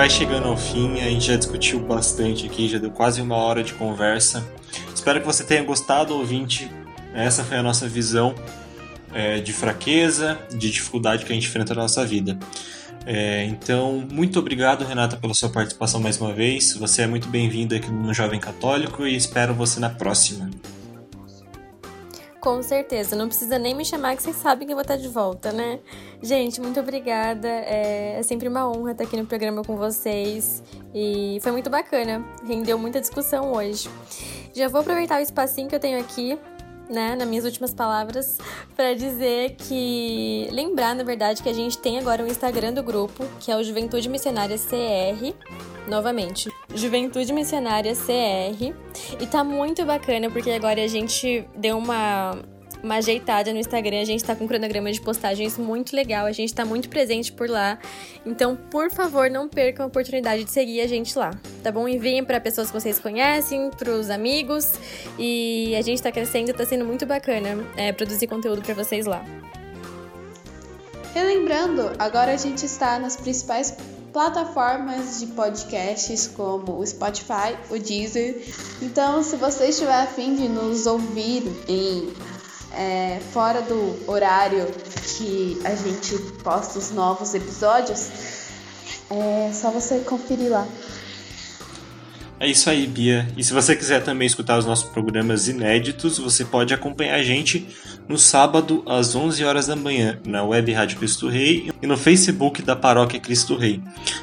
Vai 0.00 0.08
chegando 0.08 0.48
ao 0.48 0.56
fim, 0.56 0.98
a 0.98 1.10
gente 1.10 1.26
já 1.26 1.36
discutiu 1.36 1.78
bastante 1.78 2.46
aqui, 2.46 2.66
já 2.66 2.78
deu 2.78 2.90
quase 2.90 3.20
uma 3.20 3.36
hora 3.36 3.62
de 3.62 3.74
conversa. 3.74 4.42
Espero 4.94 5.20
que 5.20 5.26
você 5.26 5.44
tenha 5.44 5.62
gostado, 5.62 6.16
ouvinte. 6.16 6.70
Essa 7.12 7.44
foi 7.44 7.58
a 7.58 7.62
nossa 7.62 7.86
visão 7.86 8.34
é, 9.12 9.40
de 9.40 9.52
fraqueza, 9.52 10.38
de 10.48 10.70
dificuldade 10.70 11.26
que 11.26 11.30
a 11.30 11.34
gente 11.34 11.46
enfrenta 11.46 11.74
na 11.74 11.82
nossa 11.82 12.02
vida. 12.06 12.38
É, 13.04 13.44
então, 13.44 14.02
muito 14.10 14.38
obrigado, 14.38 14.86
Renata, 14.86 15.18
pela 15.18 15.34
sua 15.34 15.50
participação 15.50 16.00
mais 16.00 16.18
uma 16.18 16.32
vez. 16.32 16.72
Você 16.78 17.02
é 17.02 17.06
muito 17.06 17.28
bem-vindo 17.28 17.74
aqui 17.74 17.90
no 17.90 18.14
Jovem 18.14 18.40
Católico 18.40 19.06
e 19.06 19.14
espero 19.14 19.52
você 19.52 19.78
na 19.78 19.90
próxima. 19.90 20.48
Com 22.40 22.62
certeza, 22.62 23.14
não 23.14 23.28
precisa 23.28 23.58
nem 23.58 23.74
me 23.74 23.84
chamar 23.84 24.16
que 24.16 24.22
vocês 24.22 24.36
sabem 24.36 24.66
que 24.66 24.72
eu 24.72 24.76
vou 24.76 24.82
estar 24.82 24.96
de 24.96 25.08
volta, 25.08 25.52
né? 25.52 25.78
Gente, 26.22 26.58
muito 26.58 26.80
obrigada. 26.80 27.46
É, 27.46 28.16
é 28.18 28.22
sempre 28.22 28.48
uma 28.48 28.66
honra 28.66 28.92
estar 28.92 29.04
aqui 29.04 29.14
no 29.14 29.26
programa 29.26 29.62
com 29.62 29.76
vocês. 29.76 30.62
E 30.94 31.38
foi 31.42 31.52
muito 31.52 31.68
bacana, 31.68 32.24
rendeu 32.46 32.78
muita 32.78 32.98
discussão 32.98 33.52
hoje. 33.52 33.90
Já 34.54 34.68
vou 34.68 34.80
aproveitar 34.80 35.20
o 35.20 35.22
espacinho 35.22 35.68
que 35.68 35.74
eu 35.74 35.80
tenho 35.80 36.00
aqui 36.00 36.38
né, 36.88 37.14
nas 37.14 37.28
minhas 37.28 37.44
últimas 37.44 37.72
palavras, 37.72 38.38
para 38.74 38.94
dizer 38.94 39.56
que. 39.56 40.48
Lembrar, 40.50 40.94
na 40.94 41.04
verdade, 41.04 41.42
que 41.42 41.48
a 41.48 41.54
gente 41.54 41.76
tem 41.76 41.98
agora 41.98 42.22
o 42.22 42.26
um 42.26 42.28
Instagram 42.28 42.72
do 42.72 42.82
grupo, 42.82 43.24
que 43.38 43.52
é 43.52 43.56
o 43.56 43.62
Juventude 43.62 44.08
Missionária 44.08 44.56
CR. 44.58 45.34
Novamente, 45.88 46.50
Juventude 46.74 47.32
Missionária 47.32 47.94
CR. 47.94 48.74
E 49.20 49.26
tá 49.26 49.42
muito 49.42 49.84
bacana, 49.84 50.30
porque 50.30 50.50
agora 50.50 50.82
a 50.82 50.86
gente 50.86 51.44
deu 51.56 51.78
uma 51.78 52.38
uma 52.82 52.96
ajeitada 52.96 53.52
no 53.52 53.58
Instagram. 53.58 54.00
A 54.00 54.04
gente 54.04 54.24
tá 54.24 54.34
com 54.34 54.44
um 54.44 54.48
cronograma 54.48 54.90
de 54.90 55.00
postagens 55.00 55.58
muito 55.58 55.94
legal, 55.94 56.26
a 56.26 56.32
gente 56.32 56.52
tá 56.54 56.64
muito 56.64 56.88
presente 56.88 57.32
por 57.32 57.48
lá. 57.48 57.78
Então, 58.24 58.56
por 58.56 58.90
favor, 58.90 59.30
não 59.30 59.48
percam 59.48 59.84
a 59.84 59.88
oportunidade 59.88 60.44
de 60.44 60.50
seguir 60.50 60.80
a 60.80 60.86
gente 60.86 61.16
lá, 61.18 61.30
tá 61.62 61.70
bom? 61.70 61.86
Enviem 61.88 62.24
para 62.24 62.40
pessoas 62.40 62.68
que 62.68 62.80
vocês 62.80 62.98
conhecem, 62.98 63.70
pros 63.70 64.10
amigos. 64.10 64.72
E 65.18 65.74
a 65.76 65.82
gente 65.82 66.02
tá 66.02 66.10
crescendo, 66.10 66.52
tá 66.52 66.64
sendo 66.64 66.84
muito 66.84 67.06
bacana 67.06 67.48
é, 67.76 67.92
produzir 67.92 68.26
conteúdo 68.26 68.62
para 68.62 68.74
vocês 68.74 69.06
lá. 69.06 69.24
Relembrando, 71.14 71.90
agora 71.98 72.32
a 72.32 72.36
gente 72.36 72.64
está 72.64 72.98
nas 72.98 73.16
principais 73.16 73.76
plataformas 74.12 75.20
de 75.20 75.26
podcasts 75.28 76.26
como 76.26 76.78
o 76.78 76.86
Spotify, 76.86 77.56
o 77.70 77.78
Deezer. 77.78 78.42
Então, 78.82 79.22
se 79.22 79.36
você 79.36 79.66
estiver 79.68 80.02
afim 80.02 80.36
de 80.36 80.48
nos 80.48 80.86
ouvir 80.86 81.44
em 81.68 82.12
é, 82.72 83.20
fora 83.32 83.62
do 83.62 84.10
horário 84.10 84.66
que 85.16 85.60
a 85.64 85.74
gente 85.74 86.16
posta 86.42 86.78
os 86.78 86.90
novos 86.90 87.34
episódios, 87.34 88.10
é 89.10 89.52
só 89.52 89.70
você 89.70 90.00
conferir 90.00 90.50
lá. 90.50 90.66
É 92.38 92.48
isso 92.48 92.70
aí, 92.70 92.86
Bia. 92.86 93.28
E 93.36 93.44
se 93.44 93.52
você 93.52 93.76
quiser 93.76 94.02
também 94.02 94.26
escutar 94.26 94.58
os 94.58 94.64
nossos 94.64 94.88
programas 94.88 95.46
inéditos, 95.46 96.16
você 96.18 96.42
pode 96.42 96.72
acompanhar 96.72 97.16
a 97.16 97.22
gente 97.22 97.68
no 98.08 98.18
sábado 98.18 98.82
às 98.86 99.14
11 99.14 99.44
horas 99.44 99.66
da 99.66 99.76
manhã 99.76 100.18
na 100.26 100.42
Web 100.42 100.72
Rádio 100.72 100.98
Cristo 100.98 101.28
Rei 101.28 101.70
e 101.80 101.86
no 101.86 101.96
Facebook 101.96 102.62
da 102.62 102.74
Paróquia 102.74 103.20
Cristo 103.20 103.56
Rei. 103.56 103.80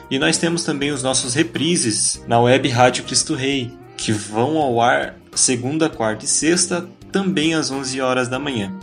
E 0.10 0.20
nós 0.20 0.38
temos 0.38 0.64
também 0.64 0.92
os 0.92 1.04
nossos 1.04 1.34
reprises 1.34 2.24
na 2.28 2.40
Web 2.40 2.68
Rádio 2.70 3.04
Cristo 3.04 3.36
Rei, 3.36 3.72
que 3.96 4.12
vão 4.12 4.58
ao 4.58 4.82
ar 4.82 5.16
segunda, 5.34 5.90
quarta 5.90 6.26
e 6.26 6.28
sexta, 6.28 6.88
também 7.12 7.54
às 7.54 7.72
11 7.72 8.02
horas 8.02 8.28
da 8.28 8.40
manhã. 8.40 8.74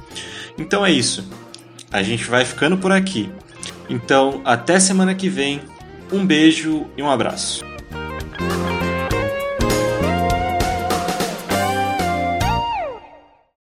Então 0.59 0.85
é 0.85 0.91
isso. 0.91 1.29
A 1.91 2.03
gente 2.03 2.25
vai 2.25 2.45
ficando 2.45 2.77
por 2.77 2.93
aqui. 2.93 3.31
Então, 3.89 4.41
até 4.45 4.81
semana 4.81 5.15
que 5.15 5.29
vem. 5.29 5.61
Um 6.13 6.25
beijo 6.25 6.87
e 6.97 7.03
um 7.03 7.11
abraço. 7.11 7.65